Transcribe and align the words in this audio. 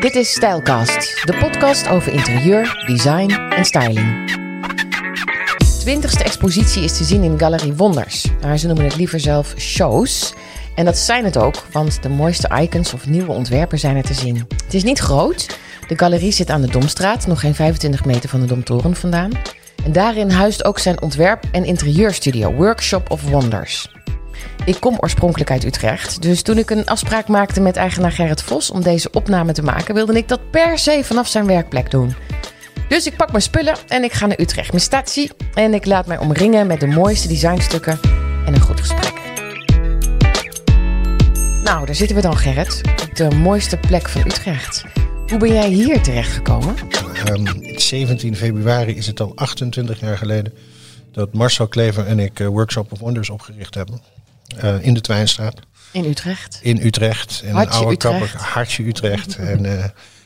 Dit 0.00 0.14
is 0.14 0.30
Stijlcast, 0.30 1.26
de 1.26 1.36
podcast 1.36 1.88
over 1.88 2.12
interieur, 2.12 2.84
design 2.86 3.30
en 3.30 3.64
styling. 3.64 4.32
De 5.58 5.78
twintigste 5.80 6.24
expositie 6.24 6.82
is 6.82 6.96
te 6.96 7.04
zien 7.04 7.22
in 7.22 7.38
Galerie 7.38 7.72
Wonders. 7.72 8.26
Maar 8.40 8.58
ze 8.58 8.66
noemen 8.66 8.84
het 8.84 8.96
liever 8.96 9.20
zelf 9.20 9.54
shows. 9.56 10.34
En 10.74 10.84
dat 10.84 10.98
zijn 10.98 11.24
het 11.24 11.36
ook, 11.36 11.54
want 11.72 12.02
de 12.02 12.08
mooiste 12.08 12.50
icons 12.60 12.92
of 12.92 13.06
nieuwe 13.06 13.32
ontwerpen 13.32 13.78
zijn 13.78 13.96
er 13.96 14.02
te 14.02 14.14
zien. 14.14 14.46
Het 14.64 14.74
is 14.74 14.82
niet 14.82 14.98
groot. 14.98 15.58
De 15.88 15.98
galerie 15.98 16.32
zit 16.32 16.50
aan 16.50 16.60
de 16.60 16.70
Domstraat, 16.70 17.26
nog 17.26 17.40
geen 17.40 17.54
25 17.54 18.04
meter 18.04 18.28
van 18.28 18.40
de 18.40 18.46
Domtoren 18.46 18.96
vandaan. 18.96 19.32
En 19.84 19.92
daarin 19.92 20.30
huist 20.30 20.64
ook 20.64 20.78
zijn 20.78 21.02
ontwerp- 21.02 21.44
en 21.52 21.64
interieurstudio 21.64 22.52
Workshop 22.52 23.10
of 23.10 23.22
Wonders. 23.22 23.94
Ik 24.64 24.80
kom 24.80 24.96
oorspronkelijk 25.00 25.50
uit 25.50 25.64
Utrecht, 25.64 26.22
dus 26.22 26.42
toen 26.42 26.58
ik 26.58 26.70
een 26.70 26.86
afspraak 26.86 27.28
maakte 27.28 27.60
met 27.60 27.76
eigenaar 27.76 28.12
Gerrit 28.12 28.42
Vos 28.42 28.70
om 28.70 28.82
deze 28.82 29.08
opname 29.12 29.52
te 29.52 29.62
maken, 29.62 29.94
wilde 29.94 30.16
ik 30.16 30.28
dat 30.28 30.50
per 30.50 30.78
se 30.78 31.00
vanaf 31.04 31.28
zijn 31.28 31.46
werkplek 31.46 31.90
doen. 31.90 32.14
Dus 32.88 33.06
ik 33.06 33.16
pak 33.16 33.30
mijn 33.30 33.42
spullen 33.42 33.76
en 33.88 34.04
ik 34.04 34.12
ga 34.12 34.26
naar 34.26 34.40
Utrecht, 34.40 34.70
mijn 34.70 34.82
statie, 34.82 35.30
en 35.54 35.74
ik 35.74 35.86
laat 35.86 36.06
mij 36.06 36.18
omringen 36.18 36.66
met 36.66 36.80
de 36.80 36.86
mooiste 36.86 37.28
designstukken 37.28 38.00
en 38.46 38.54
een 38.54 38.60
goed 38.60 38.80
gesprek. 38.80 39.12
Nou, 41.64 41.86
daar 41.86 41.94
zitten 41.94 42.16
we 42.16 42.22
dan, 42.22 42.36
Gerrit, 42.36 42.80
op 43.02 43.14
de 43.14 43.30
mooiste 43.30 43.76
plek 43.76 44.08
van 44.08 44.20
Utrecht. 44.20 44.84
Hoe 45.26 45.38
ben 45.38 45.52
jij 45.52 45.68
hier 45.68 46.02
terechtgekomen? 46.02 46.74
Um, 47.28 47.46
17 47.78 48.36
februari 48.36 48.96
is 48.96 49.06
het 49.06 49.20
al 49.20 49.32
28 49.34 50.00
jaar 50.00 50.18
geleden 50.18 50.52
dat 51.12 51.32
Marcel 51.32 51.68
Klever 51.68 52.06
en 52.06 52.18
ik 52.18 52.38
uh, 52.38 52.46
Workshop 52.46 52.92
of 52.92 52.98
Wonders 52.98 53.30
opgericht 53.30 53.74
hebben. 53.74 54.00
Uh, 54.64 54.84
in 54.84 54.94
de 54.94 55.00
Twijnstraat. 55.00 55.54
In 55.92 56.04
Utrecht? 56.04 56.58
In 56.62 56.78
Utrecht. 56.82 57.42
In 57.44 57.54
Hartje 57.54 57.78
oude 57.78 57.92
Utrecht. 57.92 58.18
kapper, 58.18 58.40
Hartje 58.40 58.86
Utrecht. 58.86 59.36
en 59.52 59.64
uh, 59.64 59.84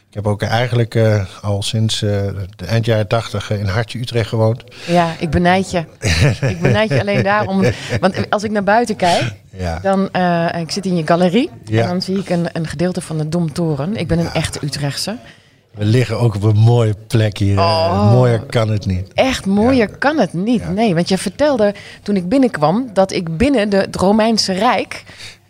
ik 0.09 0.15
heb 0.15 0.27
ook 0.27 0.43
eigenlijk 0.43 0.99
al 1.43 1.63
sinds 1.63 1.99
de 1.99 2.47
eind 2.67 2.87
jaren 2.87 3.09
80 3.09 3.51
in 3.51 3.67
Hartje 3.67 3.99
Utrecht 3.99 4.29
gewoond. 4.29 4.65
Ja, 4.87 5.15
ik 5.19 5.31
benijd 5.31 5.71
je. 5.71 5.85
ik 6.49 6.61
benijd 6.61 6.89
je 6.89 7.01
alleen 7.01 7.23
daarom. 7.23 7.65
Want 8.01 8.31
als 8.31 8.43
ik 8.43 8.51
naar 8.51 8.65
buiten 8.65 8.97
kijk, 8.97 9.33
ja. 9.51 9.79
dan 9.83 10.09
uh, 10.13 10.61
ik 10.61 10.71
zit 10.71 10.87
in 10.87 10.97
je 10.97 11.07
galerie 11.07 11.51
Ja. 11.65 11.83
en 11.83 11.89
dan 11.89 12.03
zie 12.03 12.19
ik 12.19 12.29
een, 12.29 12.49
een 12.53 12.67
gedeelte 12.67 13.01
van 13.01 13.19
de 13.19 13.29
Domtoren. 13.29 13.97
Ik 13.97 14.07
ben 14.09 14.19
een 14.19 14.33
echte 14.33 14.59
Utrechtse. 14.63 15.17
We 15.75 15.85
liggen 15.85 16.19
ook 16.19 16.35
op 16.35 16.43
een 16.43 16.57
mooie 16.57 16.95
plek 17.07 17.39
hier. 17.39 17.59
Oh. 17.59 18.11
Mooier 18.13 18.41
kan 18.41 18.69
het 18.69 18.87
niet. 18.87 19.13
Echt 19.15 19.47
mooier 19.47 19.89
kan 19.89 20.19
het 20.19 20.33
niet. 20.33 20.69
Nee, 20.75 20.95
want 20.95 21.09
je 21.09 21.19
vertelde 21.19 21.75
toen 22.03 22.17
ik 22.17 22.29
binnenkwam 22.29 22.91
dat 22.93 23.13
ik 23.13 23.37
binnen 23.37 23.69
de, 23.69 23.77
het 23.77 23.97
Romeinse 23.97 24.53
Rijk 24.53 25.05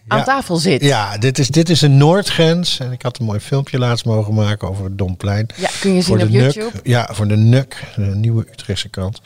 aan 0.08 0.18
Ja. 0.18 0.24
tafel 0.24 0.56
zit. 0.56 0.82
Ja, 0.82 1.18
dit 1.18 1.38
is, 1.38 1.48
dit 1.48 1.68
is 1.70 1.80
een 1.82 1.96
Noordgrens. 1.96 2.78
En 2.80 2.92
ik 2.92 3.02
had 3.02 3.18
een 3.18 3.24
mooi 3.24 3.40
filmpje 3.40 3.78
laatst 3.78 4.04
mogen 4.04 4.34
maken 4.34 4.68
over 4.68 4.84
het 4.84 4.98
Domplein. 4.98 5.46
Ja, 5.56 5.68
kun 5.80 5.94
je 5.94 6.02
zien 6.02 6.22
op 6.22 6.28
YouTube. 6.28 6.70
NUK. 6.74 6.86
Ja, 6.86 7.08
voor 7.12 7.28
de 7.28 7.36
NUK, 7.36 7.82
de 7.96 8.02
nieuwe 8.02 8.46
Utrechtse 8.52 8.88
kant. 8.88 9.20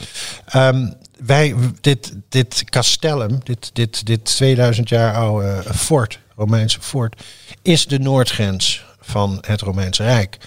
Ehm, 0.46 0.86
wij, 1.24 1.54
dit, 1.80 2.12
dit 2.28 2.64
castellum, 2.64 3.38
dit, 3.42 3.70
dit, 3.72 4.06
dit 4.06 4.24
2000 4.24 4.88
jaar 4.88 5.14
oude 5.14 5.62
fort, 5.74 6.18
Romeinse 6.36 6.80
fort, 6.80 7.22
is 7.62 7.86
de 7.86 7.98
noordgrens 7.98 8.84
van 9.00 9.38
het 9.46 9.60
Romeinse 9.60 10.02
Rijk. 10.02 10.38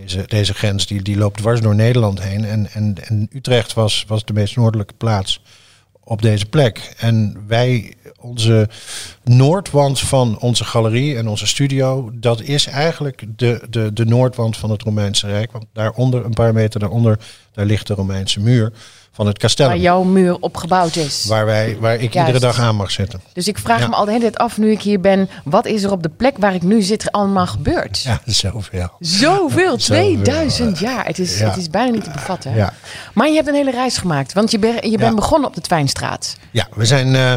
Deze, 0.00 0.24
deze 0.26 0.54
grens 0.54 0.86
die, 0.86 1.02
die 1.02 1.16
loopt 1.16 1.38
dwars 1.38 1.60
door 1.60 1.74
Nederland 1.74 2.22
heen. 2.22 2.44
En, 2.44 2.70
en, 2.72 2.94
en 3.04 3.28
Utrecht 3.32 3.74
was, 3.74 4.04
was 4.08 4.24
de 4.24 4.32
meest 4.32 4.56
noordelijke 4.56 4.94
plaats 4.94 5.42
op 6.04 6.22
deze 6.22 6.46
plek. 6.46 6.94
En 6.98 7.44
wij, 7.46 7.94
onze 8.20 8.68
noordwand 9.24 10.00
van 10.00 10.38
onze 10.38 10.64
galerie 10.64 11.16
en 11.16 11.28
onze 11.28 11.46
studio, 11.46 12.10
dat 12.14 12.40
is 12.42 12.66
eigenlijk 12.66 13.24
de, 13.36 13.62
de, 13.70 13.92
de 13.92 14.04
noordwand 14.04 14.56
van 14.56 14.70
het 14.70 14.82
Romeinse 14.82 15.26
Rijk. 15.26 15.52
Want 15.52 15.64
daaronder, 15.72 16.24
een 16.24 16.34
paar 16.34 16.52
meter 16.52 16.80
daaronder, 16.80 17.18
daar 17.52 17.66
ligt 17.66 17.86
de 17.86 17.94
Romeinse 17.94 18.40
muur 18.40 18.72
van 19.16 19.26
het 19.26 19.38
kasteel. 19.38 19.66
Waar 19.66 19.76
jouw 19.78 20.02
muur 20.02 20.36
opgebouwd 20.40 20.96
is. 20.96 21.24
Waar, 21.28 21.46
wij, 21.46 21.76
waar 21.80 21.94
ik 21.94 22.12
Juist. 22.12 22.16
iedere 22.28 22.38
dag 22.52 22.60
aan 22.60 22.76
mag 22.76 22.90
zitten. 22.90 23.20
Dus 23.32 23.48
ik 23.48 23.58
vraag 23.58 23.80
Ja. 23.80 23.88
me 23.88 23.94
al 23.94 24.04
de 24.04 24.10
hele 24.10 24.22
tijd 24.22 24.36
af 24.38 24.58
nu 24.58 24.70
ik 24.70 24.82
hier 24.82 25.00
ben, 25.00 25.28
wat 25.44 25.66
is 25.66 25.82
er 25.82 25.90
op 25.90 26.02
de 26.02 26.08
plek 26.08 26.36
waar 26.38 26.54
ik 26.54 26.62
nu 26.62 26.82
zit 26.82 27.12
allemaal 27.12 27.46
gebeurd? 27.46 28.02
Ja, 28.02 28.20
zoveel. 28.24 28.90
Zoveel, 29.00 29.00
Zoveel, 29.00 29.76
2000 29.76 30.78
jaar. 30.78 31.06
Het 31.06 31.18
is, 31.18 31.38
ja. 31.38 31.48
het 31.48 31.56
is 31.56 31.70
bijna 31.70 31.92
niet 31.92 32.04
te 32.04 32.10
bevatten. 32.10 32.54
Ja. 32.54 32.72
Maar 33.14 33.28
je 33.28 33.34
hebt 33.34 33.48
een 33.48 33.54
hele 33.54 33.70
reis 33.70 33.96
gemaakt, 33.98 34.32
want 34.32 34.50
je, 34.50 34.58
ben, 34.58 34.90
je 34.90 34.98
bent 34.98 35.14
begonnen 35.14 35.48
op 35.48 35.54
de 35.54 35.60
Twijnstraat. 35.60 36.36
Ja, 36.50 36.68
we 36.74 36.84
zijn, 36.84 37.14
eh, 37.14 37.32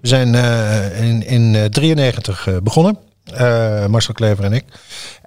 we 0.00 0.08
zijn 0.08 0.34
eh, 0.34 1.02
in, 1.08 1.26
in 1.26 1.54
eh, 1.54 1.64
93 1.64 2.46
eh, 2.46 2.56
begonnen. 2.62 2.98
Marcel 3.90 4.14
Klever 4.14 4.44
en 4.44 4.52
ik. 4.52 4.64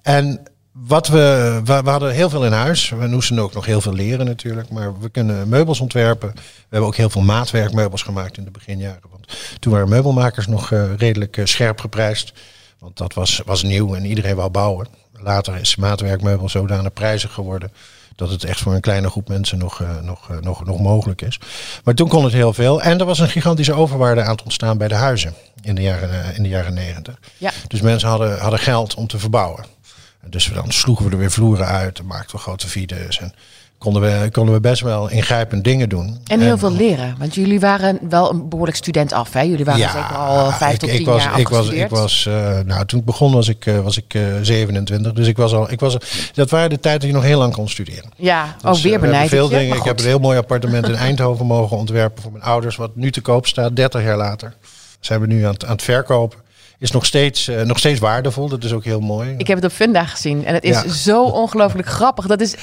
En 0.01 0.39
wat 0.85 1.07
we, 1.07 1.59
we, 1.63 1.81
we 1.81 1.89
hadden 1.89 2.13
heel 2.13 2.29
veel 2.29 2.45
in 2.45 2.51
huis. 2.51 2.89
We 2.89 3.07
moesten 3.07 3.39
ook 3.39 3.53
nog 3.53 3.65
heel 3.65 3.81
veel 3.81 3.93
leren 3.93 4.25
natuurlijk. 4.25 4.69
Maar 4.69 4.99
we 4.99 5.09
kunnen 5.09 5.49
meubels 5.49 5.79
ontwerpen. 5.79 6.31
We 6.35 6.41
hebben 6.69 6.89
ook 6.89 6.95
heel 6.95 7.09
veel 7.09 7.21
maatwerkmeubels 7.21 8.01
gemaakt 8.01 8.37
in 8.37 8.43
de 8.43 8.51
beginjaren. 8.51 9.09
Want 9.09 9.27
toen 9.59 9.73
waren 9.73 9.89
meubelmakers 9.89 10.47
nog 10.47 10.71
eh, 10.71 10.95
redelijk 10.97 11.37
eh, 11.37 11.45
scherp 11.45 11.79
geprijsd. 11.79 12.33
Want 12.79 12.97
dat 12.97 13.13
was, 13.13 13.41
was 13.45 13.63
nieuw 13.63 13.95
en 13.95 14.05
iedereen 14.05 14.35
wou 14.35 14.49
bouwen. 14.49 14.87
Later 15.13 15.55
is 15.55 15.75
maatwerkmeubel 15.75 16.49
zodanig 16.49 16.93
prijzig 16.93 17.33
geworden 17.33 17.71
dat 18.17 18.29
het 18.29 18.43
echt 18.43 18.59
voor 18.59 18.73
een 18.73 18.81
kleine 18.81 19.09
groep 19.09 19.27
mensen 19.27 19.57
nog, 19.57 19.81
eh, 19.81 19.99
nog, 20.01 20.29
nog, 20.41 20.65
nog 20.65 20.79
mogelijk 20.79 21.21
is. 21.21 21.39
Maar 21.83 21.93
toen 21.93 22.07
kon 22.07 22.23
het 22.23 22.33
heel 22.33 22.53
veel. 22.53 22.81
En 22.81 22.99
er 22.99 23.05
was 23.05 23.19
een 23.19 23.29
gigantische 23.29 23.73
overwaarde 23.73 24.21
aan 24.21 24.31
het 24.31 24.43
ontstaan 24.43 24.77
bij 24.77 24.87
de 24.87 24.95
huizen 24.95 25.33
in 25.61 25.75
de 25.75 25.81
jaren, 25.81 26.23
eh, 26.23 26.37
in 26.37 26.43
de 26.43 26.49
jaren 26.49 26.73
90. 26.73 27.19
Ja. 27.37 27.51
Dus 27.67 27.81
mensen 27.81 28.09
hadden, 28.09 28.39
hadden 28.39 28.59
geld 28.59 28.95
om 28.95 29.07
te 29.07 29.19
verbouwen. 29.19 29.65
Dus 30.29 30.47
we 30.47 30.53
dan 30.53 30.71
sloegen 30.71 31.05
we 31.05 31.11
er 31.11 31.17
weer 31.17 31.31
vloeren 31.31 31.65
uit 31.65 31.99
en 31.99 32.05
maakten 32.05 32.35
we 32.35 32.41
grote 32.41 32.67
vides. 32.67 33.19
En 33.19 33.33
konden 33.77 34.01
we, 34.01 34.29
konden 34.31 34.53
we 34.53 34.59
best 34.59 34.81
wel 34.81 35.09
ingrijpend 35.09 35.63
dingen 35.63 35.89
doen. 35.89 36.17
En 36.25 36.39
heel 36.39 36.57
veel 36.57 36.71
leren, 36.71 37.15
want 37.19 37.35
jullie 37.35 37.59
waren 37.59 37.99
wel 38.09 38.31
een 38.31 38.49
behoorlijk 38.49 38.77
student 38.77 39.13
af. 39.13 39.33
Hè? 39.33 39.41
Jullie 39.41 39.65
waren 39.65 39.89
zeker 39.89 40.15
al 40.15 40.51
vijf 40.51 40.73
ik, 40.73 40.79
tot 40.79 40.89
ik 40.89 40.95
tien 40.95 41.05
was, 41.05 41.23
jaar 41.23 41.39
ik 41.39 41.47
was, 41.47 41.69
ik 41.69 41.89
was, 41.89 42.25
eh, 42.25 42.59
nou, 42.65 42.85
toen 42.85 42.99
ik 42.99 43.05
begon 43.05 43.33
was 43.33 43.47
ik, 43.47 43.65
eh, 43.65 43.79
was 43.79 43.97
ik 43.97 44.13
eh, 44.13 44.21
27. 44.41 45.13
Dus 45.13 45.27
ik 45.27 45.37
was 45.37 45.53
al, 45.53 45.71
ik 45.71 45.79
was, 45.79 45.97
dat 46.33 46.49
waren 46.49 46.69
de 46.69 46.79
tijd 46.79 46.99
dat 46.99 47.09
je 47.09 47.15
nog 47.15 47.23
heel 47.23 47.39
lang 47.39 47.53
kon 47.53 47.69
studeren. 47.69 48.11
ja, 48.15 48.55
Dus, 48.61 48.69
ook 48.69 48.75
eh, 48.75 48.81
weer 48.81 48.99
benijd. 48.99 49.29
veel 49.29 49.51
ik 49.51 49.57
dingen. 49.57 49.75
Ik 49.75 49.83
heb 49.83 49.99
een 49.99 50.05
heel 50.05 50.19
mooi 50.19 50.37
appartement 50.37 50.87
in 50.87 50.95
Eindhoven 51.07 51.45
mogen 51.45 51.77
ontwerpen 51.77 52.21
voor 52.21 52.31
mijn 52.31 52.43
ouders, 52.43 52.75
wat 52.75 52.95
nu 52.95 53.11
te 53.11 53.21
koop 53.21 53.47
staat, 53.47 53.75
30 53.75 54.03
jaar 54.03 54.17
later. 54.17 54.53
Zijn 54.99 55.21
we 55.21 55.27
nu 55.27 55.45
aan 55.45 55.53
het, 55.53 55.65
aan 55.65 55.71
het 55.71 55.81
verkopen. 55.83 56.39
Is 56.79 56.91
nog 56.91 57.05
steeds, 57.05 57.47
eh, 57.47 57.61
nog 57.61 57.77
steeds 57.79 57.99
waardevol. 57.99 58.49
Dat 58.49 58.63
is 58.63 58.73
ook 58.73 58.83
heel 58.83 58.99
mooi. 58.99 59.35
Ik 59.37 59.47
heb 59.47 59.55
het 59.57 59.65
op 59.65 59.71
Funda 59.71 60.05
gezien 60.05 60.45
en 60.45 60.53
het 60.53 60.63
is 60.63 60.81
Ja. 60.81 60.87
zo 60.89 61.23
ongelooflijk 61.23 61.87
grappig. 61.87 62.25
Dat 62.27 62.41
is, 62.41 62.55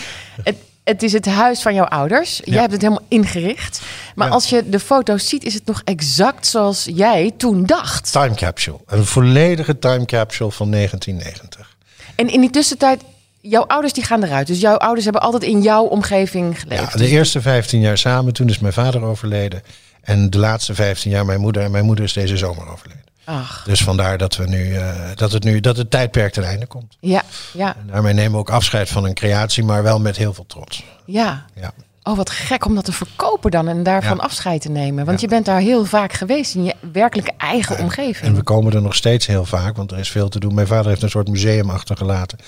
het, 0.42 0.56
het 0.84 1.02
is 1.02 1.12
het 1.12 1.26
huis 1.26 1.62
van 1.62 1.74
jouw 1.74 1.84
ouders. 1.84 2.40
Jij 2.44 2.54
Ja. 2.54 2.60
hebt 2.60 2.72
het 2.72 2.82
helemaal 2.82 3.04
ingericht. 3.08 3.80
Maar 4.14 4.26
Ja. 4.26 4.32
als 4.32 4.48
je 4.48 4.68
de 4.68 4.80
foto's 4.80 5.28
ziet, 5.28 5.44
is 5.44 5.54
het 5.54 5.66
nog 5.66 5.82
exact 5.84 6.46
zoals 6.46 6.88
jij 6.94 7.32
toen 7.36 7.66
dacht. 7.66 8.12
Time 8.12 8.34
capsule. 8.34 8.78
Een 8.86 9.04
volledige 9.04 9.78
time 9.78 10.04
capsule 10.04 10.50
van 10.50 10.70
1990. 10.70 11.76
En 12.14 12.28
in 12.32 12.40
die 12.40 12.50
tussentijd, 12.50 13.00
jouw 13.40 13.64
ouders 13.66 13.92
die 13.92 14.04
gaan 14.04 14.22
eruit. 14.22 14.46
Dus 14.46 14.60
jouw 14.60 14.76
ouders 14.76 15.04
hebben 15.04 15.22
altijd 15.22 15.42
in 15.42 15.62
jouw 15.62 15.84
omgeving 15.84 16.60
geleefd. 16.60 16.92
Ja, 16.92 16.98
de 16.98 17.08
eerste 17.08 17.40
15 17.40 17.80
jaar 17.80 17.98
samen. 17.98 18.32
Toen 18.32 18.48
is 18.48 18.58
mijn 18.58 18.72
vader 18.72 19.02
overleden. 19.02 19.62
En 20.02 20.30
de 20.30 20.38
laatste 20.38 20.74
15 20.74 21.10
jaar 21.10 21.24
mijn 21.24 21.40
moeder. 21.40 21.62
En 21.62 21.70
mijn 21.70 21.84
moeder 21.84 22.04
is 22.04 22.12
deze 22.12 22.36
zomer 22.36 22.68
overleden. 22.72 23.02
Ach, 23.24 23.64
Dus 23.66 23.82
vandaar 23.82 24.18
dat, 24.18 24.36
we 24.36 24.46
nu, 24.48 24.74
eh, 24.74 24.94
dat, 25.14 25.32
het 25.32 25.44
nu, 25.44 25.60
dat 25.60 25.76
het 25.76 25.90
tijdperk 25.90 26.32
ten 26.32 26.44
einde 26.44 26.66
komt. 26.66 26.96
ja, 27.00 27.22
ja, 27.52 27.76
En 27.76 27.86
daarmee 27.86 28.12
nemen 28.14 28.32
we 28.32 28.38
ook 28.38 28.50
afscheid 28.50 28.88
van 28.88 29.04
een 29.04 29.14
creatie, 29.14 29.64
maar 29.64 29.82
wel 29.82 30.00
met 30.00 30.16
heel 30.16 30.34
veel 30.34 30.46
trots. 30.46 30.84
ja. 31.06 31.44
Ja. 31.54 31.72
Oh, 32.06 32.16
wat 32.16 32.30
gek 32.30 32.64
om 32.64 32.74
dat 32.74 32.84
te 32.84 32.92
verkopen 32.92 33.50
dan 33.50 33.68
en 33.68 33.82
daarvan 33.82 34.16
Ja. 34.16 34.22
afscheid 34.22 34.60
te 34.60 34.68
nemen. 34.68 35.04
Want 35.04 35.20
Ja. 35.20 35.26
je 35.26 35.34
bent 35.34 35.46
daar 35.46 35.60
heel 35.60 35.84
vaak 35.84 36.12
geweest 36.12 36.54
in 36.54 36.64
je 36.64 36.74
werkelijke 36.92 37.32
eigen 37.38 37.78
omgeving. 37.78 38.26
En 38.26 38.34
we 38.34 38.42
komen 38.42 38.72
er 38.72 38.82
nog 38.82 38.94
steeds 38.94 39.26
heel 39.26 39.44
vaak, 39.44 39.76
want 39.76 39.90
er 39.92 39.98
is 39.98 40.08
veel 40.10 40.28
te 40.28 40.38
doen. 40.40 40.54
Mijn 40.54 40.66
vader 40.66 40.88
heeft 40.88 41.02
een 41.02 41.10
soort 41.10 41.28
museum 41.28 41.70
achtergelaten 41.70 42.38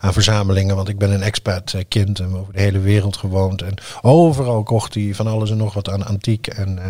aan 0.00 0.12
verzamelingen. 0.12 0.76
Want 0.76 0.88
ik 0.88 0.98
ben 0.98 1.10
een 1.10 1.22
expat 1.22 1.72
eh, 1.72 1.82
kind 1.88 2.18
en 2.18 2.36
over 2.36 2.52
de 2.52 2.60
hele 2.60 2.78
wereld 2.78 3.16
gewoond. 3.16 3.62
En 3.62 3.74
overal 4.02 4.62
kocht 4.62 4.94
hij 4.94 5.10
van 5.14 5.26
alles 5.26 5.50
en 5.50 5.56
nog 5.56 5.74
wat 5.74 5.90
aan 5.90 6.06
antiek 6.06 6.46
en, 6.46 6.78
eh, 6.78 6.84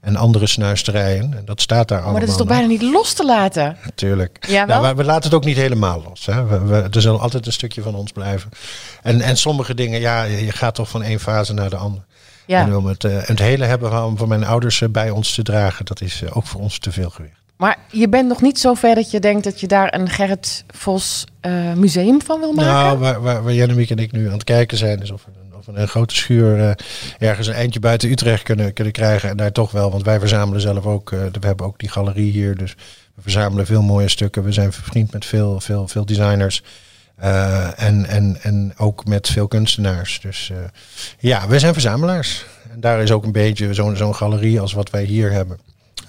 en 0.00 0.16
andere 0.16 0.46
snuisterijen. 0.46 1.34
En 1.36 1.42
dat 1.44 1.60
staat 1.60 1.88
daar 1.88 1.98
Oh, 1.98 2.04
allemaal. 2.04 2.12
maar 2.12 2.20
dat 2.20 2.30
is 2.30 2.36
toch 2.36 2.46
nog. 2.48 2.56
bijna 2.56 2.72
niet 2.72 2.92
los 2.92 3.12
te 3.12 3.24
laten? 3.24 3.76
Natuurlijk. 3.84 4.46
Ja, 4.48 4.64
nou, 4.64 4.96
we, 4.96 5.04
laten 5.04 5.22
het 5.24 5.34
ook 5.34 5.44
niet 5.44 5.56
helemaal 5.56 6.02
los. 6.08 6.26
Hè. 6.26 6.44
We, 6.46 6.58
we- 6.64 6.88
er 6.90 7.00
zal 7.00 7.20
altijd 7.20 7.46
een 7.46 7.52
stukje 7.52 7.82
van 7.82 7.94
ons 7.94 8.12
blijven. 8.12 8.50
En, 9.02 9.20
en 9.20 9.36
sommige 9.36 9.74
dingen, 9.74 10.00
ja, 10.00 10.22
je 10.22 10.52
gaat 10.52 10.74
toch 10.74 10.88
van 10.88 11.02
één 11.02 11.20
fase 11.20 11.52
naar 11.54 11.70
de 11.70 11.76
andere. 11.76 12.04
En 12.46 12.68
Ja. 12.68 12.76
om 12.76 12.86
het, 12.86 13.04
eh, 13.04 13.12
het 13.20 13.38
hele 13.38 13.64
hebben 13.64 13.90
van, 13.90 14.16
van 14.16 14.28
mijn 14.28 14.44
ouders 14.44 14.80
eh, 14.82 14.88
bij 14.88 15.10
ons 15.10 15.34
te 15.34 15.42
dragen, 15.42 15.84
dat 15.84 16.00
is 16.00 16.22
eh, 16.22 16.36
ook 16.36 16.46
voor 16.46 16.60
ons 16.60 16.78
te 16.78 16.92
veel 16.92 17.10
gewicht. 17.10 17.34
Maar 17.56 17.76
je 17.90 18.08
bent 18.08 18.28
nog 18.28 18.42
niet 18.42 18.58
zo 18.58 18.74
ver 18.74 18.94
dat 18.94 19.10
je 19.10 19.20
denkt 19.20 19.44
dat 19.44 19.60
je 19.60 19.66
daar 19.66 19.94
een 19.94 20.08
Gerrit 20.08 20.64
Vos 20.68 21.24
museum 21.74 22.22
van 22.22 22.40
wil 22.40 22.52
maken? 22.52 22.72
Nou, 22.72 22.98
waar, 22.98 23.22
waar, 23.22 23.42
waar 23.42 23.52
Jannemiek 23.52 23.90
en 23.90 23.98
ik 23.98 24.12
nu 24.12 24.26
aan 24.26 24.32
het 24.32 24.44
kijken 24.44 24.76
zijn, 24.78 25.02
is 25.02 25.10
of 25.10 25.24
we 25.24 25.30
we 25.66 25.80
een 25.80 25.88
grote 25.88 26.14
schuur 26.14 26.60
eh, 26.60 26.70
ergens 27.28 27.46
een 27.46 27.54
eindje 27.54 27.80
buiten 27.80 28.10
Utrecht 28.10 28.42
kunnen, 28.42 28.72
kunnen 28.72 28.92
krijgen. 28.92 29.28
En 29.28 29.36
daar 29.36 29.52
toch 29.52 29.70
wel, 29.70 29.90
want 29.90 30.04
wij 30.04 30.18
verzamelen 30.18 30.60
zelf 30.60 30.86
ook, 30.86 31.12
eh, 31.12 31.18
we 31.18 31.46
hebben 31.46 31.66
ook 31.66 31.78
die 31.78 31.88
galerie 31.88 32.32
hier, 32.32 32.56
dus 32.56 32.74
we 33.14 33.22
verzamelen 33.22 33.66
veel 33.66 33.82
mooie 33.82 34.08
stukken. 34.08 34.44
We 34.44 34.52
zijn 34.52 34.72
vervriend 34.72 35.12
met 35.12 35.24
veel, 35.24 35.60
veel, 35.60 35.88
veel 35.88 36.06
designers. 36.06 36.62
en, 37.16 38.06
en, 38.06 38.38
en 38.42 38.72
ook 38.76 39.04
met 39.04 39.28
veel 39.28 39.48
kunstenaars. 39.48 40.20
Dus 40.20 40.52
ja, 41.18 41.48
we 41.48 41.58
zijn 41.58 41.72
verzamelaars. 41.72 42.44
En 42.72 42.80
daar 42.80 43.02
is 43.02 43.10
ook 43.10 43.24
een 43.24 43.32
beetje 43.32 43.74
zo'n 43.74 43.96
zo'n 43.96 44.14
galerie 44.14 44.60
als 44.60 44.72
wat 44.72 44.90
wij 44.90 45.04
hier 45.04 45.32
hebben 45.32 45.58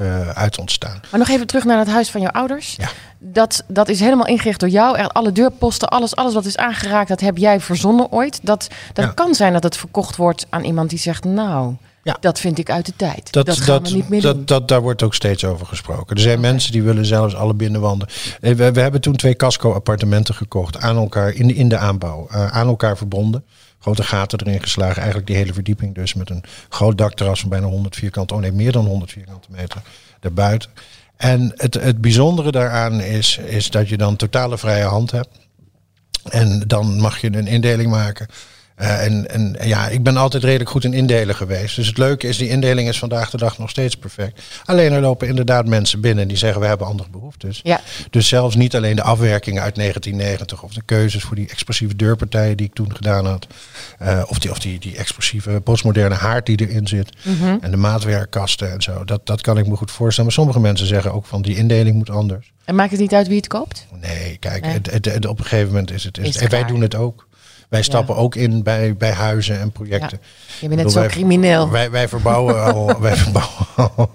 uh, 0.02 0.30
uit 0.30 0.60
ontstaan. 0.60 1.00
Maar 1.12 1.20
nog 1.20 1.30
even 1.30 1.48
terug 1.48 1.64
naar 1.64 1.80
het 1.80 1.88
huis 1.88 2.10
van 2.10 2.22
jouw 2.22 2.32
ouders. 2.32 2.76
Ja. 2.78 2.90
Dat, 3.20 3.64
dat 3.68 3.90
is 3.90 4.00
helemaal 4.00 4.28
ingericht 4.28 4.60
door 4.60 4.70
jou. 4.70 5.08
Alle 5.08 5.32
deurposten, 5.32 5.88
alles, 5.88 6.16
alles 6.16 6.34
wat 6.34 6.46
is 6.46 6.58
aangeraakt, 6.58 7.10
dat 7.10 7.20
heb 7.20 7.38
jij 7.38 7.60
verzonnen 7.60 8.12
ooit. 8.12 8.40
Dat, 8.44 8.68
dat 8.94 9.14
kan 9.14 9.36
zijn 9.36 9.54
dat 9.54 9.64
het 9.64 9.78
verkocht 9.78 10.16
wordt 10.16 10.46
aan 10.50 10.64
iemand 10.64 10.90
die 10.90 11.00
zegt, 11.00 11.24
nou, 11.24 11.76
ja. 12.08 12.18
Dat 12.20 12.40
vind 12.40 12.58
ik 12.58 12.70
uit 12.70 12.86
de 12.86 12.94
tijd. 12.96 13.32
Dat, 13.32 13.46
dat 13.46 13.60
gaan 13.60 13.84
we 13.84 13.90
niet 13.90 14.10
meer 14.10 14.22
dat. 14.22 14.48
Dat, 14.48 14.68
daar 14.68 14.82
wordt 14.82 15.04
ook 15.04 15.16
steeds 15.16 15.46
over 15.46 15.66
gesproken. 15.66 16.16
Er 16.16 16.22
zijn 16.22 16.40
mensen 16.40 16.72
die 16.72 16.84
willen 16.84 17.06
zelfs 17.06 17.36
alle 17.36 17.54
binnenwanden. 17.54 18.08
Eh, 18.42 18.54
we, 18.54 18.72
we 18.72 18.80
hebben 18.80 19.02
toen 19.02 19.16
twee 19.16 19.36
casco-appartementen 19.36 20.36
gekocht. 20.36 20.78
Aan 20.78 20.98
elkaar, 20.98 21.34
in 21.34 21.48
de, 21.48 21.54
in 21.54 21.70
de 21.70 21.78
aanbouw. 21.78 22.28
Uh, 22.32 22.48
aan 22.48 22.68
elkaar 22.68 22.98
verbonden. 22.98 23.46
Grote 23.88 24.04
gaten 24.04 24.40
erin 24.40 24.62
geslagen. 24.62 24.96
Eigenlijk 24.96 25.28
die 25.28 25.36
hele 25.36 25.54
verdieping 25.54 25.96
dus. 25.96 26.14
Met 26.14 26.30
een 26.30 26.44
groot 26.70 26.98
dakterras 26.98 27.40
van 27.40 27.50
bijna 27.50 27.66
100 27.66 27.96
vierkante. 27.96 28.34
Oh 28.34 28.40
nee, 28.40 28.52
meer 28.52 28.72
dan 28.72 28.86
100 28.86 29.12
vierkante 29.12 29.48
meter. 29.52 29.82
Daarbuiten. 30.20 30.70
En 31.18 31.52
het, 31.56 31.74
het 31.74 32.02
bijzondere 32.02 32.52
daaraan 32.52 33.02
is, 33.02 33.38
is 33.38 33.70
dat 33.70 33.90
je 33.90 33.98
dan 33.98 34.16
totale 34.16 34.58
vrije 34.58 34.84
hand 34.84 35.12
hebt. 35.12 35.30
En 36.24 36.64
dan 36.68 37.00
mag 37.00 37.22
je 37.22 37.38
een 37.38 37.48
indeling 37.48 37.90
maken 37.90 38.28
uh, 38.82 39.06
en, 39.06 39.30
en 39.30 39.56
ja, 39.64 39.88
ik 39.88 40.04
ben 40.04 40.18
altijd 40.18 40.44
redelijk 40.44 40.70
goed 40.70 40.84
in 40.84 40.94
indelen 40.94 41.36
geweest. 41.36 41.76
Dus 41.76 41.88
het 41.88 41.98
leuke 41.98 42.28
is, 42.28 42.38
die 42.38 42.50
indeling 42.50 42.90
is 42.90 43.00
vandaag 43.00 43.30
de 43.30 43.38
dag 43.38 43.58
nog 43.58 43.70
steeds 43.70 43.96
perfect. 43.96 44.42
Alleen 44.66 44.92
er 44.92 45.02
lopen 45.02 45.28
inderdaad 45.28 45.66
mensen 45.66 46.02
binnen 46.02 46.28
die 46.28 46.38
zeggen 46.38 46.62
we 46.62 46.68
hebben 46.68 46.88
andere 46.88 47.10
behoeftes. 47.10 47.60
Ja. 47.64 47.82
Dus 48.10 48.28
zelfs 48.28 48.56
niet 48.56 48.76
alleen 48.76 48.96
de 48.96 49.02
afwerkingen 49.02 49.62
uit 49.62 49.76
1990 49.76 50.64
of 50.64 50.74
de 50.74 50.82
keuzes 50.86 51.24
voor 51.24 51.36
die 51.36 51.50
expressieve 51.50 51.96
deurpartijen 51.96 52.58
die 52.58 52.66
ik 52.66 52.74
toen 52.74 52.96
gedaan 52.96 53.26
had. 53.26 53.48
Uh, 54.02 54.24
of 54.28 54.40
die, 54.40 54.52
of 54.52 54.60
die, 54.60 54.80
die 54.80 54.98
expressieve 54.98 55.62
postmoderne 55.64 56.16
haard 56.16 56.46
die 56.46 56.68
erin 56.68 56.88
zit. 56.88 57.10
Mm 57.22 57.58
En 57.62 57.72
de 57.72 57.78
maatwerkkasten 57.78 58.72
en 58.72 58.82
zo. 58.82 59.04
Dat, 59.04 59.26
dat 59.26 59.42
kan 59.42 59.58
ik 59.58 59.68
me 59.68 59.76
goed 59.76 59.92
voorstellen. 59.92 60.26
Maar 60.26 60.40
sommige 60.40 60.60
mensen 60.60 60.88
zeggen 60.88 61.14
ook 61.14 61.26
van 61.26 61.42
die 61.42 61.56
indeling 61.56 61.96
moet 61.96 62.10
anders. 62.10 62.52
En 62.66 62.76
maakt 62.76 62.92
het 62.92 63.00
niet 63.00 63.14
uit 63.14 63.28
wie 63.28 63.38
het 63.38 63.48
koopt? 63.48 63.88
Nee, 64.02 64.38
kijk, 64.40 64.66
Het, 64.66 64.92
het, 64.92 65.06
het, 65.06 65.26
op 65.26 65.40
een 65.40 65.46
gegeven 65.46 65.68
moment 65.68 65.92
is 65.92 66.04
het. 66.04 66.18
Is, 66.18 66.28
is 66.28 66.38
en 66.38 66.50
wij 66.50 66.64
doen 66.64 66.82
het 66.82 66.96
ook. 66.96 67.28
Wij 67.70 67.82
stappen 67.82 68.16
ook 68.16 68.36
in 68.36 68.64
bij, 68.64 68.96
bij 68.96 69.12
huizen 69.12 69.60
en 69.60 69.72
projecten. 69.72 70.22
Je 70.60 70.68
bent 70.68 70.82
net 70.82 70.92
zo 70.92 71.06
crimineel. 71.06 71.70
Wij, 71.70 71.92
wij 71.92 72.08
verbouwen 72.08 72.74
al, 72.74 72.92
wij 73.02 73.16
verbouwen 73.16 73.68
al 73.76 74.12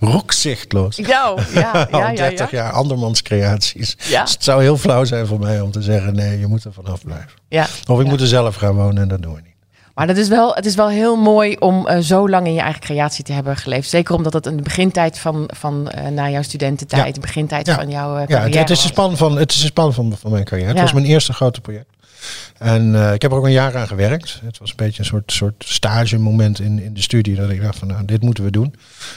roekzichtloos. 0.00 0.96
Ja, 0.96 1.34
ja, 1.54 1.88
ja, 1.90 2.08
al 2.08 2.14
30 2.14 2.50
jaar 2.50 2.72
andermans 2.72 3.22
creaties. 3.22 3.96
Dus 3.96 4.32
het 4.32 4.44
zou 4.44 4.62
heel 4.62 4.76
flauw 4.76 5.04
zijn 5.04 5.26
voor 5.26 5.38
mij 5.38 5.60
om 5.60 5.70
te 5.70 5.82
zeggen, 5.82 6.14
nee, 6.14 6.38
je 6.38 6.46
moet 6.46 6.64
er 6.64 6.72
vanaf 6.72 7.04
blijven. 7.04 7.30
Ja. 7.48 7.66
Of 7.86 8.00
ik 8.00 8.06
moet 8.06 8.20
er 8.20 8.26
zelf 8.26 8.54
gaan 8.54 8.74
wonen 8.74 9.02
en 9.02 9.08
dat 9.08 9.22
doen 9.22 9.34
we 9.34 9.40
niet. 9.40 9.56
Maar 9.94 10.06
dat 10.06 10.16
is 10.16 10.28
wel, 10.28 10.54
het 10.54 10.66
is 10.66 10.74
wel 10.74 10.88
heel 10.88 11.16
mooi 11.16 11.56
om 11.56 11.88
uh, 11.88 11.98
zo 11.98 12.28
lang 12.28 12.46
in 12.46 12.54
je 12.54 12.60
eigen 12.60 12.80
creatie 12.80 13.24
te 13.24 13.32
hebben 13.32 13.56
geleefd. 13.56 13.88
Zeker 13.88 14.14
omdat 14.14 14.32
het 14.32 14.46
een 14.46 14.62
begintijd 14.62 15.18
van, 15.18 15.50
van 15.54 15.92
uh, 15.96 16.06
na 16.08 16.30
jouw 16.30 16.42
studententijd, 16.42 17.14
de 17.14 17.20
begintijd 17.20 17.70
van 17.70 17.90
jouw 17.90 18.18
uh, 18.18 18.26
carrière 18.26 18.52
Ja, 18.52 18.58
het, 18.58 18.70
is 18.70 18.82
de 18.82 18.88
span 18.88 19.16
van, 19.16 19.38
het 19.38 19.50
is 19.50 19.64
span 19.64 19.92
van, 19.92 20.16
van 20.18 20.30
mijn 20.30 20.44
carrière. 20.44 20.70
Het 20.70 20.80
was 20.80 20.92
mijn 20.92 21.06
eerste 21.06 21.32
grote 21.32 21.60
project. 21.60 21.86
En 22.58 22.92
uh, 22.92 23.12
ik 23.12 23.22
heb 23.22 23.30
er 23.30 23.36
ook 23.36 23.44
een 23.44 23.52
jaar 23.52 23.76
aan 23.76 23.86
gewerkt. 23.86 24.40
Het 24.44 24.58
was 24.58 24.70
een 24.70 24.76
beetje 24.76 24.98
een 24.98 25.04
soort, 25.04 25.32
soort 25.32 25.64
stage 25.66 26.18
moment 26.18 26.60
in, 26.60 26.82
in 26.82 26.94
de 26.94 27.02
studie. 27.02 27.36
Dat 27.36 27.50
ik 27.50 27.62
dacht 27.62 27.78
van 27.78 27.88
nou, 27.88 28.04
dit 28.04 28.22
moeten 28.22 28.44
we 28.44 28.50
doen. 28.50 28.74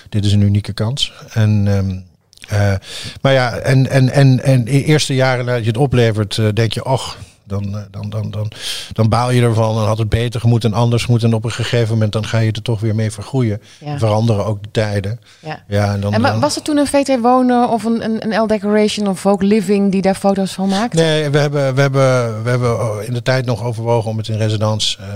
Dit 0.10 0.26
is 0.26 0.34
een 0.34 0.42
unieke 0.42 0.74
kans. 0.74 1.14
En 1.34 1.68
um, 1.68 2.06
uh, 2.54 2.74
maar 3.22 3.34
ja, 3.34 3.58
en, 3.58 3.90
en, 3.90 4.10
en, 4.10 4.44
en 4.44 4.64
de 4.64 4.84
eerste 4.84 5.16
jaren 5.16 5.46
nadat 5.46 5.62
je 5.62 5.68
het 5.68 5.78
oplevert, 5.78 6.38
uh, 6.38 6.48
denk 6.54 6.74
je, 6.74 6.86
och, 6.86 7.18
dan, 7.44 7.78
eh, 7.78 7.82
dan, 7.92 8.10
dan, 8.10 8.32
dan, 8.32 8.52
dan 8.94 9.10
baal 9.10 9.32
je 9.32 9.42
ervan. 9.42 9.76
Dan 9.76 9.86
had 9.86 9.98
het 9.98 10.10
beter 10.10 10.40
gemoeten 10.40 10.72
en 10.72 10.78
anders 10.78 11.08
moeten. 11.08 11.30
En 11.30 11.36
op 11.36 11.44
een 11.44 11.52
gegeven 11.52 11.94
moment 11.94 12.12
dan 12.12 12.26
ga 12.26 12.40
je 12.40 12.52
er 12.52 12.62
toch 12.62 12.80
weer 12.80 12.96
mee 12.96 13.12
vergroeien. 13.12 13.62
Veranderen 13.98 14.46
ook 14.46 14.64
de 14.64 14.72
tijden. 14.72 15.20
Ja. 15.40 15.64
Ja, 15.68 15.94
en 15.94 16.02
dan, 16.02 16.14
en 16.14 16.40
was 16.40 16.56
er 16.56 16.62
toen 16.62 16.78
een 16.78 16.88
VT 16.88 17.20
Wonen 17.22 17.70
of 17.70 17.84
een, 17.84 18.04
een, 18.04 18.32
een 18.32 18.42
L 18.42 18.48
Decoration 18.48 19.08
of 19.08 19.20
Folk 19.20 19.42
Living 19.42 19.92
die 19.92 20.02
daar 20.02 20.16
foto's 20.16 20.52
van 20.52 20.70
maakte? 20.70 21.02
Nee, 21.02 21.30
we 21.30 21.38
hebben, 21.38 21.76
we, 21.76 21.82
hebben, 21.82 22.44
we 22.44 22.50
hebben 22.50 23.06
in 23.08 23.14
de 23.14 23.22
tijd 23.22 23.46
nog 23.46 23.64
overwogen 23.64 24.10
om 24.10 24.18
het 24.18 24.28
in 24.28 24.38
resonans 24.38 25.00
uh, 25.02 25.08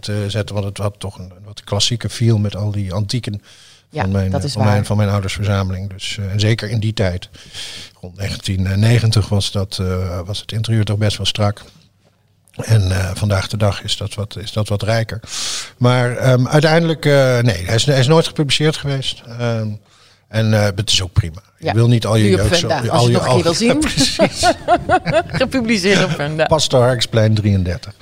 te 0.00 0.24
zetten. 0.28 0.54
Want 0.54 0.66
het 0.66 0.78
had 0.78 0.94
toch 0.98 1.18
een, 1.18 1.32
wat 1.44 1.64
klassieke 1.64 2.08
feel 2.08 2.38
met 2.38 2.56
al 2.56 2.70
die 2.70 2.92
antieken. 2.92 3.42
Van, 3.94 4.10
mijn, 4.10 4.50
van, 4.50 4.64
mijn, 4.64 4.84
van 4.84 4.96
mijn 4.96 5.08
oudersverzameling. 5.08 5.90
Dus, 5.90 6.16
uh, 6.20 6.32
en 6.32 6.40
zeker 6.40 6.70
in 6.70 6.80
die 6.80 6.92
tijd 6.92 7.28
rond 8.00 8.16
1990 8.16 9.28
was, 9.28 9.52
dat, 9.52 9.78
uh, 9.80 10.20
was 10.24 10.40
het 10.40 10.52
interieur 10.52 10.84
toch 10.84 10.98
best 10.98 11.16
wel 11.16 11.26
strak. 11.26 11.62
En 12.50 12.82
uh, 12.82 13.10
vandaag 13.14 13.48
de 13.48 13.56
dag 13.56 13.82
is 13.82 13.96
dat 13.96 14.14
wat, 14.14 14.36
is 14.36 14.52
dat 14.52 14.68
wat 14.68 14.82
rijker. 14.82 15.20
Maar 15.76 16.32
um, 16.32 16.48
uiteindelijk, 16.48 17.04
nee, 17.04 17.64
hij 17.64 17.74
is, 17.74 17.84
hij 17.84 17.98
is 17.98 18.06
nooit 18.06 18.26
gepubliceerd 18.26 18.76
geweest. 18.76 19.22
Um, 19.40 19.80
en 20.28 20.50
uh, 20.52 20.62
het 20.62 20.90
is 20.90 21.02
ook 21.02 21.12
prima. 21.12 21.42
Ja. 21.58 21.70
Je 21.70 21.76
wil 21.76 21.88
niet 21.88 22.06
al 22.06 22.16
je 22.16 22.28
jeugd 22.28 22.58
zo... 22.58 22.68
Als 22.68 22.88
al 22.88 23.06
je, 23.06 23.12
nog 23.12 23.26
al, 23.26 23.42
wil 23.42 23.54
zien. 23.64 23.78
precies. 23.78 24.52
Gepubliceerd 25.40 26.04
op 26.04 26.10
Funda. 26.10 26.44
Pastor 26.46 26.82
Harksplein 26.82 27.34
33. 27.34 27.94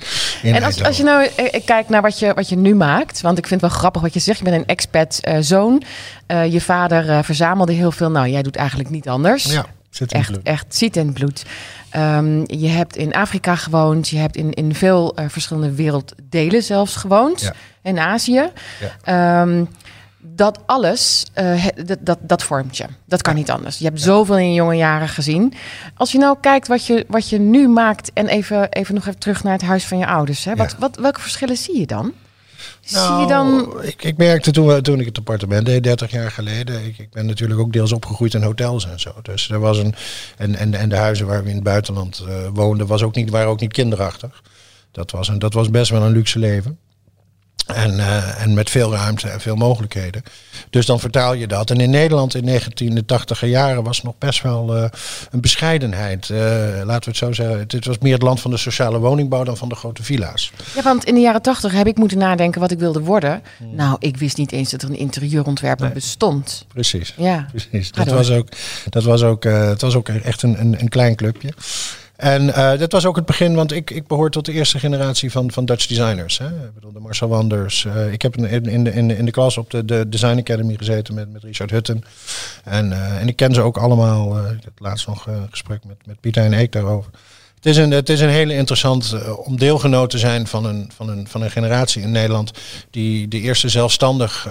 En 0.43 0.63
als, 0.63 0.83
als 0.83 0.97
je 0.97 1.03
nou 1.03 1.29
kijkt 1.65 1.89
naar 1.89 2.01
wat 2.01 2.19
je, 2.19 2.33
wat 2.33 2.49
je 2.49 2.55
nu 2.55 2.75
maakt. 2.75 3.21
Want 3.21 3.37
ik 3.37 3.47
vind 3.47 3.61
het 3.61 3.69
wel 3.69 3.79
grappig 3.79 4.01
wat 4.01 4.13
je 4.13 4.19
zegt. 4.19 4.37
Je 4.37 4.43
bent 4.43 4.55
een 4.55 4.65
expat 4.65 5.19
uh, 5.27 5.37
zoon. 5.39 5.83
Uh, 6.27 6.51
je 6.51 6.61
vader 6.61 7.23
verzamelde 7.23 7.73
heel 7.73 7.91
veel. 7.91 8.11
Nou, 8.11 8.29
jij 8.29 8.41
doet 8.41 8.55
eigenlijk 8.55 8.89
niet 8.89 9.09
anders. 9.09 9.43
Ja. 9.43 9.65
Zit 9.89 10.11
in 10.11 10.19
echt, 10.19 10.31
bloed. 10.31 10.43
echt 10.43 10.75
zit 10.75 10.97
in 10.97 11.05
het 11.05 11.13
bloed. 11.13 11.43
Um, 11.95 12.43
je 12.47 12.67
hebt 12.67 12.95
in 12.95 13.13
Afrika 13.13 13.55
gewoond. 13.55 14.09
Je 14.09 14.17
hebt 14.17 14.35
in, 14.35 14.53
in 14.53 14.75
veel 14.75 15.19
uh, 15.19 15.25
verschillende 15.27 15.71
werelddelen 15.71 16.63
zelfs 16.63 16.95
gewoond. 16.95 17.41
Ja. 17.41 17.53
In 17.81 17.99
Azië. 17.99 18.49
Ja. 19.05 19.41
Um, 19.41 19.69
dat 20.25 20.59
alles, 20.65 21.25
uh, 21.39 21.65
dat, 21.85 21.97
dat, 22.01 22.17
dat 22.21 22.43
vormt 22.43 22.77
je. 22.77 22.85
Dat 23.05 23.21
kan 23.21 23.35
niet 23.35 23.51
anders. 23.51 23.77
Je 23.77 23.85
hebt 23.85 24.01
zoveel 24.01 24.37
in 24.37 24.47
je 24.47 24.53
jonge 24.53 24.75
jaren 24.75 25.09
gezien. 25.09 25.53
Als 25.95 26.11
je 26.11 26.17
nou 26.17 26.37
kijkt 26.41 26.67
wat 26.67 26.85
je, 26.85 27.05
wat 27.07 27.29
je 27.29 27.39
nu 27.39 27.67
maakt... 27.67 28.11
en 28.13 28.27
even, 28.27 28.69
even 28.69 28.93
nog 28.95 29.07
even 29.07 29.19
terug 29.19 29.43
naar 29.43 29.53
het 29.53 29.61
huis 29.61 29.85
van 29.85 29.97
je 29.97 30.07
ouders. 30.07 30.45
Hè? 30.45 30.55
Wat, 30.55 30.75
wat, 30.79 30.97
welke 30.97 31.21
verschillen 31.21 31.57
zie 31.57 31.79
je 31.79 31.85
dan? 31.85 32.13
Nou, 32.91 33.13
Zie 33.13 33.21
je 33.21 33.27
dan... 33.27 33.73
ik, 33.81 34.03
ik 34.03 34.17
merkte 34.17 34.51
toen, 34.51 34.81
toen 34.81 34.99
ik 34.99 35.05
het 35.05 35.17
appartement 35.17 35.65
deed, 35.65 35.83
30 35.83 36.11
jaar 36.11 36.31
geleden. 36.31 36.85
Ik, 36.85 36.97
ik, 36.97 37.11
ben 37.11 37.25
natuurlijk 37.25 37.59
ook 37.59 37.73
deels 37.73 37.91
opgegroeid 37.91 38.33
in 38.33 38.43
hotels 38.43 38.87
en 38.87 38.99
zo. 38.99 39.13
Dus 39.21 39.49
er 39.49 39.59
was 39.59 39.77
een. 39.77 39.95
En, 40.37 40.55
en, 40.55 40.73
en 40.73 40.89
de 40.89 40.95
huizen 40.95 41.27
waar 41.27 41.43
we 41.43 41.49
in 41.49 41.55
het 41.55 41.63
buitenland 41.63 42.23
uh, 42.27 42.47
woonden, 42.53 42.87
was 42.87 43.03
ook 43.03 43.15
niet, 43.15 43.29
waren 43.29 43.49
ook 43.49 43.59
niet 43.59 43.73
kinderachtig. 43.73 44.41
Dat 44.91 45.11
was, 45.11 45.27
een, 45.27 45.39
dat 45.39 45.53
was 45.53 45.69
best 45.69 45.91
wel 45.91 46.01
een 46.01 46.11
luxe 46.11 46.39
leven. 46.39 46.79
En, 47.65 47.93
uh, 47.93 48.41
en 48.41 48.53
met 48.53 48.69
veel 48.69 48.93
ruimte 48.93 49.29
en 49.29 49.41
veel 49.41 49.55
mogelijkheden. 49.55 50.23
Dus 50.69 50.85
dan 50.85 50.99
vertaal 50.99 51.33
je 51.33 51.47
dat. 51.47 51.69
En 51.69 51.79
in 51.79 51.89
Nederland 51.89 52.35
in 52.35 52.45
1980 52.45 53.45
jaren 53.45 53.83
was 53.83 54.01
nog 54.01 54.13
best 54.17 54.41
wel 54.41 54.77
uh, 54.77 54.85
een 55.31 55.41
bescheidenheid. 55.41 56.29
Uh, 56.29 56.37
laten 56.83 56.85
we 56.85 57.09
het 57.09 57.17
zo 57.17 57.31
zeggen. 57.31 57.59
Het 57.59 57.85
was 57.85 57.97
meer 57.97 58.13
het 58.13 58.21
land 58.21 58.41
van 58.41 58.51
de 58.51 58.57
sociale 58.57 58.99
woningbouw 58.99 59.43
dan 59.43 59.57
van 59.57 59.69
de 59.69 59.75
grote 59.75 60.03
villa's. 60.03 60.51
Ja, 60.75 60.81
want 60.81 61.05
in 61.05 61.13
de 61.13 61.21
jaren 61.21 61.41
80 61.41 61.71
heb 61.71 61.87
ik 61.87 61.97
moeten 61.97 62.17
nadenken 62.17 62.61
wat 62.61 62.71
ik 62.71 62.79
wilde 62.79 62.99
worden. 62.99 63.41
Hmm. 63.57 63.75
Nou, 63.75 63.95
ik 63.99 64.17
wist 64.17 64.37
niet 64.37 64.51
eens 64.51 64.71
dat 64.71 64.81
er 64.81 64.89
een 64.89 64.97
interieurontwerper 64.97 65.85
nee. 65.85 65.93
bestond. 65.93 66.65
Precies. 66.73 67.13
Ja. 67.17 67.47
Precies. 67.49 67.91
Dat 67.91 68.07
was, 68.07 68.31
ook, 68.31 68.47
dat 68.89 69.03
was 69.03 69.23
ook, 69.23 69.43
het 69.43 69.81
was 69.81 69.95
ook 69.95 70.09
echt 70.09 70.41
een, 70.41 70.59
een, 70.59 70.79
een 70.79 70.89
klein 70.89 71.15
clubje. 71.15 71.53
En 72.23 72.43
uh, 72.47 72.77
dat 72.77 72.91
was 72.91 73.05
ook 73.05 73.15
het 73.15 73.25
begin, 73.25 73.55
want 73.55 73.71
ik, 73.71 73.91
ik 73.91 74.07
behoor 74.07 74.29
tot 74.29 74.45
de 74.45 74.51
eerste 74.51 74.79
generatie 74.79 75.31
van, 75.31 75.51
van 75.51 75.65
Dutch 75.65 75.87
designers. 75.87 76.37
Hè. 76.37 76.47
Ik 76.47 76.73
bedoel, 76.73 76.91
de 76.91 76.99
Marcel 76.99 77.27
Wanders. 77.27 77.83
Uh, 77.83 78.11
ik 78.11 78.21
heb 78.21 78.37
in, 78.37 78.45
in, 78.45 78.83
de, 78.83 78.91
in, 78.93 79.07
de, 79.07 79.17
in 79.17 79.25
de 79.25 79.31
klas 79.31 79.57
op 79.57 79.69
de, 79.69 79.85
de 79.85 80.09
Design 80.09 80.37
Academy 80.37 80.75
gezeten 80.77 81.13
met, 81.13 81.31
met 81.31 81.43
Richard 81.43 81.71
Hutten. 81.71 82.03
En, 82.63 82.91
uh, 82.91 83.21
en 83.21 83.27
ik 83.27 83.35
ken 83.35 83.53
ze 83.53 83.61
ook 83.61 83.77
allemaal. 83.77 84.37
ik 84.37 84.63
heb 84.63 84.73
laatst 84.77 85.07
nog 85.07 85.27
een 85.27 85.47
gesprek 85.49 85.83
met, 85.85 85.97
met 86.05 86.19
Pieter 86.19 86.43
en 86.43 86.53
Eek 86.53 86.71
daarover. 86.71 87.11
Het 87.55 87.65
is 87.65 87.77
een, 87.77 87.91
het 87.91 88.09
is 88.09 88.19
een 88.19 88.29
hele 88.29 88.55
interessant 88.55 89.15
om 89.37 89.57
deelgenoot 89.57 90.09
te 90.09 90.17
zijn 90.17 90.47
van 90.47 90.65
een, 90.65 90.91
van, 90.95 91.09
een, 91.09 91.27
van 91.27 91.41
een 91.41 91.51
generatie 91.51 92.01
in 92.01 92.11
Nederland 92.11 92.51
die 92.89 93.27
de 93.27 93.39
eerste 93.39 93.69
zelfstandig 93.69 94.47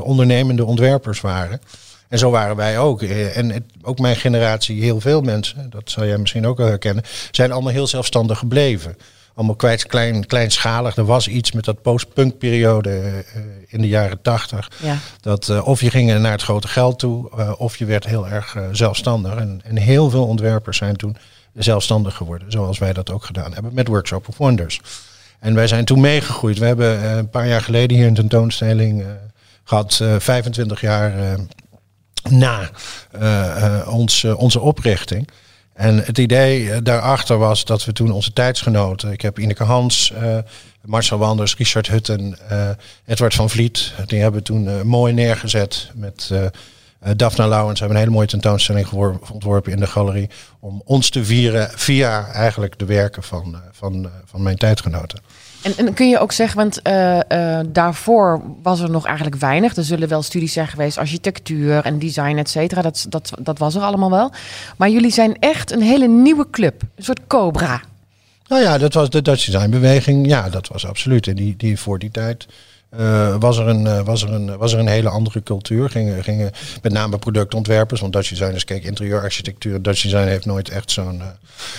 ondernemende 0.00 0.64
ontwerpers 0.64 1.20
waren. 1.20 1.60
En 2.08 2.18
zo 2.18 2.30
waren 2.30 2.56
wij 2.56 2.78
ook. 2.78 3.02
Eh, 3.02 3.36
en 3.36 3.50
het, 3.50 3.62
ook 3.82 3.98
mijn 3.98 4.16
generatie, 4.16 4.82
heel 4.82 5.00
veel 5.00 5.20
mensen, 5.20 5.70
dat 5.70 5.90
zal 5.90 6.06
jij 6.06 6.18
misschien 6.18 6.46
ook 6.46 6.56
wel 6.56 6.66
herkennen, 6.66 7.04
zijn 7.30 7.52
allemaal 7.52 7.72
heel 7.72 7.86
zelfstandig 7.86 8.38
gebleven. 8.38 8.96
Allemaal 9.34 9.56
kwijt, 9.56 9.86
klein, 9.86 10.26
kleinschalig. 10.26 10.96
Er 10.96 11.04
was 11.04 11.28
iets 11.28 11.52
met 11.52 11.64
dat 11.64 11.82
post-punk-periode 11.82 12.90
uh, 12.90 13.42
in 13.66 13.80
de 13.80 13.88
jaren 13.88 14.22
tachtig. 14.22 14.70
Ja. 14.82 14.98
Dat 15.20 15.48
uh, 15.48 15.66
of 15.66 15.80
je 15.80 15.90
ging 15.90 16.18
naar 16.18 16.32
het 16.32 16.42
grote 16.42 16.68
geld 16.68 16.98
toe, 16.98 17.30
uh, 17.38 17.52
of 17.58 17.76
je 17.76 17.84
werd 17.84 18.06
heel 18.06 18.28
erg 18.28 18.56
zelfstandig. 18.72 19.34
En, 19.34 19.60
en 19.64 19.76
heel 19.76 20.10
veel 20.10 20.26
ontwerpers 20.26 20.76
zijn 20.76 20.96
toen 20.96 21.16
zelfstandig 21.54 22.14
geworden, 22.14 22.52
zoals 22.52 22.78
wij 22.78 22.92
dat 22.92 23.10
ook 23.10 23.24
gedaan 23.24 23.52
hebben 23.52 23.74
met 23.74 23.88
Workshop 23.88 24.28
of 24.28 24.36
Wonders. 24.36 24.80
En 25.38 25.54
wij 25.54 25.66
zijn 25.66 25.84
toen 25.84 26.00
meegegroeid. 26.00 26.58
We 26.58 26.66
hebben 26.66 27.18
een 27.18 27.30
paar 27.30 27.48
jaar 27.48 27.62
geleden 27.62 27.96
hier 27.96 28.06
een 28.06 28.14
tentoonstelling 28.14 29.04
gehad, 29.64 30.02
25 30.18 30.80
jaar 30.80 31.38
na 32.30 32.70
uh, 33.20 33.22
uh, 33.22 33.94
ons, 33.94 34.24
onze 34.24 34.60
oprichting. 34.60 35.28
En 35.72 36.04
het 36.04 36.18
idee 36.18 36.70
eh, 36.70 36.78
daarachter 36.82 37.38
was 37.38 37.64
dat 37.64 37.84
we 37.84 37.92
toen 37.92 38.10
onze 38.10 38.32
tijdsgenoten, 38.32 39.12
ik 39.12 39.20
heb 39.20 39.38
Ineke 39.38 39.64
Hans, 39.64 40.12
Marcel 40.84 41.18
Wanders, 41.18 41.56
Richard 41.56 41.86
Hutten, 41.86 42.38
uh, 42.52 42.68
Edward 43.06 43.34
van 43.34 43.50
Vliet, 43.50 43.92
die 44.06 44.20
hebben 44.20 44.42
toen 44.42 44.86
mooi 44.86 45.12
neergezet 45.12 45.90
met 45.94 46.30
Daphne 47.16 47.48
Lauwens. 47.48 47.78
hebben 47.78 47.96
een 47.96 48.02
hele 48.02 48.14
mooie 48.14 48.28
tentoonstelling 48.28 48.90
ontworpen 49.30 49.72
in 49.72 49.80
de 49.80 49.86
galerie 49.86 50.30
om 50.60 50.82
ons 50.84 51.10
te 51.10 51.24
vieren 51.24 51.70
via 51.74 52.26
eigenlijk 52.32 52.78
de 52.78 52.84
werken 52.84 53.22
van, 53.22 53.56
van, 53.72 54.10
van 54.24 54.42
mijn 54.42 54.56
tijdgenoten. 54.56 55.20
En, 55.76 55.94
kun 55.94 56.08
je 56.08 56.18
ook 56.18 56.32
zeggen, 56.32 56.56
want 56.56 56.80
uh, 56.82 57.18
uh, 57.28 57.60
daarvoor 57.68 58.42
was 58.62 58.80
er 58.80 58.90
nog 58.90 59.06
eigenlijk 59.06 59.36
weinig. 59.36 59.76
Er 59.76 59.84
zullen 59.84 60.08
wel 60.08 60.22
studies 60.22 60.52
zijn 60.52 60.66
geweest, 60.68 60.98
architectuur 60.98 61.84
en 61.84 61.98
design, 61.98 62.36
et 62.36 62.50
cetera. 62.50 62.82
Dat, 62.82 63.06
dat, 63.08 63.32
dat 63.40 63.58
was 63.58 63.74
er 63.74 63.82
allemaal 63.82 64.10
wel. 64.10 64.32
Maar 64.76 64.88
jullie 64.90 65.10
zijn 65.10 65.36
echt 65.38 65.72
een 65.72 65.82
hele 65.82 66.06
nieuwe 66.06 66.46
club. 66.50 66.82
Een 66.94 67.04
soort 67.04 67.20
cobra. 67.26 67.80
Nou 68.48 68.62
ja, 68.62 68.78
dat 68.78 68.94
was 68.94 69.10
de 69.10 69.22
Dutch 69.22 69.44
Design 69.44 69.70
Beweging. 69.70 70.26
Ja, 70.26 70.48
dat 70.48 70.68
was 70.68 70.86
absoluut. 70.86 71.26
En 71.26 71.34
die, 71.34 71.54
die 71.56 71.78
voor 71.78 71.98
die 71.98 72.10
tijd 72.10 72.46
uh, 72.98 73.36
was, 73.38 73.58
er 73.58 73.66
een, 73.66 73.84
uh, 73.84 74.00
was, 74.00 74.22
er 74.22 74.32
een, 74.32 74.56
was 74.56 74.72
er 74.72 74.78
een 74.78 74.86
hele 74.86 75.08
andere 75.08 75.42
cultuur. 75.42 75.90
Gingen, 75.90 76.24
gingen 76.24 76.50
met 76.82 76.92
name 76.92 77.18
productontwerpers, 77.18 78.00
want 78.00 78.12
Dutch 78.12 78.28
designers, 78.28 78.64
kijk, 78.64 78.84
interieurarchitectuur, 78.84 79.82
Dutch 79.82 80.02
design 80.02 80.26
heeft 80.26 80.46
nooit 80.46 80.68
echt 80.68 80.90
zo'n 80.90 81.22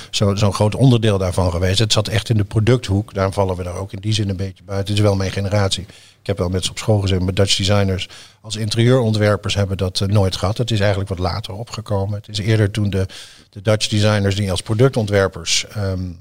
zo, 0.10 0.36
zo'n 0.36 0.54
groot 0.54 0.76
onderdeel 0.76 1.18
daarvan 1.18 1.52
geweest. 1.52 1.80
Het 1.80 1.94
zat 1.94 2.08
echt 2.08 2.30
in 2.30 2.38
de 2.38 2.44
producthoek. 2.44 3.14
Daarom 3.14 3.34
vallen 3.34 3.56
we 3.56 3.64
daar 3.64 3.76
ook 3.76 3.94
in 3.94 4.00
die 4.00 4.14
zin 4.14 4.30
een 4.30 4.36
beetje 4.36 4.64
buiten. 4.64 4.88
Het 4.88 4.98
is 4.98 5.06
wel 5.06 5.16
mijn 5.16 5.32
generatie. 5.32 5.86
Ik 6.22 6.28
heb 6.28 6.38
wel 6.38 6.50
met 6.50 6.64
ze 6.64 6.72
op 6.72 6.78
school 6.78 7.00
gezeten, 7.00 7.24
maar 7.24 7.34
Dutch 7.34 7.56
designers 7.56 8.10
als 8.42 8.56
interieurontwerpers 8.56 9.56
hebben 9.56 9.78
dat 9.78 10.04
nooit 10.08 10.36
gehad. 10.36 10.58
Het 10.58 10.72
is 10.72 10.80
eigenlijk 10.80 11.10
wat 11.10 11.20
later 11.20 11.54
opgekomen. 11.54 12.16
Het 12.16 12.28
is 12.28 12.46
eerder 12.46 12.72
toen 12.72 12.90
de, 12.90 13.06
de 13.50 13.62
Dutch 13.62 13.88
designers 13.88 14.36
die 14.36 14.52
als 14.52 14.62
productontwerpers 14.62 15.66
um, 15.78 16.20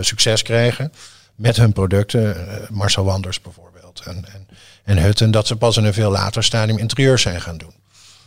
succes 0.00 0.42
kregen 0.42 0.92
met 1.34 1.56
hun 1.56 1.72
producten, 1.72 2.36
Marcel 2.70 3.04
Wanders 3.04 3.40
bijvoorbeeld 3.40 3.73
en, 4.00 4.24
en, 4.32 4.48
en 4.84 5.02
Hutten, 5.02 5.30
dat 5.30 5.46
ze 5.46 5.56
pas 5.56 5.76
in 5.76 5.84
een 5.84 5.94
veel 5.94 6.10
later 6.10 6.44
stadium 6.44 6.78
interieurs 6.78 7.22
zijn 7.22 7.40
gaan 7.40 7.58
doen. 7.58 7.74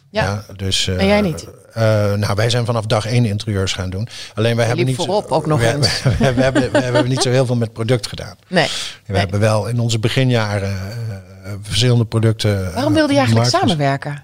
Ja, 0.10 0.46
dus, 0.56 0.88
uh, 0.88 1.00
en 1.00 1.08
jij 1.08 1.22
niet? 1.22 1.48
Uh, 1.78 1.84
nou, 2.14 2.36
wij 2.36 2.50
zijn 2.50 2.66
vanaf 2.66 2.86
dag 2.86 3.06
één 3.06 3.26
interieurs 3.26 3.74
gaan 3.74 3.90
doen. 3.90 4.08
Alleen 4.36 4.56
wij 4.56 4.66
hebben 4.66 4.86
niet. 4.86 4.96
voorop 4.96 5.32
ook 5.32 5.46
nog 5.46 5.60
we, 5.60 5.74
eens. 5.74 6.04
We, 6.04 6.10
we, 6.10 6.34
we, 6.34 6.42
hebben, 6.42 6.72
we 6.72 6.78
hebben 6.82 7.10
niet 7.10 7.22
zo 7.22 7.30
heel 7.30 7.46
veel 7.46 7.56
met 7.56 7.74
product 7.74 8.08
gedaan. 8.08 8.36
Nee. 8.48 8.68
We 9.06 9.18
hebben 9.18 9.40
wel 9.40 9.68
in 9.68 9.80
onze 9.80 10.00
beginjaren 10.00 10.76
uh, 11.46 11.54
verschillende 11.62 12.06
producten. 12.06 12.74
Waarom 12.74 12.94
wilde 12.94 13.14
je 13.14 13.20
eigenlijk 13.20 13.50
samenwerken? 13.50 14.24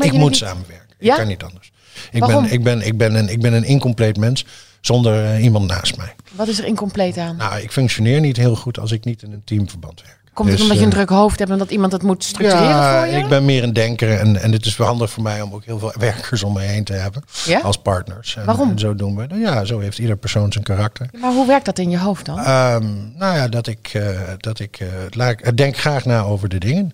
Ik 0.00 0.12
moet 0.12 0.30
niet... 0.30 0.36
samenwerken. 0.36 0.94
Ja? 0.98 1.12
Ik 1.12 1.18
kan 1.18 1.28
niet 1.28 1.42
anders. 1.42 1.72
Ik 2.10 2.26
ben, 2.26 2.44
ik, 2.52 2.62
ben, 2.62 2.86
ik, 2.86 2.96
ben 2.96 3.14
een, 3.14 3.28
ik 3.28 3.40
ben 3.40 3.52
een 3.52 3.64
incompleet 3.64 4.16
mens 4.16 4.44
zonder 4.80 5.38
iemand 5.38 5.66
naast 5.66 5.96
mij. 5.96 6.14
Wat 6.32 6.48
is 6.48 6.58
er 6.58 6.64
incompleet 6.64 7.16
aan? 7.18 7.36
Nou, 7.36 7.60
ik 7.60 7.72
functioneer 7.72 8.20
niet 8.20 8.36
heel 8.36 8.56
goed 8.56 8.78
als 8.78 8.92
ik 8.92 9.04
niet 9.04 9.22
in 9.22 9.32
een 9.32 9.44
teamverband 9.44 10.02
werk. 10.02 10.23
Komt 10.34 10.48
het 10.48 10.58
dus, 10.58 10.66
omdat 10.66 10.78
je 10.78 10.84
een 10.84 10.90
eh, 10.90 10.96
druk 10.96 11.08
hoofd 11.18 11.38
hebt 11.38 11.50
en 11.50 11.58
dat 11.58 11.70
iemand 11.70 11.92
het 11.92 12.02
moet 12.02 12.24
structureren 12.24 12.68
ja, 12.68 12.98
voor 12.98 13.12
je? 13.12 13.18
ik 13.18 13.28
ben 13.28 13.44
meer 13.44 13.62
een 13.62 13.72
denker 13.72 14.18
en, 14.18 14.42
en 14.42 14.52
het 14.52 14.66
is 14.66 14.76
wel 14.76 14.86
handig 14.86 15.10
voor 15.10 15.22
mij 15.22 15.40
om 15.40 15.54
ook 15.54 15.64
heel 15.64 15.78
veel 15.78 15.92
werkers 15.98 16.42
om 16.42 16.52
me 16.52 16.60
heen 16.60 16.84
te 16.84 16.92
hebben. 16.92 17.22
Ja? 17.44 17.60
Als 17.60 17.76
partners. 17.76 18.36
En, 18.36 18.44
Waarom? 18.44 18.70
En 18.70 18.78
zo 18.78 18.94
doen 18.94 19.16
we. 19.16 19.26
Ja, 19.34 19.64
zo 19.64 19.78
heeft 19.78 19.98
ieder 19.98 20.16
persoon 20.16 20.52
zijn 20.52 20.64
karakter. 20.64 21.08
maar 21.20 21.32
hoe 21.32 21.46
werkt 21.46 21.64
dat 21.64 21.78
in 21.78 21.90
je 21.90 21.98
hoofd 21.98 22.26
dan? 22.26 22.38
Um, 22.38 23.12
nou 23.16 23.36
ja, 23.36 23.48
dat 23.48 23.66
ik, 23.66 23.92
uh, 23.94 24.20
dat 24.38 24.58
ik 24.58 24.80
uh, 24.80 24.88
laat, 25.10 25.56
denk 25.56 25.76
graag 25.76 26.04
na 26.04 26.20
over 26.20 26.48
de 26.48 26.58
dingen. 26.58 26.92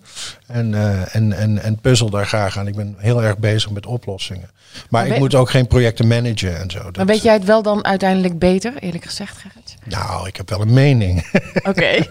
En, 0.51 0.73
uh, 0.73 1.15
en, 1.15 1.33
en, 1.33 1.61
en 1.61 1.79
puzzel 1.79 2.09
daar 2.09 2.25
graag 2.25 2.57
aan. 2.57 2.67
Ik 2.67 2.75
ben 2.75 2.95
heel 2.97 3.23
erg 3.23 3.37
bezig 3.37 3.69
met 3.71 3.85
oplossingen. 3.85 4.49
Maar, 4.89 5.07
ik 5.07 5.17
moet 5.17 5.35
ook 5.35 5.49
geen 5.49 5.67
projecten 5.67 6.07
managen 6.07 6.59
en 6.59 6.71
zo. 6.71 6.79
Maar 6.97 7.05
weet 7.05 7.21
jij 7.21 7.33
het 7.33 7.43
wel 7.43 7.61
dan 7.61 7.85
uiteindelijk 7.85 8.39
beter, 8.39 8.73
eerlijk 8.79 9.05
gezegd, 9.05 9.37
Gerrit? 9.37 9.75
Nou, 9.85 10.27
ik 10.27 10.35
heb 10.35 10.49
wel 10.49 10.61
een 10.61 10.73
mening. 10.73 11.25
Oké. 11.69 12.07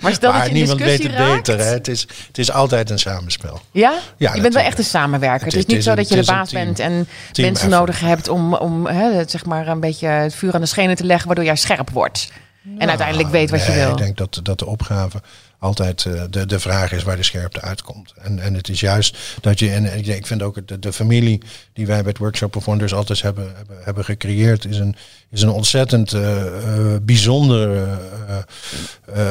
Maar 0.00 0.12
stel 0.12 0.32
dat 0.32 0.46
je 0.46 0.52
niemand 0.52 0.80
weet 0.80 1.02
het 1.02 1.16
beter. 1.16 1.58
Hè? 1.58 1.64
Het, 1.64 1.88
is, 1.88 2.00
het 2.26 2.38
is 2.38 2.50
altijd 2.50 2.90
een 2.90 2.98
samenspel. 2.98 3.60
Ja? 3.70 3.98
ja 4.16 4.34
je 4.34 4.40
bent 4.40 4.54
wel 4.54 4.62
echt 4.62 4.78
een 4.78 4.84
samenwerker. 4.84 5.46
Het 5.46 5.54
is, 5.54 5.60
het 5.60 5.68
is 5.68 5.74
niet 5.74 5.84
zo 5.84 5.94
dat 5.94 6.08
je 6.08 6.14
de 6.14 6.24
baas 6.24 6.52
bent 6.52 6.78
en 6.78 7.08
mensen 7.40 7.68
nodig 7.68 8.00
hebt 8.00 8.28
om, 8.28 8.54
om 8.54 8.86
hè, 8.86 9.28
zeg 9.28 9.44
maar 9.44 9.68
een 9.68 9.80
beetje 9.80 10.06
het 10.06 10.34
vuur 10.34 10.54
aan 10.54 10.60
de 10.60 10.66
schenen 10.66 10.96
te 10.96 11.04
leggen, 11.04 11.26
waardoor 11.26 11.44
jij 11.44 11.56
scherp 11.56 11.90
wordt. 11.90 12.32
en 12.64 12.74
nou, 12.76 12.88
uiteindelijk 12.88 13.28
weet 13.28 13.50
wat 13.50 13.66
je 13.66 13.72
wil. 13.72 13.90
Ik 13.90 13.96
denk 13.96 14.16
dat, 14.16 14.40
dat 14.42 14.58
de 14.58 14.66
opgave 14.66 15.20
altijd 15.64 16.04
uh, 16.04 16.22
de, 16.30 16.46
de 16.46 16.60
vraag 16.60 16.92
is 16.92 17.02
waar 17.02 17.16
de 17.16 17.22
scherpte 17.22 17.60
uitkomt. 17.60 18.12
En, 18.18 18.38
en 18.38 18.54
het 18.54 18.68
is 18.68 18.80
juist 18.80 19.18
dat 19.40 19.58
je, 19.58 19.70
en 19.70 20.06
ik 20.16 20.26
vind 20.26 20.42
ook 20.42 20.68
de, 20.68 20.78
de 20.78 20.92
familie 20.92 21.42
die 21.72 21.86
wij 21.86 22.00
bij 22.00 22.08
het 22.08 22.18
Workshop 22.18 22.50
Performers 22.50 22.94
altijd 22.94 23.22
hebben, 23.22 23.52
hebben, 23.82 24.04
gecreëerd, 24.04 24.64
is 24.64 24.78
een, 24.78 24.96
is 25.30 25.42
een 25.42 25.48
ontzettend 25.48 26.12
uh, 26.12 26.44
uh, 26.44 26.96
bijzondere 27.02 27.98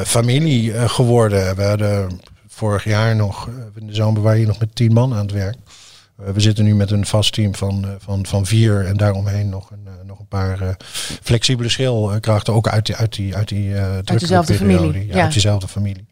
familie 0.06 0.90
geworden. 0.90 1.56
We 1.56 1.64
hadden 1.64 2.20
vorig 2.48 2.84
jaar 2.84 3.16
nog, 3.16 3.50
in 3.76 3.88
de 3.88 3.94
zomer 3.94 4.22
waren 4.22 4.38
hier 4.38 4.48
nog 4.48 4.60
met 4.60 4.76
tien 4.76 4.94
man 4.94 5.14
aan 5.14 5.26
het 5.26 5.32
werk. 5.32 5.58
We 6.34 6.40
zitten 6.40 6.64
nu 6.64 6.76
met 6.76 6.92
een 6.92 7.06
vast 7.06 7.34
team 7.34 7.56
van, 7.56 7.86
van, 8.00 8.26
van 8.26 8.46
vier 8.46 8.86
en 8.86 8.98
daaromheen 8.98 9.50
nog 9.50 9.70
een 9.72 9.84
paar 10.34 10.62
uh, 10.62 10.70
flexibele 11.22 11.70
schilkrachten, 11.70 12.54
ook 12.54 12.68
uit 12.68 12.86
die, 12.86 12.96
uit 12.96 13.14
die, 13.16 13.36
uit 13.36 13.48
die 13.48 13.70
uh, 13.70 13.94
uit 13.94 14.20
dezelfde 14.20 14.54
familie. 14.54 15.08
Ja, 15.08 15.24
Uit 15.24 15.34
dezelfde 15.34 15.68
familie. 15.68 16.06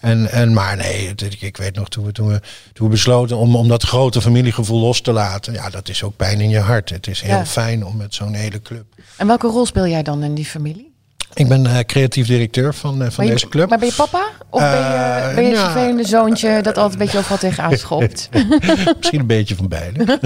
En, 0.00 0.30
en, 0.30 0.52
maar 0.52 0.76
nee, 0.76 1.08
het, 1.08 1.42
ik 1.42 1.56
weet 1.56 1.74
nog 1.74 1.88
toen 1.88 2.04
we, 2.04 2.12
toen 2.12 2.28
we, 2.28 2.40
toen 2.72 2.86
we 2.86 2.92
besloten 2.92 3.36
om, 3.36 3.56
om 3.56 3.68
dat 3.68 3.82
grote 3.82 4.22
familiegevoel 4.22 4.80
los 4.80 5.00
te 5.00 5.12
laten. 5.12 5.52
Ja, 5.52 5.70
dat 5.70 5.88
is 5.88 6.02
ook 6.02 6.16
pijn 6.16 6.40
in 6.40 6.48
je 6.48 6.58
hart. 6.58 6.90
Het 6.90 7.06
is 7.06 7.20
heel 7.20 7.44
fijn 7.44 7.86
om 7.86 7.96
met 7.96 8.14
zo'n 8.14 8.34
hele 8.34 8.62
club. 8.62 8.84
En 9.16 9.26
welke 9.26 9.46
rol 9.46 9.66
speel 9.66 9.86
jij 9.86 10.02
dan 10.02 10.22
in 10.22 10.34
die 10.34 10.46
familie? 10.46 10.91
Ik 11.34 11.48
ben 11.48 11.64
uh, 11.64 11.78
creatief 11.78 12.26
directeur 12.26 12.74
van, 12.74 13.02
uh, 13.02 13.10
van 13.10 13.26
deze 13.26 13.48
club. 13.48 13.68
Maar 13.68 13.78
ben 13.78 13.88
je 13.88 13.94
papa? 13.94 14.24
Of 14.50 14.60
ben 14.60 14.70
je, 14.70 15.32
ben 15.34 15.44
je 15.44 15.50
het 15.50 15.60
vervelende 15.60 16.06
zoontje 16.06 16.60
dat 16.62 16.76
altijd 16.76 16.92
een 16.92 16.98
beetje 16.98 17.18
overal 17.18 17.38
tegenaan 17.38 17.76
schopt? 17.76 18.28
Misschien 18.98 19.20
een 19.20 19.26
beetje 19.26 19.56
van 19.56 19.68
beide. 19.68 20.18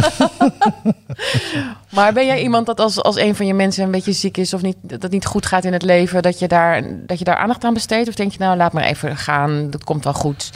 maar 1.97 2.13
ben 2.13 2.27
jij 2.27 2.43
iemand 2.43 2.67
dat 2.67 2.81
als, 2.81 3.03
als 3.03 3.17
een 3.17 3.35
van 3.35 3.47
je 3.47 3.55
mensen 3.55 3.85
een 3.85 3.91
beetje 3.91 4.13
ziek 4.13 4.37
is 4.37 4.55
of 4.55 4.63
niet, 4.63 4.77
dat 4.81 5.03
het 5.03 5.13
niet 5.13 5.27
goed 5.27 5.47
gaat 5.47 5.65
in 5.65 5.73
het 5.73 5.83
leven, 5.83 6.23
dat 6.23 6.39
je, 6.39 6.49
daar, 6.49 6.83
dat 7.07 7.19
je 7.19 7.25
daar 7.25 7.37
aandacht 7.37 7.65
aan 7.65 7.75
besteedt? 7.75 8.09
Of 8.09 8.15
denk 8.15 8.33
je 8.33 8.39
nou, 8.39 8.57
laat 8.57 8.73
maar 8.73 8.85
even 8.85 9.17
gaan, 9.17 9.71
dat 9.71 9.85
komt 9.85 10.05
wel 10.05 10.15
goed? 10.15 10.51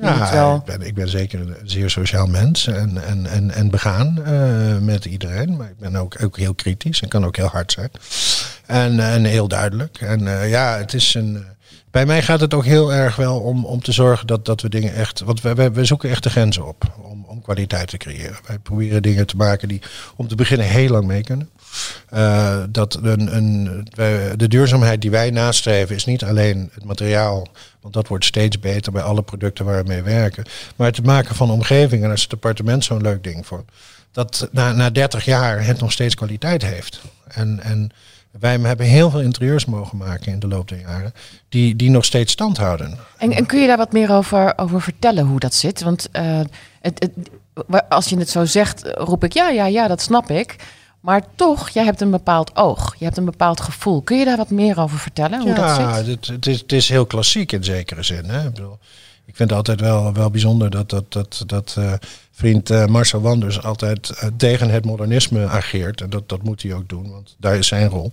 Ja, 0.00 0.54
ik, 0.54 0.64
ben, 0.64 0.86
ik 0.86 0.94
ben 0.94 1.08
zeker 1.08 1.40
een 1.40 1.56
zeer 1.64 1.90
sociaal 1.90 2.26
mens 2.26 2.66
en, 2.66 3.04
en, 3.06 3.26
en, 3.26 3.50
en 3.50 3.70
begaan 3.70 4.18
uh, 4.26 4.78
met 4.78 5.04
iedereen. 5.04 5.56
Maar 5.56 5.68
ik 5.68 5.78
ben 5.78 5.96
ook, 5.96 6.22
ook 6.22 6.36
heel 6.36 6.54
kritisch 6.54 7.02
en 7.02 7.08
kan 7.08 7.24
ook 7.24 7.36
heel 7.36 7.46
hard 7.46 7.72
zijn. 7.72 7.90
En, 8.66 9.00
en 9.00 9.24
heel 9.24 9.48
duidelijk. 9.48 10.00
En 10.00 10.20
uh, 10.20 10.50
ja, 10.50 10.76
het 10.78 10.94
is 10.94 11.14
een. 11.14 11.44
Bij 11.90 12.06
mij 12.06 12.22
gaat 12.22 12.40
het 12.40 12.54
ook 12.54 12.64
heel 12.64 12.92
erg 12.92 13.16
wel 13.16 13.40
om, 13.40 13.64
om 13.64 13.82
te 13.82 13.92
zorgen 13.92 14.26
dat, 14.26 14.44
dat 14.44 14.60
we 14.60 14.68
dingen 14.68 14.94
echt. 14.94 15.20
Want 15.20 15.40
we, 15.40 15.70
we, 15.70 15.84
zoeken 15.84 16.10
echt 16.10 16.22
de 16.22 16.30
grenzen 16.30 16.66
op 16.66 16.84
om, 17.02 17.24
om 17.28 17.42
kwaliteit 17.42 17.88
te 17.88 17.96
creëren. 17.96 18.38
Wij 18.46 18.58
proberen 18.58 19.02
dingen 19.02 19.26
te 19.26 19.36
maken 19.36 19.68
die 19.68 19.82
om 20.16 20.28
te 20.28 20.34
beginnen 20.34 20.66
heel 20.66 20.88
lang 20.88 21.06
mee 21.06 21.22
kunnen. 21.22 21.50
Uh, 22.14 22.62
dat 22.68 22.98
een, 23.02 23.36
een, 23.36 23.84
de 24.36 24.48
duurzaamheid 24.48 25.00
die 25.00 25.10
wij 25.10 25.30
nastreven 25.30 25.96
is 25.96 26.04
niet 26.04 26.24
alleen 26.24 26.70
het 26.74 26.84
materiaal, 26.84 27.48
want 27.82 27.94
dat 27.94 28.08
wordt 28.08 28.24
steeds 28.24 28.58
beter 28.58 28.92
bij 28.92 29.02
alle 29.02 29.22
producten 29.22 29.64
waar 29.64 29.82
we 29.82 29.88
mee 29.88 30.02
werken, 30.02 30.44
maar 30.76 30.86
het 30.86 31.04
maken 31.04 31.34
van 31.34 31.50
omgeving. 31.50 32.02
En 32.02 32.08
daar 32.08 32.16
is 32.16 32.22
het 32.22 32.32
appartement 32.32 32.84
zo'n 32.84 33.02
leuk 33.02 33.24
ding 33.24 33.46
voor. 33.46 33.64
Dat 34.12 34.48
na, 34.52 34.72
na 34.72 34.90
30 34.90 35.24
jaar 35.24 35.64
het 35.66 35.80
nog 35.80 35.92
steeds 35.92 36.14
kwaliteit 36.14 36.62
heeft. 36.62 37.00
En, 37.28 37.60
en 37.62 37.90
wij 38.40 38.58
hebben 38.58 38.86
heel 38.86 39.10
veel 39.10 39.20
interieurs 39.20 39.64
mogen 39.64 39.98
maken 39.98 40.32
in 40.32 40.38
de 40.38 40.48
loop 40.48 40.68
der 40.68 40.80
jaren, 40.80 41.14
die, 41.48 41.76
die 41.76 41.90
nog 41.90 42.04
steeds 42.04 42.32
stand 42.32 42.56
houden. 42.56 42.98
En, 43.18 43.46
kun 43.46 43.60
je 43.60 43.66
daar 43.66 43.76
wat 43.76 43.92
meer 43.92 44.12
over, 44.12 44.58
over 44.58 44.82
vertellen 44.82 45.26
hoe 45.26 45.40
dat 45.40 45.54
zit? 45.54 45.82
Want 45.82 46.08
het, 46.80 46.98
het, 46.98 47.12
als 47.88 48.08
je 48.08 48.18
het 48.18 48.30
zo 48.30 48.44
zegt, 48.44 48.82
roep 48.94 49.24
ik 49.24 49.32
ja, 49.32 49.48
ja, 49.48 49.66
ja, 49.66 49.88
dat 49.88 50.00
snap 50.00 50.30
ik. 50.30 50.56
Maar 51.02 51.22
toch, 51.34 51.70
jij 51.70 51.84
hebt 51.84 52.00
een 52.00 52.10
bepaald 52.10 52.56
oog. 52.56 52.94
Je 52.98 53.04
hebt 53.04 53.16
een 53.16 53.24
bepaald 53.24 53.60
gevoel. 53.60 54.02
Kun 54.02 54.18
je 54.18 54.24
daar 54.24 54.36
wat 54.36 54.50
meer 54.50 54.80
over 54.80 54.98
vertellen? 54.98 55.40
Hoe 55.40 55.54
dat 55.54 55.70
zit? 55.70 55.78
Ja, 55.78 55.94
het, 55.94 56.26
het, 56.26 56.46
is, 56.46 56.60
het 56.60 56.72
is 56.72 56.88
heel 56.88 57.06
klassiek 57.06 57.52
in 57.52 57.64
zekere 57.64 58.02
zin. 58.02 58.24
Hè? 58.24 58.46
Ik, 58.46 58.54
bedoel, 58.54 58.78
ik 59.24 59.36
vind 59.36 59.48
het 59.48 59.58
altijd 59.58 59.80
wel, 59.80 60.12
wel 60.12 60.30
bijzonder 60.30 60.70
dat, 60.70 60.90
dat, 60.90 61.12
dat, 61.12 61.42
dat 61.46 61.76
uh, 61.78 61.92
vriend 62.30 62.70
uh, 62.70 62.86
Marcel 62.86 63.20
Wanders 63.20 63.62
altijd 63.62 64.10
uh, 64.14 64.28
tegen 64.36 64.70
het 64.70 64.84
modernisme 64.84 65.46
ageert. 65.46 66.00
En 66.00 66.10
dat, 66.10 66.28
dat 66.28 66.42
moet 66.42 66.62
hij 66.62 66.74
ook 66.74 66.88
doen, 66.88 67.10
want 67.10 67.36
daar 67.38 67.56
is 67.56 67.66
zijn 67.66 67.88
rol 67.88 68.12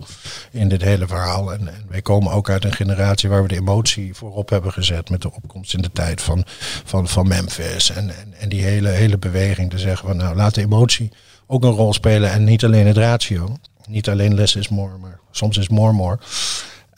in 0.52 0.70
dit 0.70 0.82
hele 0.82 1.08
verhaal. 1.08 1.54
En, 1.54 1.68
en, 1.68 1.86
wij 1.88 2.02
komen 2.02 2.32
ook 2.32 2.50
uit 2.50 2.66
een 2.66 2.74
generatie 2.74 3.30
waar 3.30 3.42
we 3.42 3.48
de 3.48 3.56
emotie 3.56 4.14
voorop 4.14 4.50
hebben 4.50 4.72
gezet 4.72 5.10
met 5.10 5.22
de 5.22 5.34
opkomst 5.34 5.74
in 5.74 5.82
de 5.82 5.92
tijd 5.92 6.22
van, 6.22 6.44
van, 6.84 7.08
van 7.08 7.28
Memphis. 7.28 7.90
En, 7.90 8.10
en, 8.10 8.34
en 8.40 8.50
die 8.50 8.64
hele, 8.64 8.90
hele 8.90 9.18
beweging 9.18 9.70
te 9.70 9.80
zeggen 9.80 10.08
van 10.08 10.18
nou 10.18 10.36
laat 10.36 10.56
de 10.56 10.62
emotie 10.62 11.12
ook 11.52 11.64
een 11.64 11.72
rol 11.72 11.94
spelen 11.94 12.32
en 12.32 12.44
niet 12.44 12.64
alleen 12.64 12.88
het 12.88 12.98
ratio. 12.98 13.58
Niet 13.88 14.10
alleen 14.10 14.36
less 14.36 14.56
is 14.56 14.70
more, 14.70 14.98
maar 14.98 15.20
soms 15.32 15.58
is 15.58 15.70
more 15.70 15.94
more. 15.94 16.20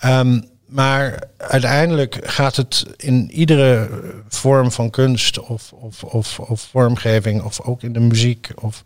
Um, 0.05 0.49
maar 0.71 1.23
uiteindelijk 1.37 2.19
gaat 2.23 2.55
het 2.55 2.85
in 2.97 3.31
iedere 3.31 3.89
vorm 4.27 4.71
van 4.71 4.89
kunst 4.89 5.39
of, 5.39 5.73
of, 5.73 6.03
of, 6.03 6.39
of 6.39 6.61
vormgeving, 6.61 7.43
of 7.43 7.61
ook 7.61 7.83
in 7.83 7.93
de 7.93 7.99
muziek 7.99 8.49
of 8.55 8.83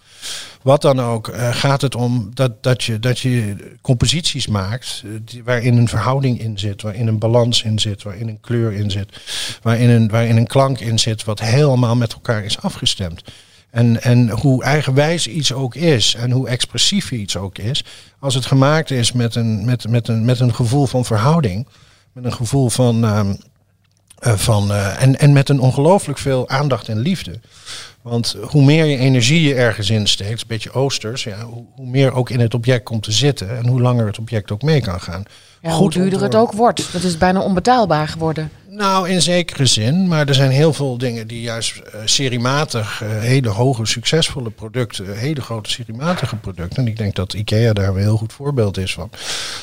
wat 0.61 0.81
dan 0.81 1.01
ook, 1.01 1.27
uh, 1.27 1.55
gaat 1.55 1.81
het 1.81 1.95
om 1.95 2.31
dat, 2.33 2.63
dat, 2.63 2.83
je, 2.83 2.99
dat 2.99 3.19
je 3.19 3.55
composities 3.81 4.47
maakt 4.47 5.03
die, 5.21 5.43
waarin 5.43 5.77
een 5.77 5.87
verhouding 5.87 6.39
in 6.39 6.59
zit, 6.59 6.81
waarin 6.81 7.07
een 7.07 7.19
balans 7.19 7.63
in 7.63 7.79
zit, 7.79 8.03
waarin 8.03 8.27
een 8.27 8.41
kleur 8.41 8.73
in 8.73 8.91
zit, 8.91 9.19
waarin 9.61 9.89
een, 9.89 10.09
waarin 10.09 10.37
een 10.37 10.47
klank 10.47 10.79
in 10.79 10.99
zit, 10.99 11.23
wat 11.23 11.39
helemaal 11.39 11.95
met 11.95 12.13
elkaar 12.13 12.43
is 12.43 12.61
afgestemd. 12.61 13.21
En, 13.75 14.01
en 14.01 14.29
hoe 14.29 14.63
eigenwijs 14.63 15.27
iets 15.27 15.53
ook 15.53 15.75
is 15.75 16.15
en 16.15 16.31
hoe 16.31 16.47
expressief 16.47 17.11
iets 17.11 17.37
ook 17.37 17.57
is, 17.57 17.83
als 18.19 18.33
het 18.33 18.45
gemaakt 18.45 18.91
is 18.91 19.11
met 19.11 19.35
een, 19.35 19.65
met, 19.65 19.89
met 19.89 20.07
een, 20.07 20.25
met 20.25 20.39
een 20.39 20.55
gevoel 20.55 20.85
van 20.85 21.05
verhouding, 21.05 21.67
met 22.11 22.25
een 22.25 22.33
gevoel 22.33 22.69
van. 22.69 23.03
Uh, 23.03 23.29
van 24.19 24.71
uh, 24.71 25.01
en, 25.01 25.19
en 25.19 25.33
met 25.33 25.49
een 25.49 25.59
ongelooflijk 25.59 26.19
veel 26.19 26.49
aandacht 26.49 26.89
en 26.89 26.99
liefde. 26.99 27.39
Want 28.01 28.35
hoe 28.41 28.63
meer 28.63 28.85
je 28.85 28.97
energie 28.97 29.41
je 29.41 29.55
ergens 29.55 29.89
in 29.89 30.07
steekt, 30.07 30.41
een 30.41 30.47
beetje 30.47 30.71
oosters, 30.71 31.23
ja, 31.23 31.43
hoe, 31.43 31.65
hoe, 31.75 31.87
meer 31.87 32.13
ook 32.13 32.29
in 32.29 32.39
het 32.39 32.53
object 32.53 32.83
komt 32.83 33.03
te 33.03 33.11
zitten 33.11 33.57
en 33.57 33.67
hoe 33.67 33.81
langer 33.81 34.05
het 34.05 34.19
object 34.19 34.51
ook 34.51 34.61
mee 34.61 34.81
kan 34.81 35.01
gaan. 35.01 35.23
Ja, 35.65 35.71
Goed 35.71 35.93
hoe 35.93 36.03
duurder 36.03 36.21
het 36.21 36.35
ook 36.35 36.51
wordt. 36.51 36.93
Dat 36.93 37.03
is 37.03 37.17
bijna 37.17 37.41
onbetaalbaar 37.41 38.07
geworden. 38.07 38.51
Nou, 38.69 39.09
in 39.09 39.21
zekere 39.21 39.65
zin. 39.65 40.07
Maar 40.07 40.27
er 40.27 40.33
zijn 40.33 40.51
heel 40.51 40.73
veel 40.73 40.97
dingen 40.97 41.27
die 41.27 41.41
juist 41.41 41.75
uh, 41.75 42.01
seriematig, 42.05 43.03
uh, 43.03 43.09
hele 43.09 43.49
hoge, 43.49 43.85
succesvolle 43.85 44.49
producten, 44.49 45.17
hele 45.17 45.41
grote 45.41 45.69
seriematige 45.69 46.35
producten. 46.35 46.77
En 46.77 46.87
ik 46.87 46.97
denk 46.97 47.15
dat 47.15 47.33
IKEA 47.33 47.73
daar 47.73 47.87
een 47.87 47.97
heel 47.97 48.17
goed 48.17 48.33
voorbeeld 48.33 48.77
is 48.77 48.93
van. 48.93 49.09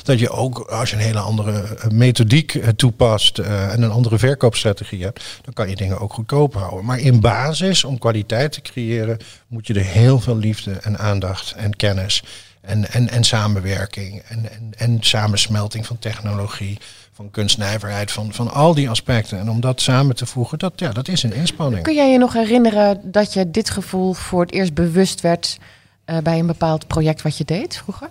Dat 0.03 0.19
je 0.19 0.31
ook, 0.31 0.59
als 0.59 0.91
je 0.91 0.97
een 0.97 1.03
hele 1.03 1.19
andere 1.19 1.65
methodiek 1.91 2.61
toepast 2.77 3.39
en 3.39 3.83
een 3.83 3.91
andere 3.91 4.19
verkoopstrategie 4.19 5.03
hebt, 5.03 5.25
dan 5.43 5.55
kan 5.55 5.69
je 5.69 5.77
dingen 5.77 5.99
ook 5.99 6.13
goedkoop 6.13 6.55
houden. 6.55 6.85
Maar 6.85 6.99
in 6.99 7.21
basis, 7.21 7.85
om 7.85 7.99
kwaliteit 7.99 8.53
te 8.53 8.61
creëren, 8.61 9.19
moet 9.47 9.67
je 9.67 9.75
er 9.75 9.85
heel 9.85 10.21
veel 10.21 10.37
liefde 10.37 10.73
en 10.73 10.99
aandacht 10.99 11.55
en 11.57 11.77
kennis 11.77 12.23
en, 12.63 12.93
en, 12.93 13.09
en 13.11 13.25
samenwerking 13.25 14.23
en, 14.29 14.53
en, 14.53 14.73
en 14.77 14.97
samensmelting 15.01 15.87
van 15.87 15.99
technologie, 15.99 16.79
van 17.13 17.31
kunstnijverheid, 17.31 18.13
van, 18.13 18.33
van 18.33 18.53
al 18.53 18.75
die 18.75 18.89
aspecten. 18.91 19.39
En 19.39 19.51
om 19.51 19.61
dat 19.61 19.81
samen 19.81 20.17
te 20.17 20.27
voegen, 20.27 20.59
dat, 20.59 20.73
ja, 20.77 20.93
dat 20.93 21.09
is 21.09 21.23
een 21.23 21.33
inspanning. 21.33 21.83
Kun 21.83 21.95
jij 21.95 22.13
je 22.13 22.19
nog 22.19 22.33
herinneren 22.33 23.01
dat 23.03 23.33
je 23.33 23.51
dit 23.51 23.71
gevoel 23.71 24.13
voor 24.13 24.41
het 24.41 24.53
eerst 24.53 24.75
bewust 24.75 25.21
werd 25.21 25.59
uh, 26.07 26.19
bij 26.19 26.39
een 26.39 26.47
bepaald 26.47 26.87
project 26.87 27.23
wat 27.23 27.37
je 27.37 27.45
deed 27.45 27.77
vroeger? 27.77 28.09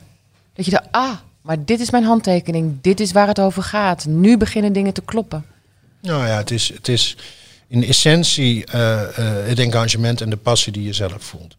Dat 0.54 0.66
je 0.66 0.72
dacht, 0.72 0.88
ah, 0.92 1.14
maar 1.42 1.66
dit 1.66 1.80
is 1.80 1.92
mijn 1.92 2.04
handtekening, 2.04 2.78
dit 2.82 3.00
is 3.00 3.12
waar 3.12 3.28
het 3.28 3.40
over 3.40 3.64
gaat. 3.64 4.06
Nu 4.06 4.38
beginnen 4.38 4.74
dingen 4.74 4.94
te 4.94 5.02
kloppen. 5.02 5.46
Nou 6.02 6.28
ja, 6.28 6.38
het 6.38 6.52
is, 6.52 6.72
het 6.74 6.88
is 6.88 7.18
in 7.68 7.84
essentie 7.84 8.64
uh, 8.76 8.82
uh, 8.82 9.02
het 9.46 9.60
engagement 9.60 10.22
en 10.22 10.30
de 10.30 10.38
passie 10.38 10.74
die 10.74 10.84
je 10.84 10.94
zelf 10.94 11.24
voelt. 11.24 11.56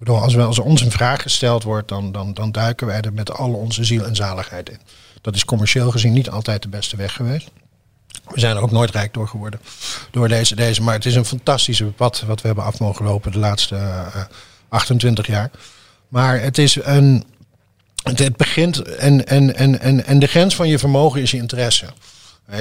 Ik 0.00 0.08
als, 0.08 0.34
we, 0.34 0.42
als 0.42 0.58
ons 0.58 0.80
een 0.80 0.90
vraag 0.90 1.22
gesteld 1.22 1.62
wordt, 1.62 1.88
dan, 1.88 2.12
dan, 2.12 2.34
dan 2.34 2.52
duiken 2.52 2.86
wij 2.86 3.00
er 3.00 3.12
met 3.12 3.32
al 3.32 3.52
onze 3.52 3.84
ziel 3.84 4.04
en 4.04 4.16
zaligheid 4.16 4.70
in. 4.70 4.80
Dat 5.20 5.34
is 5.34 5.44
commercieel 5.44 5.90
gezien 5.90 6.12
niet 6.12 6.30
altijd 6.30 6.62
de 6.62 6.68
beste 6.68 6.96
weg 6.96 7.12
geweest. 7.12 7.50
We 8.28 8.40
zijn 8.40 8.56
er 8.56 8.62
ook 8.62 8.70
nooit 8.70 8.90
rijk 8.90 9.14
door 9.14 9.28
geworden 9.28 9.60
door 10.10 10.28
deze, 10.28 10.54
deze. 10.54 10.82
Maar 10.82 10.94
het 10.94 11.06
is 11.06 11.14
een 11.14 11.24
fantastische 11.24 11.84
pad 11.84 12.22
wat 12.26 12.40
we 12.40 12.46
hebben 12.46 12.64
af 12.64 12.78
mogen 12.78 13.04
lopen 13.04 13.32
de 13.32 13.38
laatste 13.38 13.74
uh, 13.74 14.24
28 14.68 15.26
jaar. 15.26 15.50
Maar 16.08 16.40
het 16.40 16.58
is 16.58 16.78
een. 16.82 17.24
Het 18.02 18.36
begint 18.36 18.82
en, 18.82 19.26
en, 19.26 19.56
en, 19.56 19.80
en, 19.80 20.06
en 20.06 20.18
de 20.18 20.26
grens 20.26 20.54
van 20.54 20.68
je 20.68 20.78
vermogen 20.78 21.20
is 21.20 21.30
je 21.30 21.36
interesse. 21.36 21.86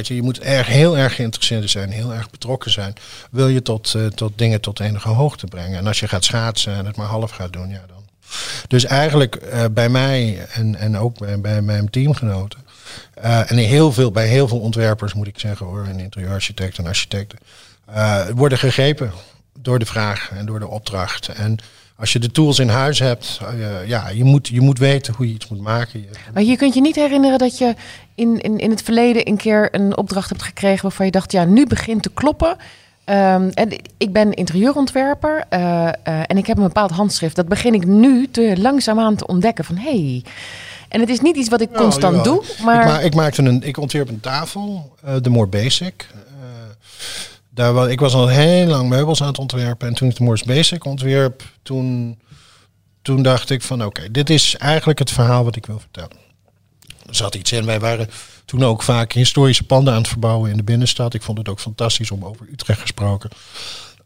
Je, 0.02 0.22
moet 0.22 0.40
erg, 0.40 0.68
heel 0.68 0.98
erg 0.98 1.16
geïnteresseerd 1.16 1.70
zijn, 1.70 1.90
heel 1.90 2.14
erg 2.14 2.30
betrokken 2.30 2.72
zijn. 2.72 2.94
Wil 3.32 3.48
je 3.48 3.62
tot, 3.62 3.94
uh, 3.94 4.06
tot 4.06 4.38
dingen 4.38 4.62
tot 4.62 4.80
enige 4.80 5.10
hoogte 5.10 5.46
brengen. 5.46 5.78
En 5.78 5.88
als 5.88 6.00
je 6.00 6.08
gaat 6.08 6.24
schaatsen 6.24 6.76
en 6.76 6.86
het 6.86 6.96
maar 6.96 7.08
half 7.08 7.32
gaat 7.32 7.54
doen, 7.54 7.70
ja 7.70 7.84
dan. 7.88 8.04
Dus 8.68 8.86
eigenlijk 8.86 9.40
uh, 9.44 9.66
bij 9.72 9.90
mij 9.90 10.48
en, 10.54 10.76
en 10.76 10.98
ook 10.98 11.18
bij, 11.18 11.42
bij 11.42 11.62
mijn 11.62 11.90
teamgenoten. 11.90 12.60
Uh, 13.24 13.52
en 13.52 13.58
heel 13.58 13.92
veel, 13.92 14.12
bij 14.12 14.28
heel 14.28 14.48
veel 14.48 14.60
ontwerpers 14.60 15.14
moet 15.14 15.28
ik 15.28 15.40
zeggen 15.40 15.66
hoor, 15.66 15.86
en 15.86 16.00
interieurarchitecten 16.00 16.84
en 16.84 16.90
architecten. 16.90 17.40
worden 18.36 18.58
gegrepen 18.58 19.12
door 19.60 19.80
de 19.80 19.86
vraag 19.86 20.32
en 20.32 20.46
door 20.46 20.60
de 20.60 20.68
opdracht. 20.68 21.28
En 21.28 21.58
als 21.98 22.14
je 22.14 22.20
de 22.20 22.32
tools 22.32 22.60
in 22.60 22.70
huis 22.70 23.00
hebt, 23.00 23.40
uh, 23.42 23.88
ja, 23.88 24.10
je 24.10 24.24
moet, 24.24 24.48
je 24.48 24.62
moet 24.62 24.80
weten 24.80 25.14
hoe 25.14 25.28
je 25.28 25.34
iets 25.34 25.48
moet 25.48 25.62
maken. 25.62 26.06
Maar 26.34 26.44
je 26.44 26.56
kunt 26.56 26.74
je 26.74 26.82
niet 26.82 26.96
herinneren 26.96 27.38
dat 27.38 27.58
je 27.58 27.76
in, 28.16 28.42
in, 28.42 28.58
in 28.58 28.70
het 28.70 28.82
verleden 28.82 29.28
een 29.28 29.38
keer 29.38 29.76
een 29.76 29.98
opdracht 29.98 30.30
hebt 30.30 30.44
gekregen 30.44 30.82
waarvan 30.82 31.06
je 31.06 31.12
dacht, 31.12 31.32
ja, 31.32 31.44
nu 31.44 31.68
begint 31.68 32.04
te 32.04 32.12
kloppen. 32.14 32.58
Um, 33.10 33.50
en 33.50 33.70
ik 33.98 34.14
ben 34.14 34.34
interieurontwerper 34.34 35.44
uh, 35.50 35.60
uh, 35.60 35.92
en 36.04 36.38
ik 36.38 36.46
heb 36.46 36.58
een 36.58 36.64
bepaald 36.64 36.92
handschrift. 36.92 37.36
Dat 37.36 37.48
begin 37.48 37.74
ik 37.74 37.86
nu 37.86 38.28
te 38.32 38.56
langzaamaan 38.58 39.16
te 39.16 39.28
ontdekken 39.28 39.66
van 39.66 39.78
hey. 39.78 40.24
En 40.90 41.00
het 41.00 41.10
is 41.10 41.20
niet 41.20 41.36
iets 41.36 41.50
wat 41.50 41.62
ik 41.62 41.70
nou, 41.70 41.82
constant 41.82 42.24
doe, 42.24 42.44
maar... 42.64 42.80
Ik, 42.80 42.86
ma 42.86 43.00
ik, 43.00 43.16
maakte 43.16 43.42
een, 43.42 43.64
ik 43.64 43.78
ontwerp 43.78 44.10
een 44.10 44.20
tafel, 44.20 44.96
de 45.22 45.30
more 45.30 45.48
basic. 45.48 46.08
Daar 47.56 47.74
was, 47.74 47.88
ik 47.88 48.00
was 48.00 48.14
al 48.14 48.28
heel 48.28 48.66
lang 48.66 48.90
meubels 48.90 49.22
aan 49.22 49.28
het 49.28 49.40
ontwerpen. 49.40 49.88
En 49.88 49.94
toen 49.94 50.10
ik 50.10 50.16
de 50.16 50.24
Morse 50.24 50.46
Basic 50.46 50.86
ontwerp, 50.86 51.44
toen, 51.64 52.20
toen 53.02 53.24
dacht 53.24 53.50
ik 53.50 53.62
van 53.62 53.86
oké, 53.86 54.12
dit 54.12 54.30
is 54.30 54.56
eigenlijk 54.56 55.00
het 55.00 55.12
verhaal 55.12 55.44
wat 55.44 55.56
ik 55.56 55.66
wil 55.66 55.80
vertellen. 55.80 56.18
Er 57.08 57.16
zat 57.16 57.36
iets 57.36 57.52
in. 57.52 57.66
Wij 57.66 57.80
waren 57.80 58.10
toen 58.46 58.64
ook 58.64 58.84
vaak 58.84 59.12
historische 59.12 59.64
panden 59.64 59.94
aan 59.94 60.00
het 60.00 60.08
verbouwen 60.08 60.52
in 60.52 60.58
de 60.58 60.64
binnenstad. 60.64 61.14
Ik 61.14 61.22
vond 61.22 61.38
het 61.38 61.50
ook 61.50 61.60
fantastisch 61.60 62.12
om 62.12 62.26
over 62.26 62.48
Utrecht 62.52 62.82
gesproken. 62.82 63.30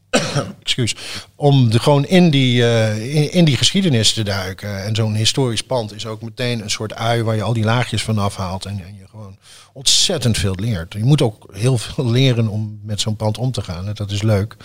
Excuus. 0.63 0.95
Om 1.35 1.69
de, 1.69 1.79
gewoon 1.79 2.05
in 2.05 2.29
die, 2.29 2.61
uh, 2.61 3.15
in, 3.15 3.31
in, 3.31 3.45
die 3.45 3.57
geschiedenis 3.57 4.13
te 4.13 4.23
duiken. 4.23 4.83
En 4.83 4.95
zo'n 4.95 5.15
historisch 5.15 5.63
pand 5.63 5.95
is 5.95 6.05
ook 6.05 6.21
meteen 6.21 6.61
een 6.61 6.69
soort 6.69 6.95
ui 6.95 7.23
waar 7.23 7.35
je 7.35 7.43
al 7.43 7.53
die 7.53 7.63
laagjes 7.63 8.03
van 8.03 8.17
afhaalt. 8.17 8.65
En, 8.65 8.71
en 8.71 8.95
je 8.95 9.07
gewoon 9.09 9.37
ontzettend 9.73 10.37
veel 10.37 10.55
leert. 10.55 10.93
Je 10.93 11.03
moet 11.03 11.21
ook 11.21 11.49
heel 11.51 11.77
veel 11.77 12.09
leren 12.11 12.47
om 12.47 12.79
met 12.83 13.01
zo'n 13.01 13.15
pand 13.15 13.37
om 13.37 13.51
te 13.51 13.61
gaan. 13.61 13.87
En 13.87 13.93
dat 13.93 14.11
is 14.11 14.21
leuk. 14.21 14.55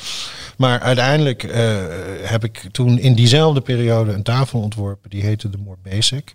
Maar 0.57 0.81
uiteindelijk 0.81 1.43
uh, 1.43 1.53
heb 2.23 2.45
ik 2.45 2.69
toen 2.73 2.99
in 2.99 3.15
diezelfde 3.15 3.61
periode 3.61 4.13
een 4.13 4.23
tafel 4.23 4.61
ontworpen. 4.61 5.11
Die 5.11 5.23
heette 5.23 5.51
de 5.51 5.59
More 5.59 5.79
Basic. 5.83 6.35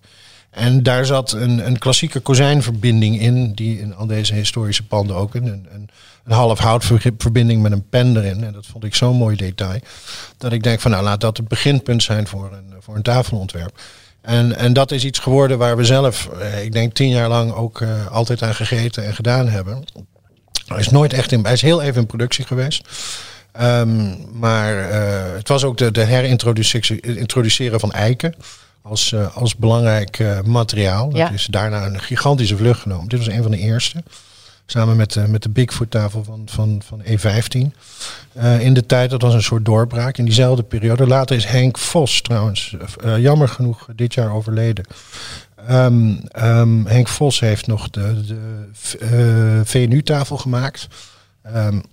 En 0.49 0.83
daar 0.83 1.05
zat 1.05 1.31
een, 1.31 1.65
een 1.65 1.77
klassieke 1.77 2.19
kozijnverbinding 2.19 3.21
in, 3.21 3.53
die 3.53 3.79
in 3.79 3.95
al 3.95 4.07
deze 4.07 4.33
historische 4.33 4.85
panden 4.85 5.15
ook 5.15 5.35
een, 5.35 5.45
een, 5.45 5.89
een 6.23 6.31
half 6.31 6.59
houtverbinding 6.59 7.61
met 7.61 7.71
een 7.71 7.89
pen 7.89 8.17
erin. 8.17 8.43
En 8.43 8.53
dat 8.53 8.65
vond 8.65 8.83
ik 8.83 8.95
zo'n 8.95 9.15
mooi 9.15 9.35
detail. 9.35 9.79
Dat 10.37 10.51
ik 10.51 10.63
denk 10.63 10.79
van 10.79 10.91
nou 10.91 11.03
laat 11.03 11.21
dat 11.21 11.37
het 11.37 11.47
beginpunt 11.47 12.03
zijn 12.03 12.27
voor 12.27 12.53
een, 12.53 12.73
voor 12.79 12.95
een 12.95 13.01
tafelontwerp. 13.01 13.81
En, 14.21 14.55
en 14.55 14.73
dat 14.73 14.91
is 14.91 15.05
iets 15.05 15.19
geworden 15.19 15.57
waar 15.57 15.77
we 15.77 15.85
zelf, 15.85 16.27
eh, 16.27 16.63
ik 16.63 16.71
denk 16.71 16.93
tien 16.93 17.09
jaar 17.09 17.29
lang 17.29 17.53
ook 17.53 17.79
uh, 17.79 18.07
altijd 18.07 18.41
aan 18.41 18.55
gegeten 18.55 19.05
en 19.05 19.13
gedaan 19.13 19.47
hebben. 19.47 19.83
Hij 20.65 20.79
is 20.79 20.89
nooit 20.89 21.13
echt 21.13 21.31
in, 21.31 21.43
hij 21.43 21.53
is 21.53 21.61
heel 21.61 21.81
even 21.81 22.01
in 22.01 22.07
productie 22.07 22.45
geweest. 22.45 22.87
Um, 23.61 24.17
maar 24.33 24.91
uh, 24.91 25.35
het 25.35 25.47
was 25.47 25.63
ook 25.63 25.77
de, 25.77 25.91
de 25.91 26.03
herintroduceren 26.03 27.79
van 27.79 27.91
eiken 27.91 28.35
als, 28.81 29.11
uh, 29.11 29.35
als 29.35 29.55
belangrijk 29.55 30.19
uh, 30.19 30.41
materiaal. 30.41 31.15
Ja. 31.15 31.25
Dat 31.25 31.33
is 31.33 31.45
daarna 31.45 31.85
een 31.85 31.99
gigantische 31.99 32.57
vlucht 32.57 32.81
genomen. 32.81 33.07
Dit 33.07 33.19
was 33.19 33.27
een 33.27 33.41
van 33.41 33.51
de 33.51 33.57
eerste. 33.57 34.03
Samen 34.65 34.95
met, 34.95 35.15
uh, 35.15 35.25
met 35.25 35.43
de 35.43 35.49
Bigfoot 35.49 35.91
tafel 35.91 36.23
van, 36.23 36.41
van, 36.45 36.81
van 36.85 37.01
E15. 37.03 37.71
in 38.59 38.73
de 38.73 38.85
tijd, 38.85 39.09
dat 39.09 39.21
was 39.21 39.33
een 39.33 39.43
soort 39.43 39.65
doorbraak. 39.65 40.17
In 40.17 40.25
diezelfde 40.25 40.63
periode. 40.63 41.07
Later 41.07 41.35
is 41.35 41.45
Henk 41.45 41.77
Vos 41.77 42.21
trouwens, 42.21 42.75
jammer 43.17 43.47
genoeg, 43.47 43.87
dit 43.95 44.13
jaar 44.13 44.33
overleden. 44.33 44.85
Um, 45.69 46.21
um, 46.41 46.85
Henk 46.85 47.07
Vos 47.07 47.39
heeft 47.39 47.67
nog 47.67 47.89
de, 47.89 48.25
de 48.25 49.61
VNU-tafel 49.63 50.37
gemaakt. 50.37 50.87
Um, 51.55 51.83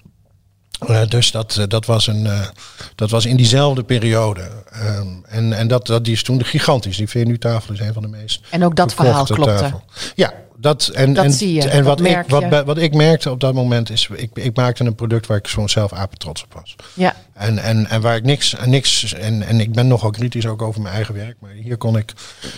uh, 0.89 1.07
dus 1.09 1.31
dat, 1.31 1.57
uh, 1.59 1.65
dat, 1.69 1.87
was 1.87 2.07
een, 2.07 2.25
uh, 2.25 2.47
dat 2.95 3.11
was 3.11 3.27
in 3.27 3.37
diezelfde 3.37 3.83
periode. 3.83 4.49
Um, 4.83 5.25
en 5.29 5.53
en 5.53 5.69
dat, 5.69 5.87
dat, 5.87 6.05
die 6.05 6.13
is 6.13 6.23
toen 6.23 6.45
gigantisch. 6.45 6.97
Die 6.97 7.09
VNU-tafel 7.09 7.75
is 7.75 7.81
een 7.81 7.93
van 7.93 8.03
de 8.03 8.09
meest. 8.09 8.41
En 8.51 8.65
ook 8.65 8.77
dat 8.77 8.95
verhaal 8.95 9.25
klopte. 9.25 9.57
Tafel. 9.57 9.85
Ja, 10.15 10.33
dat, 10.59 10.87
en, 10.87 11.13
dat 11.13 11.25
en, 11.25 11.33
zie 11.33 11.53
je. 11.53 11.69
En 11.69 11.85
wat, 11.85 12.01
ik, 12.01 12.25
wat, 12.29 12.65
wat 12.65 12.79
ik 12.79 12.95
merkte 12.95 13.31
op 13.31 13.41
dat 13.41 13.55
moment 13.55 13.91
is, 13.91 14.09
ik, 14.15 14.31
ik 14.35 14.57
maakte 14.57 14.85
een 14.85 14.95
product 14.95 15.27
waar 15.27 15.37
ik 15.37 15.49
gewoon 15.49 15.69
zelf 15.69 15.93
apen 15.93 16.19
trots 16.19 16.43
op 16.43 16.53
was. 16.53 16.77
Ja. 16.95 17.17
En, 17.33 17.59
en, 17.59 17.87
en 17.87 18.01
waar 18.01 18.17
ik 18.17 18.25
niks, 18.25 18.55
niks 18.65 19.15
en, 19.15 19.43
en 19.43 19.61
ik 19.61 19.73
ben 19.73 19.87
nogal 19.87 20.11
kritisch 20.11 20.47
ook 20.47 20.63
over 20.63 20.81
mijn 20.81 20.95
eigen 20.95 21.15
werk, 21.15 21.37
maar 21.41 21.51
hier 21.51 21.77
kon 21.77 21.97
ik, 21.97 22.13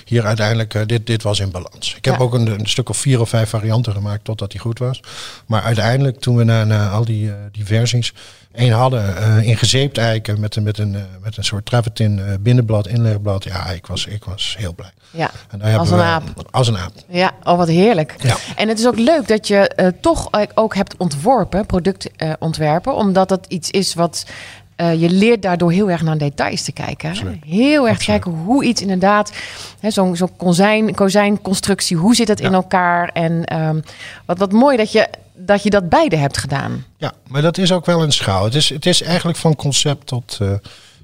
hier 0.04 0.24
uiteindelijk, 0.24 0.74
uh, 0.74 0.82
dit, 0.87 1.06
dit 1.06 1.22
was 1.22 1.40
in 1.40 1.50
balans. 1.50 1.94
Ik 1.96 2.04
heb 2.04 2.14
ja. 2.14 2.20
ook 2.20 2.34
een, 2.34 2.46
een, 2.46 2.66
stuk 2.66 2.88
of 2.88 2.96
vier 2.96 3.20
of 3.20 3.28
vijf 3.28 3.48
varianten 3.48 3.92
gemaakt 3.92 4.24
totdat 4.24 4.50
die 4.50 4.61
goed 4.61 4.78
was. 4.78 5.00
Maar 5.46 5.62
uiteindelijk, 5.62 6.20
toen 6.20 6.37
we 6.37 6.44
na, 6.44 6.64
na 6.64 6.88
al 6.88 7.04
die, 7.04 7.26
uh, 7.26 7.34
die 7.52 7.64
versies, 7.64 8.12
één 8.52 8.72
hadden 8.72 9.14
uh, 9.18 9.48
in 9.48 9.56
gezeept 9.56 9.98
eiken 9.98 10.40
met 10.40 10.56
een, 10.56 10.62
met 10.62 10.78
een, 10.78 10.96
met 11.22 11.37
een 11.37 11.44
soort 11.44 11.66
travertin 11.66 12.18
uh, 12.18 12.24
binnenblad, 12.40 12.87
inlegblad. 12.87 13.44
Ja, 13.44 13.66
ik 13.66 13.87
was, 13.87 14.06
ik 14.06 14.24
was 14.24 14.54
heel 14.58 14.74
blij. 14.74 14.90
Ja, 15.11 15.30
als 15.76 15.90
een 15.90 16.00
aap. 16.00 16.22
Als 16.50 16.68
een 16.68 16.78
aap. 16.78 16.92
Ja, 17.08 17.32
oh 17.42 17.56
wat 17.56 17.68
heerlijk. 17.68 18.14
Ja. 18.18 18.37
En 18.56 18.68
het 18.68 18.78
is 18.78 18.87
ook 18.87 18.98
leuk 18.98 19.28
dat 19.28 19.48
je 19.48 19.92
toch 20.00 20.28
ook 20.54 20.74
hebt 20.74 20.96
ontworpen, 20.96 21.66
productontwerpen, 21.66 22.94
omdat 22.94 23.28
dat 23.28 23.46
iets 23.48 23.70
is 23.70 23.94
wat 23.94 24.24
uh, 24.80 25.00
je 25.00 25.11
leert 25.11 25.42
daardoor 25.42 25.72
heel 25.72 25.90
erg 25.90 26.02
naar 26.02 26.18
details 26.18 26.62
te 26.62 26.72
kijken. 26.72 27.11
Absoluut. 27.11 27.44
Heel 27.44 27.88
erg 27.88 27.98
kijken 27.98 28.32
hoe 28.32 28.64
iets 28.64 28.82
inderdaad, 28.82 29.32
zo'n 29.82 30.16
zo 30.16 30.28
kozijn, 30.37 30.94
kozijnconstructie, 30.94 31.96
hoe 31.96 32.14
zit 32.14 32.28
het 32.28 32.40
in 32.40 32.54
elkaar? 32.54 33.08
En 33.08 33.61
um, 33.62 33.82
wat, 34.24 34.38
wat 34.38 34.52
mooi 34.52 34.76
dat 34.76 34.92
je, 34.92 35.08
dat 35.38 35.62
je 35.62 35.70
dat 35.70 35.88
beide 35.88 36.16
hebt 36.16 36.38
gedaan. 36.38 36.85
Ja, 36.96 37.12
maar 37.27 37.42
dat 37.42 37.59
is 37.59 37.72
ook 37.72 37.87
wel 37.87 38.03
een 38.03 38.12
schaal. 38.12 38.44
Het 38.44 38.55
is, 38.55 38.68
het 38.68 38.87
is 38.87 39.03
eigenlijk 39.03 39.38
van 39.38 39.57
concept 39.57 40.07
tot, 40.07 40.38
uh, 40.42 40.51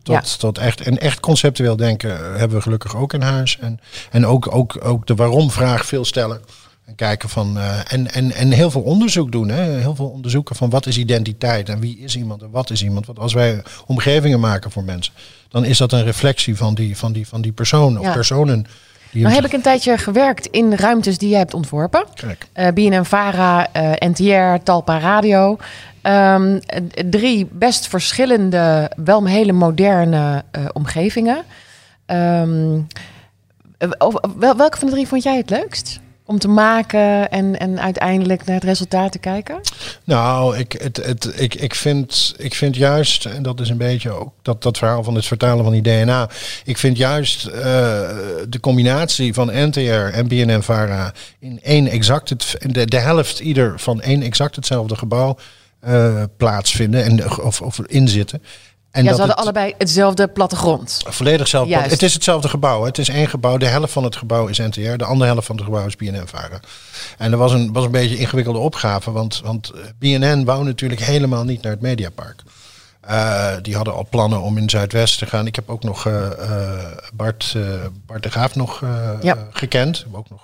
tot, 0.02 0.14
ja. 0.14 0.22
tot 0.38 0.58
echt. 0.58 0.80
En 0.80 0.98
echt 0.98 1.20
conceptueel 1.20 1.76
denken 1.76 2.38
hebben 2.38 2.56
we 2.56 2.62
gelukkig 2.62 2.96
ook 2.96 3.12
in 3.12 3.22
huis. 3.22 3.58
En, 3.60 3.80
en 4.10 4.26
ook, 4.26 4.54
ook, 4.54 4.84
ook 4.84 5.06
de 5.06 5.14
waarom-vraag 5.14 5.86
veel 5.86 6.04
stellen. 6.04 6.40
En 6.84 6.94
kijken 6.94 7.28
van. 7.28 7.56
Uh, 7.56 7.92
en, 7.92 8.12
en, 8.12 8.32
en 8.32 8.50
heel 8.50 8.70
veel 8.70 8.82
onderzoek 8.82 9.32
doen. 9.32 9.48
Hè? 9.48 9.62
Heel 9.62 9.94
veel 9.94 10.08
onderzoeken 10.08 10.56
van 10.56 10.70
wat 10.70 10.86
is 10.86 10.98
identiteit 10.98 11.68
en 11.68 11.80
wie 11.80 11.98
is 11.98 12.16
iemand 12.16 12.42
en 12.42 12.50
wat 12.50 12.70
is 12.70 12.82
iemand. 12.82 13.06
Want 13.06 13.18
als 13.18 13.32
wij 13.32 13.62
omgevingen 13.86 14.40
maken 14.40 14.70
voor 14.70 14.84
mensen, 14.84 15.12
dan 15.48 15.64
is 15.64 15.78
dat 15.78 15.92
een 15.92 16.04
reflectie 16.04 16.56
van 16.56 16.74
die, 16.74 16.96
van 16.96 17.12
die, 17.12 17.28
van 17.28 17.40
die 17.40 17.52
persoon 17.52 17.98
of 17.98 18.12
personen. 18.12 18.66
Nou 19.22 19.34
heb 19.34 19.44
ik 19.44 19.52
een 19.52 19.62
tijdje 19.62 19.98
gewerkt 19.98 20.46
in 20.46 20.74
ruimtes 20.74 21.18
die 21.18 21.28
jij 21.28 21.38
hebt 21.38 21.54
ontworpen. 21.54 22.04
Uh, 22.24 22.32
eh, 22.52 22.74
BNN 22.74 23.04
Vara, 23.04 23.68
uh, 23.76 23.92
NTR, 23.98 24.62
Talpa 24.62 24.98
Radio. 24.98 25.56
Um, 26.02 26.60
drie 27.10 27.48
best 27.50 27.88
verschillende, 27.88 28.90
wel 28.96 29.26
hele 29.26 29.52
moderne 29.52 30.44
uh, 30.58 30.64
omgevingen. 30.72 31.44
Um, 32.06 32.86
welke 34.38 34.78
van 34.78 34.86
de 34.86 34.92
drie 34.92 35.08
vond 35.08 35.22
jij 35.22 35.36
het 35.36 35.50
leukst? 35.50 36.00
Om 36.26 36.38
te 36.38 36.48
maken 36.48 37.30
en, 37.30 37.58
en 37.58 37.80
uiteindelijk 37.80 38.44
naar 38.44 38.54
het 38.54 38.64
resultaat 38.64 39.12
te 39.12 39.18
kijken? 39.18 39.60
Nou, 40.04 40.58
ik, 40.58 40.72
het, 40.72 40.96
het, 40.96 41.40
ik, 41.40 41.54
ik, 41.54 41.74
vind, 41.74 42.34
ik 42.36 42.54
vind 42.54 42.76
juist, 42.76 43.24
en 43.24 43.42
dat 43.42 43.60
is 43.60 43.68
een 43.68 43.76
beetje 43.76 44.10
ook 44.10 44.32
dat, 44.42 44.62
dat 44.62 44.78
verhaal 44.78 45.04
van 45.04 45.14
het 45.14 45.26
vertalen 45.26 45.64
van 45.64 45.72
die 45.72 45.82
DNA. 45.82 46.30
Ik 46.64 46.78
vind 46.78 46.96
juist 46.96 47.46
uh, 47.46 47.54
de 48.48 48.60
combinatie 48.60 49.34
van 49.34 49.50
NTR 49.52 49.80
en 49.90 50.28
BNN-Vara 50.28 51.14
in 51.38 51.60
één 51.62 51.86
exact, 51.86 52.28
het, 52.28 52.56
de, 52.60 52.86
de 52.86 52.98
helft 52.98 53.38
ieder 53.38 53.80
van 53.80 54.00
één 54.00 54.22
exact 54.22 54.56
hetzelfde 54.56 54.96
gebouw 54.96 55.36
uh, 55.88 56.22
plaatsvinden 56.36 57.04
en, 57.04 57.40
of, 57.42 57.60
of 57.60 57.78
inzitten. 57.86 58.42
En 58.94 59.04
ja, 59.04 59.12
ze 59.12 59.18
hadden 59.18 59.36
allebei 59.36 59.74
hetzelfde 59.78 60.28
plattegrond. 60.28 61.02
Volledig 61.06 61.40
hetzelfde. 61.40 61.74
Het 61.74 62.02
is 62.02 62.14
hetzelfde 62.14 62.48
gebouw. 62.48 62.84
Het 62.84 62.98
is 62.98 63.08
één 63.08 63.28
gebouw. 63.28 63.56
De 63.56 63.66
helft 63.66 63.92
van 63.92 64.04
het 64.04 64.16
gebouw 64.16 64.46
is 64.46 64.58
NTR. 64.58 64.96
De 64.96 65.04
andere 65.04 65.30
helft 65.30 65.46
van 65.46 65.56
het 65.56 65.64
gebouw 65.64 65.86
is 65.86 65.96
BNN-varen. 65.96 66.60
En 67.18 67.32
er 67.32 67.38
was 67.38 67.52
een, 67.52 67.72
was 67.72 67.84
een 67.84 67.90
beetje 67.90 68.14
een 68.14 68.20
ingewikkelde 68.20 68.58
opgave. 68.58 69.10
Want, 69.10 69.40
want 69.44 69.70
eh, 69.70 69.80
BNN 69.98 70.44
wou 70.44 70.64
natuurlijk 70.64 71.00
helemaal 71.00 71.44
niet 71.44 71.62
naar 71.62 71.72
het 71.72 71.80
Mediapark. 71.80 72.42
Uh, 73.10 73.52
die 73.62 73.76
hadden 73.76 73.94
al 73.94 74.06
plannen 74.10 74.40
om 74.40 74.58
in 74.58 74.70
Zuidwest 74.70 75.18
te 75.18 75.26
gaan. 75.26 75.46
Ik 75.46 75.54
heb 75.54 75.70
ook 75.70 75.82
nog 75.82 76.06
uh, 76.06 76.28
Bart, 77.14 77.56
Bart 78.06 78.22
de 78.22 78.30
Graaf 78.30 78.54
nog 78.54 78.82
ja. 79.20 79.48
gekend. 79.50 80.06
Ook 80.12 80.30
nog 80.30 80.42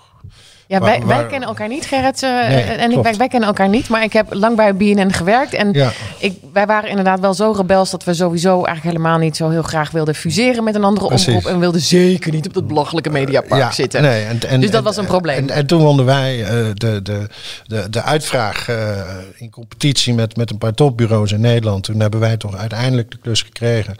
ja, 0.70 0.80
wij, 0.80 1.02
wij 1.06 1.26
kennen 1.26 1.48
elkaar 1.48 1.68
niet, 1.68 1.86
Gerrit. 1.86 2.22
Uh, 2.22 2.82
en 2.82 2.90
ik, 2.90 3.02
wij, 3.02 3.14
wij, 3.14 3.28
kennen 3.28 3.48
elkaar 3.48 3.68
niet, 3.68 3.88
maar 3.88 4.02
ik 4.02 4.12
heb 4.12 4.26
lang 4.34 4.56
bij 4.56 4.74
BNN 4.74 5.12
gewerkt. 5.12 5.54
En 5.54 5.92
ik, 6.18 6.34
wij 6.52 6.66
waren 6.66 6.90
inderdaad 6.90 7.20
wel 7.20 7.34
zo 7.34 7.52
rebels 7.52 7.90
dat 7.90 8.04
we 8.04 8.14
sowieso 8.14 8.50
eigenlijk 8.50 8.82
helemaal 8.82 9.18
niet 9.18 9.36
zo 9.36 9.48
heel 9.48 9.62
graag 9.62 9.90
wilden 9.90 10.14
fuseren 10.14 10.64
met 10.64 10.74
een 10.74 10.84
andere 10.84 11.06
omroep. 11.06 11.46
En 11.46 11.58
wilden 11.58 11.80
zeker 11.80 12.32
niet 12.32 12.46
op 12.46 12.54
dat 12.54 12.66
belachelijke 12.66 13.10
mediapark 13.10 13.60
ja, 13.60 13.72
zitten. 13.72 14.02
Nee, 14.02 14.24
en, 14.24 14.40
en, 14.48 14.60
dus 14.60 14.70
dat 14.70 14.84
was 14.84 14.96
een 14.96 15.06
probleem. 15.06 15.36
En, 15.36 15.50
en, 15.50 15.66
toen 15.66 15.80
wonnen 15.80 16.04
wij 16.04 16.38
uh, 16.38 16.46
de, 16.74 17.02
de, 17.02 17.28
de, 17.66 17.90
de 17.90 18.02
uitvraag 18.02 18.68
uh, 18.68 18.76
in 19.36 19.50
competitie 19.50 20.14
met, 20.14 20.36
met 20.36 20.50
een 20.50 20.58
paar 20.58 20.74
topbureaus 20.74 21.32
in 21.32 21.40
Nederland. 21.40 21.84
Toen 21.84 22.00
hebben 22.00 22.20
wij 22.20 22.36
toch 22.36 22.56
uiteindelijk 22.56 23.10
de 23.10 23.18
klus 23.18 23.42
gekregen 23.42 23.96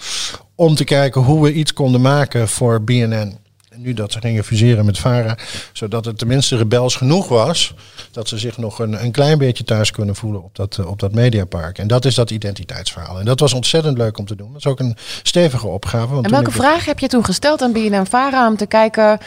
om 0.54 0.74
te 0.74 0.85
kijken 0.85 1.20
hoe 1.20 1.42
we 1.42 1.52
iets 1.52 1.72
konden 1.72 2.00
maken 2.00 2.48
voor 2.48 2.83
BNN 2.83 3.38
nu 3.76 3.94
dat 3.94 4.12
ze 4.12 4.20
gingen 4.20 4.44
fuseren 4.44 4.85
met 4.85 4.98
VARA, 4.98 5.37
zodat 5.72 6.04
het 6.04 6.18
tenminste 6.18 6.56
rebels 6.56 6.96
genoeg 6.96 7.28
was 7.28 7.74
dat 8.11 8.28
ze 8.28 8.38
zich 8.38 8.59
nog 8.59 8.78
een, 8.78 9.04
een 9.04 9.12
klein 9.12 9.38
beetje 9.38 9.64
thuis 9.64 9.90
kunnen 9.90 10.16
voelen 10.16 10.42
op 10.42 10.56
dat, 10.56 10.85
op 10.87 10.98
dat 10.98 11.14
mediapark. 11.14 11.78
En 11.78 11.87
dat 11.87 12.04
is 12.04 12.14
dat 12.14 12.30
identiteitsverhaal. 12.30 13.18
En 13.18 13.24
dat 13.24 13.40
was 13.40 13.52
ontzettend 13.52 13.98
leuk 13.98 14.18
om 14.18 14.26
te 14.26 14.37
doen. 14.37 14.48
Dat 14.52 14.59
is 14.59 14.66
ook 14.66 14.80
een 14.80 14.96
stevige 15.22 15.66
opgave. 15.66 16.12
Want 16.12 16.24
en 16.24 16.30
welke 16.30 16.50
vraag 16.50 16.85
heb 16.85 16.98
je 16.98 17.09
toen 17.09 17.24
gesteld 17.24 17.62
aan 17.62 17.72
BNN 17.72 18.06
VARA 18.06 18.48
om 18.48 18.56
te 18.56 18.66
kijken 18.66 19.18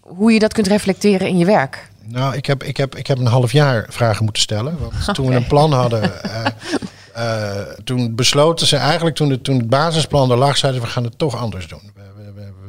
hoe 0.00 0.32
je 0.32 0.38
dat 0.38 0.52
kunt 0.52 0.66
reflecteren 0.66 1.28
in 1.28 1.38
je 1.38 1.44
werk? 1.44 1.90
Nou, 2.04 2.36
ik 2.36 2.46
heb, 2.46 2.62
ik 2.62 2.76
heb, 2.76 2.96
ik 2.96 3.06
heb 3.06 3.18
een 3.18 3.26
half 3.26 3.52
jaar 3.52 3.86
vragen 3.88 4.24
moeten 4.24 4.42
stellen. 4.42 4.78
Want 4.78 4.92
toen 5.14 5.28
we 5.28 5.34
een 5.34 5.46
plan 5.46 5.72
hadden. 5.72 6.12
Uh, 6.26 6.44
uh, 7.16 7.60
toen 7.84 8.14
besloten 8.14 8.66
ze 8.66 8.76
eigenlijk, 8.76 9.16
toen, 9.16 9.30
het, 9.30 9.44
toen 9.44 9.56
het 9.56 9.68
basisplan 9.68 10.30
er 10.30 10.36
lag, 10.36 10.56
zeiden 10.56 10.80
we 10.80 10.86
gaan 10.86 11.04
het 11.04 11.18
toch 11.18 11.36
anders 11.36 11.68
doen 11.68 11.92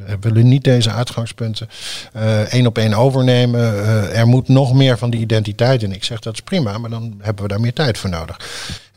we 0.06 0.18
willen 0.20 0.48
niet 0.48 0.64
deze 0.64 0.92
uitgangspunten 0.92 1.70
uh, 2.16 2.40
één 2.40 2.66
op 2.66 2.78
één 2.78 2.94
overnemen. 2.94 3.60
Uh, 3.60 4.20
er 4.20 4.28
moet 4.28 4.48
nog 4.48 4.74
meer 4.74 4.98
van 4.98 5.10
die 5.10 5.20
identiteit 5.20 5.84
in. 5.84 5.92
Ik 5.92 6.04
zeg 6.04 6.20
dat 6.20 6.34
is 6.34 6.42
prima, 6.42 6.78
maar 6.78 6.90
dan 6.90 7.14
hebben 7.22 7.44
we 7.44 7.50
daar 7.50 7.60
meer 7.60 7.74
tijd 7.74 7.98
voor 7.98 8.10
nodig 8.10 8.38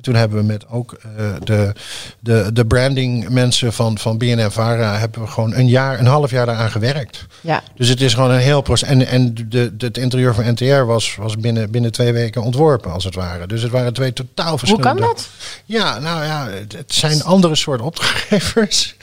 toen 0.00 0.14
hebben 0.14 0.38
we 0.38 0.44
met 0.44 0.68
ook 0.68 0.96
uh, 1.18 1.34
de, 1.44 1.72
de, 2.20 2.50
de 2.52 2.66
branding 2.66 3.28
mensen 3.28 3.72
van, 3.72 3.98
van 3.98 4.18
BNN 4.18 4.50
Vara 4.50 4.98
hebben 4.98 5.20
we 5.20 5.26
gewoon 5.26 5.54
een 5.54 5.68
jaar, 5.68 5.98
een 5.98 6.06
half 6.06 6.30
jaar 6.30 6.46
daaraan 6.46 6.70
gewerkt. 6.70 7.26
Ja. 7.40 7.62
Dus 7.74 7.88
het 7.88 8.00
is 8.00 8.14
gewoon 8.14 8.30
een 8.30 8.38
heel 8.38 8.60
proces. 8.60 8.88
En, 8.88 9.06
en 9.06 9.34
de, 9.34 9.76
de, 9.76 9.86
het 9.86 9.98
interieur 9.98 10.34
van 10.34 10.52
NTR 10.52 10.84
was, 10.84 11.16
was 11.16 11.36
binnen, 11.36 11.70
binnen 11.70 11.92
twee 11.92 12.12
weken 12.12 12.42
ontworpen, 12.42 12.92
als 12.92 13.04
het 13.04 13.14
ware. 13.14 13.46
Dus 13.46 13.62
het 13.62 13.70
waren 13.70 13.92
twee 13.92 14.12
totaal 14.12 14.58
verschillende. 14.58 14.88
Hoe 14.88 14.98
kan 14.98 15.08
dat? 15.08 15.28
Ja, 15.64 15.98
nou 15.98 16.24
ja, 16.24 16.48
het, 16.76 16.94
zijn 16.94 17.24
andere 17.24 17.54
soorten 17.54 17.86
opdrachtgevers. 17.86 18.96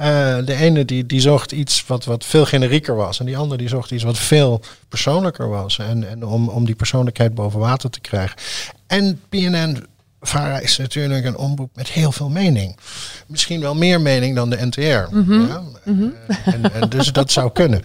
Uh, 0.00 0.06
de 0.44 0.54
ene 0.54 0.84
die, 0.84 1.06
die 1.06 1.20
zocht 1.20 1.52
iets 1.52 1.84
wat, 1.86 2.04
wat 2.04 2.24
veel 2.24 2.44
generieker 2.44 2.96
was. 2.96 3.20
En 3.20 3.26
die 3.26 3.36
andere 3.36 3.58
die 3.58 3.68
zocht 3.68 3.90
iets 3.90 4.04
wat 4.04 4.18
veel 4.18 4.60
persoonlijker 4.88 5.48
was. 5.48 5.78
En, 5.78 6.08
en 6.08 6.26
om, 6.26 6.48
om 6.48 6.64
die 6.64 6.74
persoonlijkheid 6.74 7.34
boven 7.34 7.60
water 7.60 7.90
te 7.90 8.00
krijgen. 8.00 8.36
En 8.86 9.20
PNN 9.28 9.86
VARA 10.20 10.58
is 10.58 10.76
natuurlijk 10.76 11.24
een 11.24 11.36
omroep 11.36 11.70
met 11.74 11.88
heel 11.88 12.12
veel 12.12 12.28
mening. 12.28 12.76
Misschien 13.26 13.60
wel 13.60 13.74
meer 13.74 14.00
mening 14.00 14.34
dan 14.34 14.50
de 14.50 14.66
NTR. 14.66 15.16
Mhm. 15.16 15.46
ja? 15.46 15.62
Mhm. 15.84 16.08
En, 16.44 16.72
en, 16.72 16.88
dus 16.88 17.12
dat 17.12 17.32
zou 17.32 17.52
kunnen. 17.52 17.82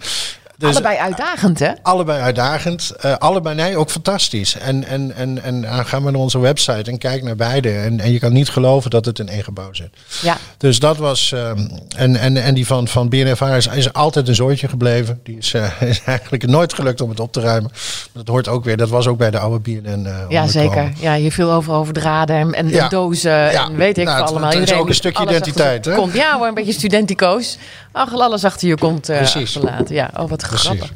Dus, 0.62 0.70
allebei 0.70 0.98
uitdagend, 0.98 1.58
hè? 1.58 1.70
Allebei 1.82 2.20
uitdagend. 2.20 2.92
Uh, 3.04 3.14
allebei, 3.16 3.54
nee, 3.54 3.76
ook 3.76 3.90
fantastisch. 3.90 4.58
En, 4.58 4.84
en, 4.84 5.14
en, 5.16 5.42
en 5.42 5.62
uh, 5.62 5.78
ga 5.78 6.00
maar 6.00 6.12
naar 6.12 6.20
onze 6.20 6.38
website 6.38 6.90
en 6.90 6.98
kijk 6.98 7.22
naar 7.22 7.36
beide. 7.36 7.70
En, 7.70 8.00
en 8.00 8.12
je 8.12 8.18
kan 8.18 8.32
niet 8.32 8.48
geloven 8.48 8.90
dat 8.90 9.04
het 9.04 9.18
in 9.18 9.28
één 9.28 9.44
gebouw 9.44 9.72
zit. 9.72 9.88
Ja. 10.22 10.36
Dus 10.56 10.78
dat 10.78 10.96
was... 10.96 11.30
Uh, 11.34 11.50
en, 11.96 12.16
en, 12.16 12.36
en 12.36 12.54
die 12.54 12.66
van, 12.66 12.88
van 12.88 13.08
BNFA 13.08 13.54
is, 13.54 13.66
is 13.66 13.92
altijd 13.92 14.28
een 14.28 14.34
zooitje 14.34 14.68
gebleven. 14.68 15.20
Die 15.22 15.38
is, 15.38 15.52
uh, 15.52 15.82
is 15.90 16.02
eigenlijk 16.04 16.46
nooit 16.46 16.72
gelukt 16.72 17.00
om 17.00 17.08
het 17.08 17.20
op 17.20 17.32
te 17.32 17.40
ruimen. 17.40 17.70
Dat 18.12 18.28
hoort 18.28 18.48
ook 18.48 18.64
weer. 18.64 18.76
Dat 18.76 18.88
was 18.88 19.06
ook 19.06 19.18
bij 19.18 19.30
de 19.30 19.38
oude 19.38 19.58
BNN. 19.58 20.08
Ja, 20.28 20.46
zeker. 20.46 20.92
Ja, 21.00 21.14
je 21.14 21.32
viel 21.32 21.52
over 21.52 21.72
over 21.72 21.92
draden 21.92 22.36
en, 22.36 22.54
en 22.54 22.68
ja. 22.68 22.88
dozen 22.88 23.30
ja. 23.30 23.66
en 23.66 23.76
weet 23.76 23.98
ik 23.98 24.04
nou, 24.04 24.26
allemaal. 24.26 24.50
Het 24.50 24.70
is 24.70 24.72
ook 24.72 24.88
een 24.88 24.94
stukje 24.94 25.22
identiteit, 25.22 25.84
hè? 25.84 25.94
Komt, 25.94 26.14
ja, 26.14 26.36
hoor, 26.36 26.46
een 26.46 26.54
beetje 26.54 26.72
studentico's. 26.72 27.58
Ach, 27.92 28.12
alles 28.12 28.44
achter 28.44 28.68
je 28.68 28.76
komt 28.76 29.10
uh, 29.10 29.16
Precies. 29.16 29.56
achterlaten. 29.56 29.94
Ja, 29.94 30.10
oh, 30.16 30.28
wat 30.28 30.44
grappig. 30.58 30.92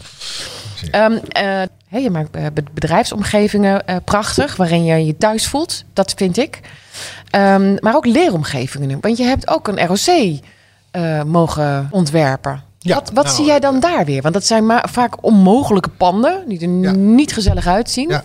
Um, 0.92 1.12
uh, 1.12 2.02
je 2.02 2.10
maakt 2.10 2.36
eh, 2.36 2.46
bedrijfsomgevingen 2.72 3.82
uh, 3.86 3.96
prachtig, 4.04 4.56
waarin 4.56 4.84
je 4.84 5.06
je 5.06 5.16
thuis 5.16 5.46
voelt. 5.46 5.84
Dat 5.92 6.14
vind 6.16 6.38
ik. 6.38 6.60
Um, 7.30 7.76
maar 7.80 7.94
ook 7.94 8.06
leeromgevingen. 8.06 8.98
Want 9.00 9.16
je 9.16 9.24
hebt 9.24 9.48
ook 9.48 9.68
een 9.68 9.86
ROC 9.86 10.40
mogen 11.26 11.88
ontwerpen. 11.90 12.62
Ja, 12.78 12.94
wat 12.94 13.10
wat 13.14 13.24
nou, 13.24 13.36
zie 13.36 13.44
jij 13.44 13.60
dan 13.60 13.80
daar 13.80 14.04
weer? 14.04 14.22
Want 14.22 14.34
dat 14.34 14.46
zijn 14.46 14.66
maar 14.66 14.88
vaak 14.92 15.24
onmogelijke 15.24 15.88
panden 15.88 16.48
die 16.48 16.60
er 16.60 16.80
ja. 16.80 16.90
niet 16.90 17.32
gezellig 17.32 17.66
uitzien. 17.66 18.08
Ja, 18.08 18.22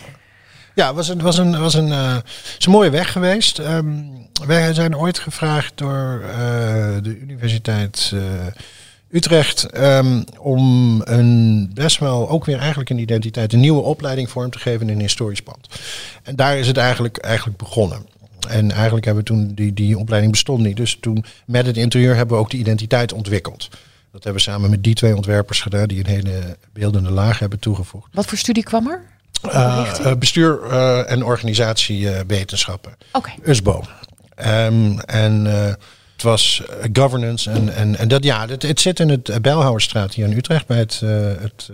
ja 0.73 0.87
het 0.87 0.95
was 0.95 1.07
een, 1.07 1.21
was 1.21 1.37
een, 1.37 1.59
was 1.59 1.73
een, 1.73 1.87
uh, 1.87 2.15
is 2.57 2.65
een 2.65 2.71
mooie 2.71 2.89
weg 2.89 3.11
geweest. 3.11 3.57
Um, 3.57 4.29
wij 4.45 4.73
zijn 4.73 4.97
ooit 4.97 5.19
gevraagd 5.19 5.71
door 5.75 6.21
uh, 6.23 6.35
de 7.01 7.19
Universiteit 7.21 8.13
Utrecht 9.11 9.77
um, 9.77 10.23
om 10.39 11.01
een 11.05 11.71
best 11.73 11.99
wel 11.99 12.29
ook 12.29 12.45
weer 12.45 12.57
eigenlijk 12.57 12.89
een 12.89 12.99
identiteit, 12.99 13.53
een 13.53 13.59
nieuwe 13.59 13.81
opleiding 13.81 14.29
vorm 14.29 14.49
te 14.49 14.59
geven 14.59 14.89
in 14.89 14.93
een 14.95 15.01
historisch 15.01 15.41
pand. 15.41 15.67
En 16.23 16.35
daar 16.35 16.57
is 16.57 16.67
het 16.67 16.77
eigenlijk, 16.77 17.17
eigenlijk 17.17 17.57
begonnen. 17.57 18.05
En 18.49 18.71
eigenlijk 18.71 19.05
hebben 19.05 19.23
we 19.23 19.29
toen, 19.29 19.51
die, 19.55 19.73
die 19.73 19.97
opleiding 19.97 20.31
bestond 20.31 20.63
niet. 20.63 20.77
Dus 20.77 20.97
toen 21.01 21.25
met 21.45 21.65
het 21.65 21.77
interieur 21.77 22.15
hebben 22.15 22.35
we 22.35 22.43
ook 22.43 22.49
de 22.49 22.57
identiteit 22.57 23.13
ontwikkeld. 23.13 23.69
Dat 24.11 24.23
hebben 24.23 24.43
we 24.43 24.49
samen 24.49 24.69
met 24.69 24.83
die 24.83 24.95
twee 24.95 25.15
ontwerpers 25.15 25.61
gedaan, 25.61 25.87
die 25.87 25.99
een 25.99 26.05
hele 26.05 26.57
beeldende 26.73 27.11
laag 27.11 27.39
hebben 27.39 27.59
toegevoegd. 27.59 28.07
Wat 28.13 28.25
voor 28.25 28.37
studie 28.37 28.63
kwam 28.63 28.87
er? 28.87 29.03
Uh, 29.45 30.13
bestuur 30.19 30.59
uh, 30.63 31.11
en 31.11 31.23
organisatiewetenschappen. 31.23 32.95
Oké. 33.11 33.31
USBO. 33.43 33.83
Ehm, 34.35 34.99
en 34.99 35.45
uh, 35.45 35.73
het 36.21 36.29
was 36.29 36.61
governance 36.93 37.49
en, 37.49 37.75
en, 37.75 37.97
en 37.97 38.07
dat 38.07 38.23
ja, 38.23 38.47
het, 38.47 38.61
het 38.61 38.79
zit 38.79 38.99
in 38.99 39.09
het 39.09 39.41
Bijlhouwerstraat 39.41 40.13
hier 40.13 40.25
in 40.25 40.37
Utrecht 40.37 40.67
bij 40.67 40.77
het, 40.77 40.99
het, 41.39 41.69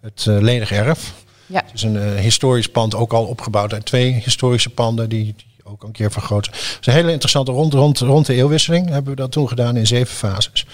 het 0.00 0.24
ledig 0.24 0.72
erf. 0.72 1.12
Ja. 1.46 1.62
Het 1.64 1.74
is 1.74 1.82
een 1.82 2.16
historisch 2.16 2.68
pand, 2.68 2.94
ook 2.94 3.12
al 3.12 3.24
opgebouwd 3.24 3.72
uit 3.72 3.84
twee 3.84 4.12
historische 4.12 4.70
panden 4.70 5.08
die, 5.08 5.24
die 5.24 5.46
ook 5.64 5.82
een 5.82 5.92
keer 5.92 6.12
vergroot. 6.12 6.46
Het 6.46 6.76
is 6.80 6.86
een 6.86 6.92
hele 6.92 7.12
interessante 7.12 7.52
rond, 7.52 7.74
rond, 7.74 7.98
rond 7.98 8.26
de 8.26 8.34
eeuwwisseling 8.34 8.88
hebben 8.88 9.10
we 9.10 9.20
dat 9.20 9.32
toen 9.32 9.48
gedaan 9.48 9.76
in 9.76 9.86
zeven 9.86 10.14
fases. 10.14 10.66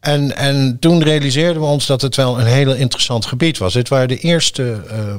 En, 0.00 0.36
en 0.36 0.76
toen 0.80 1.02
realiseerden 1.02 1.62
we 1.62 1.68
ons 1.68 1.86
dat 1.86 2.02
het 2.02 2.16
wel 2.16 2.40
een 2.40 2.46
heel 2.46 2.74
interessant 2.74 3.26
gebied 3.26 3.58
was. 3.58 3.72
Dit 3.72 3.88
waren 3.88 4.08
de 4.08 4.18
eerste, 4.18 4.82
uh, 4.86 5.14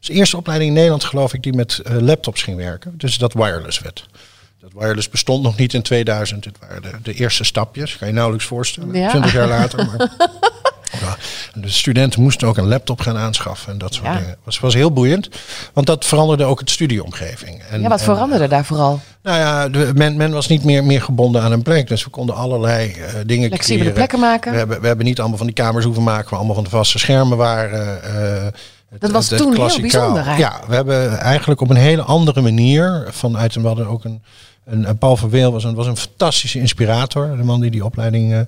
de 0.00 0.12
eerste 0.12 0.36
opleiding 0.36 0.70
in 0.70 0.76
Nederland, 0.76 1.04
geloof 1.04 1.34
ik, 1.34 1.42
die 1.42 1.52
met 1.52 1.80
uh, 1.86 1.96
laptops 2.00 2.42
ging 2.42 2.56
werken. 2.56 2.94
Dus 2.96 3.18
dat 3.18 3.32
wireless 3.32 3.78
werd. 3.78 4.08
Dat 4.60 4.72
wireless 4.74 5.08
bestond 5.08 5.42
nog 5.42 5.56
niet 5.56 5.74
in 5.74 5.82
2000. 5.82 6.42
Dit 6.42 6.58
waren 6.60 6.82
de, 6.82 6.90
de 7.02 7.14
eerste 7.14 7.44
stapjes. 7.44 7.96
Kan 7.96 8.08
je 8.08 8.14
nauwelijks 8.14 8.46
voorstellen. 8.46 8.94
Ja. 8.94 9.08
20 9.08 9.32
jaar 9.32 9.48
later. 9.48 9.86
Maar 9.86 10.10
Ja, 11.00 11.16
de 11.60 11.68
studenten 11.68 12.22
moesten 12.22 12.48
ook 12.48 12.56
een 12.56 12.68
laptop 12.68 13.00
gaan 13.00 13.16
aanschaffen 13.16 13.72
en 13.72 13.78
dat 13.78 13.94
soort 13.94 14.12
dingen. 14.12 14.28
Het 14.28 14.38
was, 14.44 14.60
was 14.60 14.74
heel 14.74 14.92
boeiend, 14.92 15.28
want 15.72 15.86
dat 15.86 16.04
veranderde 16.04 16.44
ook 16.44 16.60
het 16.60 16.70
studieomgeving. 16.70 17.62
En, 17.70 17.80
ja, 17.80 17.88
wat 17.88 18.02
veranderde 18.02 18.48
daar 18.48 18.64
vooral? 18.64 19.00
Nou 19.22 19.38
ja, 19.38 19.68
de, 19.68 19.90
men, 19.94 20.16
men, 20.16 20.32
was 20.32 20.48
niet 20.48 20.64
meer, 20.64 20.84
meer 20.84 21.02
gebonden 21.02 21.42
aan 21.42 21.52
een 21.52 21.62
plek. 21.62 21.88
Dus 21.88 22.04
we 22.04 22.10
konden 22.10 22.34
allerlei 22.34 22.94
uh, 22.96 23.04
dingen 23.26 23.48
Flexibele 23.48 23.92
plekken 23.92 24.20
maken. 24.20 24.52
We 24.52 24.58
hebben, 24.58 24.80
we 24.80 24.86
hebben 24.86 25.06
niet 25.06 25.18
allemaal 25.18 25.38
van 25.38 25.46
die 25.46 25.54
kamers 25.54 25.84
hoeven 25.84 26.02
maken, 26.02 26.30
waar 26.30 26.38
allemaal 26.38 26.54
van 26.54 26.64
de 26.64 26.70
vaste 26.70 26.98
schermen 26.98 27.36
waren. 27.36 28.00
Uh, 28.04 28.46
dat 28.98 29.10
was 29.10 29.28
toen 29.28 29.54
heel 29.54 29.80
bijzonder. 29.80 30.38
Ja, 30.38 30.60
we 30.68 30.74
hebben 30.74 31.18
eigenlijk 31.18 31.60
op 31.60 31.70
een 31.70 31.76
hele 31.76 32.02
andere 32.02 32.40
manier 32.40 33.06
vanuit, 33.10 33.54
we 33.54 33.66
hadden 33.66 33.86
ook 33.86 34.04
een 34.04 34.22
en, 34.68 34.98
Paul 34.98 35.16
van 35.16 35.30
Weel 35.30 35.52
was 35.52 35.64
een, 35.64 35.74
was 35.74 35.86
een 35.86 35.96
fantastische 35.96 36.58
inspirator. 36.58 37.36
De 37.36 37.42
man 37.42 37.60
die 37.60 37.70
die 37.70 37.84
opleiding, 37.84 38.32
uh, 38.32 38.40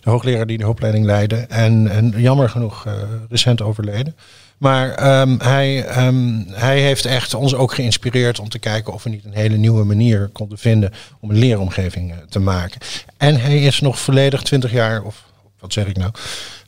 de 0.00 0.10
hoogleraar 0.10 0.46
die 0.46 0.58
de 0.58 0.68
opleiding 0.68 1.04
leidde. 1.04 1.36
En, 1.36 1.88
en 1.90 2.14
jammer 2.16 2.50
genoeg 2.50 2.86
uh, 2.86 2.92
recent 3.28 3.62
overleden. 3.62 4.16
Maar 4.58 5.20
um, 5.20 5.38
hij, 5.42 6.04
um, 6.06 6.46
hij 6.50 6.80
heeft 6.80 7.04
echt 7.04 7.34
ons 7.34 7.54
ook 7.54 7.74
geïnspireerd 7.74 8.38
om 8.38 8.48
te 8.48 8.58
kijken 8.58 8.92
of 8.92 9.02
we 9.02 9.10
niet 9.10 9.24
een 9.24 9.32
hele 9.32 9.56
nieuwe 9.56 9.84
manier 9.84 10.28
konden 10.32 10.58
vinden 10.58 10.92
om 11.20 11.30
een 11.30 11.38
leeromgeving 11.38 12.10
uh, 12.10 12.16
te 12.28 12.38
maken. 12.38 12.80
En 13.16 13.40
hij 13.40 13.62
is 13.62 13.80
nog 13.80 13.98
volledig 13.98 14.42
twintig 14.42 14.72
jaar, 14.72 15.02
of 15.02 15.24
wat 15.60 15.72
zeg 15.72 15.86
ik 15.86 15.96
nou? 15.96 16.10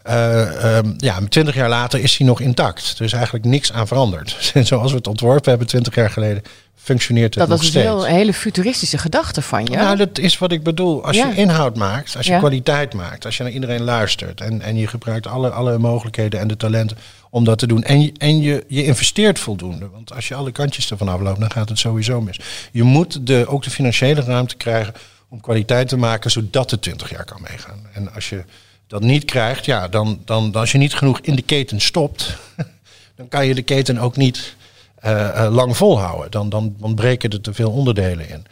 Uh, 0.09 0.77
um, 0.77 0.95
ja, 0.97 1.19
twintig 1.29 1.55
jaar 1.55 1.69
later 1.69 2.01
is 2.01 2.17
hij 2.17 2.27
nog 2.27 2.41
intact. 2.41 2.95
Er 2.99 3.05
is 3.05 3.13
eigenlijk 3.13 3.45
niks 3.45 3.73
aan 3.73 3.87
veranderd. 3.87 4.53
Zoals 4.63 4.91
we 4.91 4.97
het 4.97 5.07
ontworpen 5.07 5.51
hebben 5.51 5.69
twintig 5.69 5.95
jaar 5.95 6.11
geleden, 6.11 6.43
functioneert 6.83 7.35
het 7.35 7.49
dat 7.49 7.49
nog 7.49 7.65
steeds. 7.65 7.87
Dat 7.87 7.95
was 7.95 8.05
een 8.05 8.15
hele 8.15 8.35
futuristische 8.35 8.99
gedachte 8.99 9.43
van 9.43 9.65
je. 9.65 9.77
Nou, 9.77 9.97
dat 9.97 10.19
is 10.19 10.39
wat 10.39 10.53
ik 10.53 10.63
bedoel. 10.63 11.05
Als 11.05 11.17
je 11.17 11.33
inhoud 11.35 11.77
maakt, 11.77 12.17
als 12.17 12.27
je 12.27 12.39
kwaliteit 12.39 12.95
maakt, 12.95 13.25
als 13.25 13.37
je 13.37 13.43
naar 13.43 13.53
iedereen 13.53 13.83
luistert 13.83 14.41
en, 14.41 14.61
en 14.61 14.77
je 14.77 14.87
gebruikt 14.87 15.27
alle, 15.27 15.51
alle 15.51 15.79
mogelijkheden 15.79 16.41
en 16.41 16.49
de 16.49 16.57
talenten 16.57 16.97
om 17.31 17.45
dat 17.45 17.59
te 17.59 17.67
doen. 17.67 17.83
En, 17.83 18.03
je, 18.03 18.13
en 18.19 18.41
je, 18.41 18.65
je 18.69 18.85
investeert 18.85 19.39
voldoende. 19.39 19.89
Want 19.89 20.15
als 20.15 20.29
je 20.29 20.35
alle 20.35 20.53
kantjes 20.53 20.91
ervan 20.91 21.09
afloopt, 21.09 21.41
dan 21.41 21.51
gaat 21.51 21.69
het 21.69 21.79
sowieso 21.79 22.21
mis. 22.21 22.41
Je 22.73 22.83
moet 22.83 23.27
de, 23.27 23.45
ook 23.49 23.63
de 23.63 23.71
financiële 23.71 24.21
ruimte 24.21 24.57
krijgen 24.57 24.95
om 25.29 25.41
kwaliteit 25.41 25.89
te 25.89 25.97
maken, 25.97 26.31
zodat 26.31 26.71
het 26.71 26.83
20 26.83 27.11
jaar 27.11 27.25
kan 27.25 27.43
meegaan. 27.49 27.87
En 27.93 28.15
als 28.15 28.29
je 28.29 28.45
dat 28.91 29.03
niet 29.03 29.25
krijgt, 29.25 29.65
ja, 29.65 29.89
dan, 29.89 30.21
dan, 30.25 30.53
als 30.53 30.73
je 30.73 30.79
niet 30.79 30.95
genoeg 30.95 31.21
in 31.21 31.37
de 31.37 31.43
keten 31.43 31.81
stopt, 31.81 32.37
dan 33.17 33.29
kan 33.29 33.47
je 33.47 33.55
de 33.55 33.63
keten 33.63 33.99
ook 33.99 34.17
niet 34.17 34.57
uh, 35.05 35.49
lang 35.51 35.77
volhouden. 35.77 36.31
Dan, 36.31 36.49
dan, 36.49 36.75
dan 36.79 36.95
breken 36.95 37.31
er 37.31 37.41
te 37.41 37.55
veel 37.55 37.71
onderdelen 37.71 38.29
in. 38.29 38.45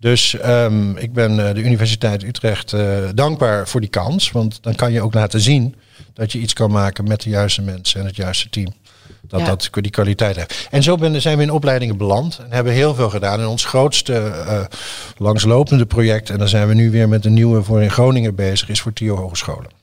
Dus 0.00 0.36
um, 0.44 0.96
ik 0.96 1.12
ben 1.12 1.38
uh, 1.38 1.54
de 1.54 1.62
Universiteit 1.62 2.22
Utrecht 2.22 2.72
uh, 2.72 3.08
dankbaar 3.14 3.68
voor 3.68 3.80
die 3.80 3.90
kans. 3.90 4.30
Want 4.30 4.62
dan 4.62 4.74
kan 4.74 4.92
je 4.92 5.02
ook 5.02 5.14
laten 5.14 5.40
zien 5.40 5.74
dat 6.14 6.32
je 6.32 6.38
iets 6.38 6.52
kan 6.52 6.70
maken 6.70 7.04
met 7.08 7.22
de 7.22 7.30
juiste 7.30 7.62
mensen 7.62 8.00
en 8.00 8.06
het 8.06 8.16
juiste 8.16 8.48
team. 8.48 8.74
Dat 9.28 9.40
ja. 9.40 9.46
dat 9.46 9.68
die 9.72 9.90
kwaliteit 9.90 10.36
heeft. 10.36 10.68
En 10.70 10.82
zo 10.82 10.96
ben, 10.96 11.20
zijn 11.20 11.36
we 11.36 11.42
in 11.42 11.50
opleidingen 11.50 11.96
beland 11.96 12.38
en 12.38 12.52
hebben 12.52 12.72
heel 12.72 12.94
veel 12.94 13.10
gedaan. 13.10 13.40
En 13.40 13.46
ons 13.46 13.64
grootste 13.64 14.12
uh, 14.12 14.60
langslopende 15.16 15.86
project, 15.86 16.30
en 16.30 16.38
daar 16.38 16.48
zijn 16.48 16.68
we 16.68 16.74
nu 16.74 16.90
weer 16.90 17.08
met 17.08 17.24
een 17.24 17.34
nieuwe 17.34 17.62
voor 17.62 17.82
in 17.82 17.90
Groningen 17.90 18.34
bezig, 18.34 18.68
is 18.68 18.80
voor 18.80 18.92
TIO 18.92 19.16
Hogescholen. 19.16 19.81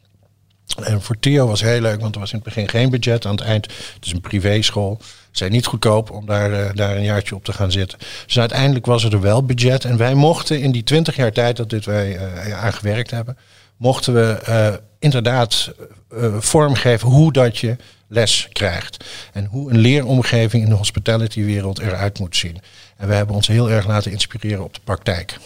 En 0.84 1.02
voor 1.02 1.20
TIO 1.20 1.48
was 1.48 1.62
heel 1.62 1.82
leuk, 1.82 2.02
want 2.02 2.14
er 2.14 2.20
was 2.20 2.32
in 2.32 2.36
het 2.36 2.46
begin 2.46 2.70
geen 2.70 2.90
budget. 2.90 3.26
Aan 3.26 3.36
het 3.36 3.42
eind, 3.42 3.66
het 3.66 4.06
is 4.06 4.12
een 4.12 4.22
privéschool 4.22 5.02
zijn 5.32 5.52
niet 5.52 5.66
goedkoop 5.66 6.12
om 6.12 6.26
daar, 6.26 6.52
uh, 6.52 6.70
daar 6.74 6.96
een 6.96 7.04
jaartje 7.04 7.36
op 7.36 7.44
te 7.44 7.54
gaan 7.54 7.72
zitten. 7.72 8.00
Dus 8.26 8.40
uiteindelijk 8.40 8.86
was 8.86 9.04
er 9.04 9.22
wel 9.22 9.44
budget. 9.44 9.86
En 9.86 9.98
wij 9.98 10.14
mochten 10.14 10.62
in 10.62 10.72
die 10.72 10.84
twintig 10.84 11.16
jaar 11.16 11.32
tijd 11.32 11.58
dat 11.58 11.70
dit 11.70 11.86
wij 11.86 12.16
uh, 12.16 12.64
aan 12.64 12.74
gewerkt 12.74 13.12
hebben, 13.12 13.38
mochten 13.78 14.14
we 14.14 14.40
uh, 14.50 14.68
inderdaad 15.00 15.72
vormgeven 16.40 17.08
hoe 17.10 17.32
dat 17.32 17.58
je 17.58 17.76
les 18.08 18.48
krijgt. 18.52 19.06
En 19.34 19.46
hoe 19.46 19.72
een 19.72 19.78
leeromgeving 19.78 20.64
in 20.64 20.70
de 20.70 20.76
hospitality 20.76 21.44
wereld 21.44 21.80
eruit 21.80 22.20
moet 22.20 22.36
zien. 22.36 22.58
En 22.98 23.08
we 23.08 23.14
hebben 23.14 23.36
ons 23.36 23.48
heel 23.48 23.70
erg 23.70 23.88
laten 23.88 24.12
inspireren 24.12 24.64
op 24.64 24.74
de 24.74 24.80
praktijk. 24.84 25.38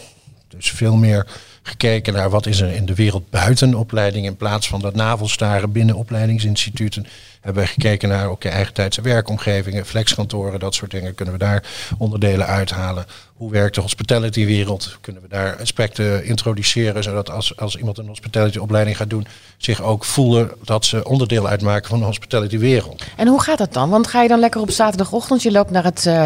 Dus 0.48 0.70
veel 0.70 0.96
meer 0.96 1.26
gekeken 1.66 2.12
naar 2.12 2.30
wat 2.30 2.46
is 2.46 2.60
er 2.60 2.72
in 2.72 2.86
de 2.86 2.94
wereld 2.94 3.30
buiten 3.30 3.74
opleiding 3.74 4.26
in 4.26 4.36
plaats 4.36 4.68
van 4.68 4.80
dat 4.80 4.94
navelstaren 4.94 5.72
binnen 5.72 5.94
opleidingsinstituten 5.94 7.06
hebben 7.44 7.62
we 7.62 7.68
gekeken 7.68 8.08
naar 8.08 8.28
ook 8.28 8.44
eigen 8.44 8.74
tijdse 8.74 9.00
werkomgevingen, 9.00 9.86
flexkantoren, 9.86 10.60
dat 10.60 10.74
soort 10.74 10.90
dingen. 10.90 11.14
Kunnen 11.14 11.34
we 11.34 11.40
daar 11.40 11.62
onderdelen 11.98 12.46
uithalen? 12.46 13.04
Hoe 13.36 13.50
werkt 13.50 13.74
de 13.74 13.80
hospitality 13.80 14.46
wereld? 14.46 14.98
Kunnen 15.00 15.22
we 15.22 15.28
daar 15.28 15.56
aspecten 15.60 16.24
introduceren, 16.24 17.02
zodat 17.02 17.30
als, 17.30 17.56
als 17.56 17.76
iemand 17.76 17.98
een 17.98 18.06
hospitality 18.06 18.58
opleiding 18.58 18.96
gaat 18.96 19.10
doen, 19.10 19.26
zich 19.56 19.82
ook 19.82 20.04
voelen 20.04 20.50
dat 20.62 20.84
ze 20.84 21.04
onderdeel 21.04 21.48
uitmaken 21.48 21.88
van 21.88 21.98
de 21.98 22.04
hospitality 22.04 22.58
wereld. 22.58 23.02
En 23.16 23.28
hoe 23.28 23.42
gaat 23.42 23.58
dat 23.58 23.72
dan? 23.72 23.90
Want 23.90 24.06
ga 24.06 24.22
je 24.22 24.28
dan 24.28 24.40
lekker 24.40 24.60
op 24.60 24.70
zaterdagochtend, 24.70 25.42
je 25.42 25.52
loopt 25.52 25.70
naar 25.70 25.84
het, 25.84 26.04
uh, 26.06 26.24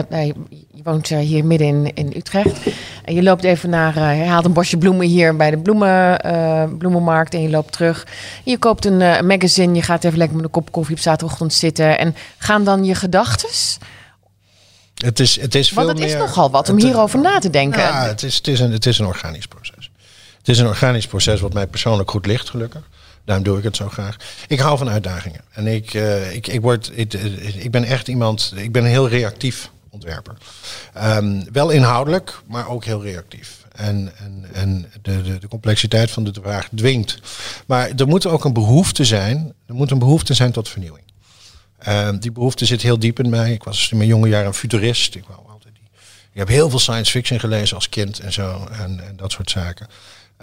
je 0.78 0.84
woont 0.84 1.10
uh, 1.10 1.18
hier 1.18 1.44
midden 1.44 1.66
in, 1.66 1.94
in 1.94 2.12
Utrecht, 2.16 2.58
en 3.04 3.14
je 3.14 3.22
loopt 3.22 3.44
even 3.44 3.70
naar, 3.70 3.96
uh, 3.96 4.18
je 4.18 4.24
haalt 4.24 4.44
een 4.44 4.52
bosje 4.52 4.76
bloemen 4.76 5.06
hier 5.06 5.36
bij 5.36 5.50
de 5.50 5.58
bloemen, 5.58 6.76
bloemenmarkt 6.78 7.34
en 7.34 7.42
je 7.42 7.50
loopt 7.50 7.72
terug. 7.72 8.06
Je 8.44 8.58
koopt 8.58 8.84
een 8.84 9.26
magazine, 9.26 9.74
je 9.74 9.82
gaat 9.82 10.04
even 10.04 10.18
lekker 10.18 10.36
met 10.36 10.44
een 10.44 10.50
kop 10.50 10.72
koffie 10.72 10.94
op 10.94 11.00
zaterdagochtend 11.00 11.52
zitten 11.52 11.98
en 11.98 12.14
gaan 12.38 12.64
dan 12.64 12.84
je 12.84 12.94
gedachtes 12.94 13.78
het 14.94 15.20
is, 15.20 15.40
het 15.40 15.54
is 15.54 15.68
veel 15.68 15.84
Want 15.84 15.98
het 15.98 16.08
is 16.08 16.14
nogal 16.14 16.50
wat 16.50 16.68
om 16.68 16.78
hierover 16.78 17.20
na 17.20 17.38
te 17.38 17.50
denken. 17.50 17.80
Ja, 17.80 18.06
het 18.06 18.22
is, 18.22 18.36
het, 18.36 18.48
is 18.48 18.60
een, 18.60 18.72
het 18.72 18.86
is 18.86 18.98
een 18.98 19.06
organisch 19.06 19.46
proces. 19.46 19.90
Het 20.38 20.48
is 20.48 20.58
een 20.58 20.66
organisch 20.66 21.06
proces 21.06 21.40
wat 21.40 21.52
mij 21.52 21.66
persoonlijk 21.66 22.10
goed 22.10 22.26
ligt, 22.26 22.50
gelukkig. 22.50 22.88
Daarom 23.24 23.44
doe 23.44 23.58
ik 23.58 23.64
het 23.64 23.76
zo 23.76 23.88
graag. 23.88 24.16
Ik 24.48 24.58
hou 24.58 24.78
van 24.78 24.88
uitdagingen. 24.88 25.40
En 25.52 25.66
ik, 25.66 25.94
uh, 25.94 26.34
ik, 26.34 26.46
ik, 26.46 26.60
word, 26.60 26.90
ik, 26.94 27.12
ik 27.58 27.70
ben 27.70 27.84
echt 27.84 28.08
iemand, 28.08 28.52
ik 28.56 28.72
ben 28.72 28.84
heel 28.84 29.08
reactief 29.08 29.70
ontwerper. 29.90 30.36
Um, 30.96 31.52
wel 31.52 31.70
inhoudelijk, 31.70 32.40
maar 32.46 32.68
ook 32.68 32.84
heel 32.84 33.02
reactief. 33.02 33.66
En, 33.74 34.12
en, 34.18 34.44
en 34.52 34.90
de, 35.02 35.22
de, 35.22 35.38
de, 35.38 35.48
complexiteit 35.48 36.10
van 36.10 36.24
de 36.24 36.32
vraag 36.42 36.68
dwingt. 36.74 37.18
Maar 37.66 37.90
er 37.96 38.06
moet 38.06 38.26
ook 38.26 38.44
een 38.44 38.52
behoefte 38.52 39.04
zijn. 39.04 39.52
Er 39.66 39.74
moet 39.74 39.90
een 39.90 39.98
behoefte 39.98 40.34
zijn 40.34 40.52
tot 40.52 40.68
vernieuwing. 40.68 41.04
Uh, 41.88 42.08
die 42.20 42.32
behoefte 42.32 42.64
zit 42.64 42.82
heel 42.82 42.98
diep 42.98 43.18
in 43.18 43.30
mij. 43.30 43.52
Ik 43.52 43.62
was 43.62 43.90
in 43.90 43.96
mijn 43.96 44.08
jonge 44.08 44.28
jaren 44.28 44.46
een 44.46 44.54
futurist. 44.54 45.14
Ik, 45.14 45.24
wou 45.28 45.40
altijd 45.48 45.74
die... 45.74 45.88
ik 46.32 46.38
heb 46.38 46.48
heel 46.48 46.70
veel 46.70 46.78
science 46.78 47.10
fiction 47.10 47.40
gelezen 47.40 47.76
als 47.76 47.88
kind 47.88 48.18
en 48.20 48.32
zo. 48.32 48.68
En, 48.72 49.00
en 49.08 49.16
dat 49.16 49.32
soort 49.32 49.50
zaken. 49.50 49.86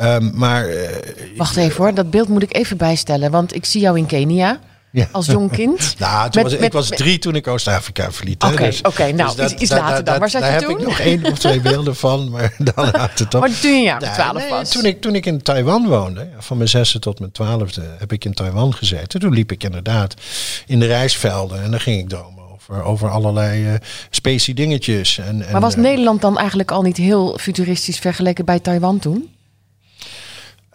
Um, 0.01 0.31
maar, 0.37 0.69
uh, 0.69 0.89
Wacht 1.37 1.55
even 1.55 1.77
hoor, 1.77 1.93
dat 1.93 2.09
beeld 2.09 2.27
moet 2.27 2.43
ik 2.43 2.55
even 2.55 2.77
bijstellen. 2.77 3.31
Want 3.31 3.55
ik 3.55 3.65
zie 3.65 3.81
jou 3.81 3.97
in 3.97 4.05
Kenia. 4.05 4.59
Ja. 4.95 5.07
Als 5.11 5.25
jong 5.25 5.51
kind? 5.51 5.95
nou, 5.99 6.29
was, 6.31 6.53
ik 6.53 6.71
was 6.71 6.87
drie 6.87 7.19
toen 7.19 7.35
ik 7.35 7.47
Oost-Afrika 7.47 8.11
verliet. 8.11 8.43
Oké, 8.43 8.53
okay, 8.53 8.69
dus, 8.69 8.81
okay, 8.81 9.11
nou, 9.11 9.35
dus 9.35 9.53
iets, 9.53 9.71
later 9.71 10.03
dan. 10.03 10.19
Waar 10.19 10.29
zat 10.29 10.41
daar 10.41 10.53
je 10.53 10.65
toen? 10.65 10.77
Daar 10.77 10.79
heb 10.79 10.87
ik 10.87 10.97
nog 10.97 10.99
één 10.99 11.31
of 11.31 11.39
twee 11.39 11.61
beelden 11.61 11.95
van, 11.95 12.29
maar 12.31 12.53
dan 12.57 12.89
houdt 12.91 13.19
het 13.19 13.33
op. 13.33 13.39
Maar 13.41 13.59
toen 13.59 13.71
je 13.71 13.81
ja, 13.81 13.97
twaalf 13.97 14.37
nee, 14.37 14.49
was? 14.49 14.71
Toen 14.71 14.85
ik, 14.85 15.01
toen 15.01 15.15
ik 15.15 15.25
in 15.25 15.41
Taiwan 15.41 15.87
woonde, 15.87 16.29
van 16.37 16.57
mijn 16.57 16.69
zesde 16.69 16.99
tot 16.99 17.19
mijn 17.19 17.31
twaalfde, 17.31 17.81
heb 17.97 18.11
ik 18.11 18.25
in 18.25 18.33
Taiwan 18.33 18.73
gezeten. 18.73 19.19
Toen 19.19 19.33
liep 19.33 19.51
ik 19.51 19.63
inderdaad 19.63 20.13
in 20.65 20.79
de 20.79 20.85
reisvelden 20.85 21.63
en 21.63 21.71
dan 21.71 21.79
ging 21.79 21.99
ik 21.99 22.09
dromen 22.09 22.43
over, 22.53 22.83
over 22.83 23.09
allerlei 23.09 23.71
uh, 23.71 23.73
specie 24.09 24.53
dingetjes. 24.53 25.17
En, 25.17 25.45
en, 25.45 25.51
maar 25.51 25.61
was 25.61 25.75
uh, 25.75 25.81
Nederland 25.81 26.21
dan 26.21 26.37
eigenlijk 26.37 26.71
al 26.71 26.81
niet 26.81 26.97
heel 26.97 27.37
futuristisch 27.41 27.99
vergeleken 27.99 28.45
bij 28.45 28.59
Taiwan 28.59 28.99
toen? 28.99 29.29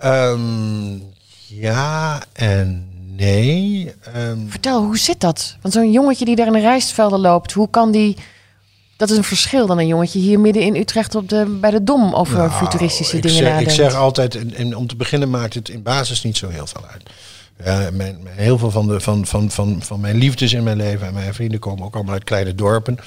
Um, 0.04 1.02
ja 1.46 2.22
en 2.32 2.89
Nee. 3.20 3.92
Um... 4.16 4.46
Vertel, 4.48 4.84
hoe 4.84 4.98
zit 4.98 5.20
dat? 5.20 5.56
Want 5.62 5.74
zo'n 5.74 5.92
jongetje 5.92 6.24
die 6.24 6.36
daar 6.36 6.46
in 6.46 6.52
de 6.52 6.60
rijstvelden 6.60 7.20
loopt, 7.20 7.52
hoe 7.52 7.70
kan 7.70 7.90
die... 7.90 8.16
Dat 8.96 9.10
is 9.10 9.16
een 9.16 9.24
verschil 9.24 9.66
dan 9.66 9.78
een 9.78 9.86
jongetje 9.86 10.18
hier 10.18 10.40
midden 10.40 10.62
in 10.62 10.76
Utrecht 10.76 11.14
op 11.14 11.28
de, 11.28 11.58
bij 11.60 11.70
de 11.70 11.84
Dom 11.84 12.14
over 12.14 12.36
nou, 12.36 12.50
futuristische 12.50 13.18
dingen 13.18 13.36
zeg, 13.36 13.48
nadenkt. 13.48 13.70
Ik 13.70 13.76
zeg 13.76 13.94
altijd, 13.94 14.34
en, 14.34 14.54
en 14.54 14.76
om 14.76 14.86
te 14.86 14.96
beginnen 14.96 15.30
maakt 15.30 15.54
het 15.54 15.68
in 15.68 15.82
basis 15.82 16.22
niet 16.22 16.36
zo 16.36 16.48
heel 16.48 16.66
veel 16.66 16.84
uit. 16.92 17.02
Ja, 17.64 17.90
mijn, 17.92 18.18
mijn- 18.22 18.36
heel 18.36 18.58
veel 18.58 18.70
van, 18.70 18.86
de, 18.86 19.00
van, 19.00 19.26
van, 19.26 19.50
van, 19.50 19.82
van 19.82 20.00
mijn 20.00 20.16
liefdes 20.16 20.52
in 20.52 20.62
mijn 20.62 20.76
leven 20.76 21.06
en 21.06 21.14
mijn 21.14 21.34
vrienden 21.34 21.60
komen 21.60 21.84
ook 21.84 21.94
allemaal 21.94 22.14
uit 22.14 22.24
kleine 22.24 22.54
dorpen. 22.54 22.98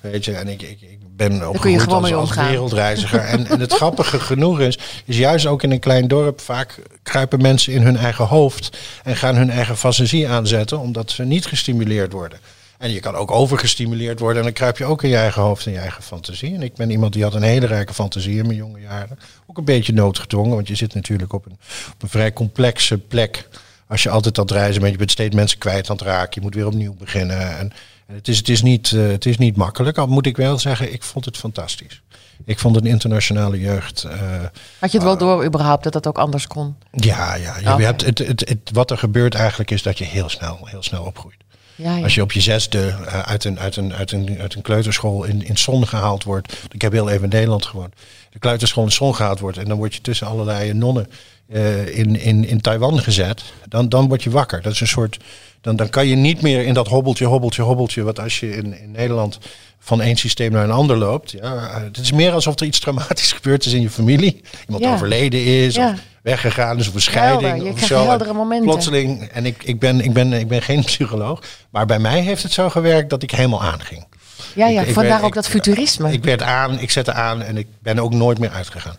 Weet 0.00 0.24
je, 0.24 0.32
en 0.32 0.48
ik, 0.48 0.62
ik, 0.62 0.80
ik 0.80 0.98
ben 1.16 1.48
opgegroeid 1.48 1.88
als, 1.88 2.12
als 2.12 2.34
wereldreiziger. 2.34 3.20
en, 3.20 3.46
en 3.46 3.60
het 3.60 3.72
grappige 3.82 4.20
genoeg 4.20 4.60
is, 4.60 4.78
is 5.04 5.18
juist 5.18 5.46
ook 5.46 5.62
in 5.62 5.70
een 5.70 5.80
klein 5.80 6.08
dorp 6.08 6.40
vaak 6.40 6.78
kruipen 7.02 7.42
mensen 7.42 7.72
in 7.72 7.82
hun 7.82 7.96
eigen 7.96 8.24
hoofd 8.24 8.78
en 9.02 9.16
gaan 9.16 9.36
hun 9.36 9.50
eigen 9.50 9.76
fantasie 9.76 10.28
aanzetten, 10.28 10.78
omdat 10.78 11.10
ze 11.10 11.24
niet 11.24 11.46
gestimuleerd 11.46 12.12
worden. 12.12 12.38
En 12.82 12.90
je 12.90 13.00
kan 13.00 13.14
ook 13.14 13.30
overgestimuleerd 13.30 14.18
worden 14.18 14.38
en 14.38 14.44
dan 14.44 14.52
kruip 14.52 14.78
je 14.78 14.84
ook 14.84 15.02
in 15.02 15.08
je 15.08 15.16
eigen 15.16 15.42
hoofd 15.42 15.66
en 15.66 15.72
je 15.72 15.78
eigen 15.78 16.02
fantasie. 16.02 16.54
En 16.54 16.62
ik 16.62 16.74
ben 16.74 16.90
iemand 16.90 17.12
die 17.12 17.22
had 17.22 17.34
een 17.34 17.42
hele 17.42 17.66
rijke 17.66 17.94
fantasie 17.94 18.38
in 18.38 18.46
mijn 18.46 18.58
jonge 18.58 18.80
jaren. 18.80 19.18
Ook 19.46 19.58
een 19.58 19.64
beetje 19.64 19.92
noodgedwongen, 19.92 20.54
want 20.54 20.68
je 20.68 20.74
zit 20.74 20.94
natuurlijk 20.94 21.32
op 21.32 21.46
een, 21.46 21.58
op 21.92 22.02
een 22.02 22.08
vrij 22.08 22.32
complexe 22.32 22.98
plek. 22.98 23.48
Als 23.86 24.02
je 24.02 24.10
altijd 24.10 24.38
aan 24.38 24.44
het 24.44 24.52
reizen 24.52 24.80
bent, 24.80 24.92
je 24.92 24.98
bent 24.98 25.10
steeds 25.10 25.34
mensen 25.34 25.58
kwijt 25.58 25.90
aan 25.90 25.96
het 25.96 26.04
raken. 26.04 26.30
Je 26.34 26.40
moet 26.40 26.54
weer 26.54 26.66
opnieuw 26.66 26.94
beginnen. 26.94 27.58
En, 27.58 27.72
en 28.06 28.14
het, 28.14 28.28
is, 28.28 28.36
het, 28.38 28.48
is 28.48 28.62
niet, 28.62 28.92
eh, 28.92 29.06
het 29.08 29.26
is 29.26 29.38
niet 29.38 29.56
makkelijk. 29.56 29.98
Al 29.98 30.06
moet 30.06 30.26
ik 30.26 30.36
wel 30.36 30.58
zeggen, 30.58 30.92
ik 30.92 31.02
vond 31.02 31.24
het 31.24 31.36
fantastisch. 31.36 32.02
Ik 32.44 32.58
vond 32.58 32.76
een 32.76 32.86
internationale 32.86 33.60
jeugd. 33.60 34.02
eh, 34.04 34.18
Had 34.78 34.90
je 34.92 34.98
het 34.98 35.06
wel 35.06 35.18
door 35.18 35.44
überhaupt 35.44 35.84
dat 35.84 35.92
dat 35.92 36.06
ook 36.06 36.18
anders 36.18 36.46
kon? 36.46 36.76
ja, 36.90 37.34
ja. 37.34 37.58
Je 37.58 37.72
Oké. 37.72 37.82
hebt, 37.82 38.04
het, 38.04 38.18
het, 38.18 38.48
het, 38.48 38.70
wat 38.72 38.90
er 38.90 38.98
gebeurt 38.98 39.34
eigenlijk 39.34 39.70
is 39.70 39.82
dat 39.82 39.98
je 39.98 40.04
heel 40.04 40.28
snel, 40.28 40.58
heel 40.64 40.82
snel 40.82 41.04
opgroeit. 41.04 41.36
Ja, 41.74 41.96
ja. 41.96 42.02
Als 42.02 42.14
je 42.14 42.22
op 42.22 42.32
je 42.32 42.40
zesde 42.40 42.88
eh, 42.88 43.18
uit, 43.20 43.44
een, 43.44 43.58
uit, 43.58 43.76
een, 43.76 43.94
uit, 43.94 44.12
een, 44.12 44.38
uit 44.40 44.54
een 44.54 44.62
kleuterschool 44.62 45.24
in, 45.24 45.46
in 45.46 45.56
Zon 45.58 45.86
gehaald 45.88 46.24
wordt. 46.24 46.56
Ik 46.70 46.82
heb 46.82 46.92
heel 46.92 47.08
even 47.08 47.22
in 47.22 47.28
Nederland 47.28 47.66
gewoond. 47.66 47.94
De 48.30 48.38
kleuterschool 48.38 48.84
in 48.84 48.92
Zon 48.92 49.14
gehaald 49.14 49.40
wordt. 49.40 49.58
En 49.58 49.64
dan 49.64 49.76
word 49.76 49.94
je 49.94 50.00
tussen 50.00 50.26
allerlei 50.26 50.72
nonnen 50.72 51.08
eh, 51.48 51.98
in, 51.98 52.20
in, 52.20 52.44
in 52.44 52.60
Taiwan 52.60 52.98
gezet. 53.00 53.42
Dan, 53.68 53.88
dan 53.88 54.08
word 54.08 54.22
je 54.22 54.30
wakker. 54.30 54.62
Dat 54.62 54.72
is 54.72 54.80
een 54.80 54.86
soort. 54.86 55.16
Dan, 55.62 55.76
dan 55.76 55.88
kan 55.90 56.06
je 56.06 56.16
niet 56.16 56.42
meer 56.42 56.64
in 56.64 56.74
dat 56.74 56.88
hobbeltje, 56.88 57.24
hobbeltje, 57.24 57.62
hobbeltje. 57.62 58.02
Wat 58.02 58.20
als 58.20 58.40
je 58.40 58.56
in, 58.56 58.80
in 58.80 58.90
Nederland 58.90 59.38
van 59.78 60.00
één 60.00 60.16
systeem 60.16 60.52
naar 60.52 60.64
een 60.64 60.70
ander 60.70 60.96
loopt. 60.96 61.30
Ja, 61.30 61.80
het 61.84 61.96
is 61.98 62.12
meer 62.12 62.32
alsof 62.32 62.60
er 62.60 62.66
iets 62.66 62.80
traumatisch 62.80 63.32
gebeurd 63.42 63.64
is 63.66 63.72
in 63.72 63.80
je 63.80 63.90
familie. 63.90 64.40
Iemand 64.66 64.84
Ja. 64.84 64.92
overleden 64.92 65.44
is. 65.44 65.74
Ja. 65.74 65.90
Of 65.90 65.98
weggegaan 66.22 66.78
is. 66.78 66.88
Of 66.88 66.94
een 66.94 67.00
scheiding. 67.00 67.72
Of 67.72 67.80
zo. 67.80 68.04
heldere 68.06 68.32
momenten. 68.32 68.66
Plotseling. 68.68 69.22
En 69.22 69.46
ik, 69.46 69.62
ik, 69.62 69.78
ben, 69.80 70.00
ik, 70.00 70.12
ben, 70.12 70.32
ik 70.32 70.48
ben 70.48 70.62
geen 70.62 70.84
psycholoog. 70.90 71.40
Maar 71.70 71.86
bij 71.86 71.98
mij 71.98 72.20
heeft 72.20 72.42
het 72.42 72.52
zo 72.52 72.68
gewerkt 72.70 73.10
dat 73.10 73.22
ik 73.22 73.30
helemaal 73.30 73.62
aanging. 73.62 74.04
ja, 74.54 74.66
ja 74.66 74.80
ik- 74.80 74.86
ik 74.86 74.92
vandaar 74.94 75.10
werd- 75.12 75.22
ook 75.22 75.28
ik- 75.28 75.34
dat 75.34 75.48
futurisme. 75.48 76.12
Ik 76.12 76.24
werd 76.24 76.42
aan, 76.42 76.78
ik 76.78 76.90
zette 76.90 77.12
aan 77.12 77.42
en 77.42 77.56
ik 77.56 77.66
ben 77.82 77.98
ook 77.98 78.12
nooit 78.12 78.38
meer 78.38 78.50
uitgegaan. 78.50 78.96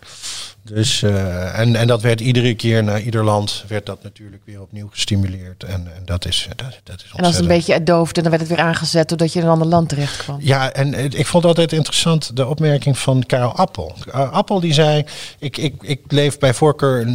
Dus, 0.72 1.02
eh, 1.02 1.58
en, 1.58 1.76
en 1.76 1.86
dat 1.86 2.02
werd 2.02 2.20
iedere 2.20 2.54
keer 2.54 2.84
naar 2.84 3.00
ieder 3.00 3.24
land 3.24 3.64
werd 3.68 3.86
dat 3.86 4.02
natuurlijk 4.02 4.42
weer 4.44 4.60
opnieuw 4.60 4.88
gestimuleerd. 4.90 5.62
En, 5.62 5.72
en 5.96 6.02
dat 6.04 6.24
is, 6.26 6.48
dat, 6.56 6.56
dat 6.56 6.66
is 6.66 6.80
en 6.86 6.94
als 6.94 7.02
het 7.06 7.18
een 7.18 7.24
ontzettend. 7.24 7.48
beetje 7.48 7.82
doofde, 7.82 8.20
dan 8.22 8.30
werd 8.30 8.42
het 8.42 8.50
weer 8.56 8.64
aangezet 8.66 9.08
doordat 9.08 9.32
je 9.32 9.38
in 9.38 9.44
een 9.44 9.50
ander 9.50 9.66
land 9.66 9.88
terecht 9.88 10.16
kwam. 10.16 10.38
Ja, 10.40 10.72
en 10.72 11.18
ik 11.18 11.26
vond 11.26 11.44
altijd 11.44 11.72
interessant 11.72 12.36
de 12.36 12.46
opmerking 12.46 12.98
van 12.98 13.26
Karel 13.26 13.56
Appel. 13.56 13.94
Uh, 14.08 14.32
Appel 14.32 14.60
die 14.60 14.72
zei, 14.72 15.04
ik, 15.38 15.56
ik, 15.56 15.74
ik 15.80 16.00
leef 16.08 16.38
bij 16.38 16.54
voorkeur 16.54 17.06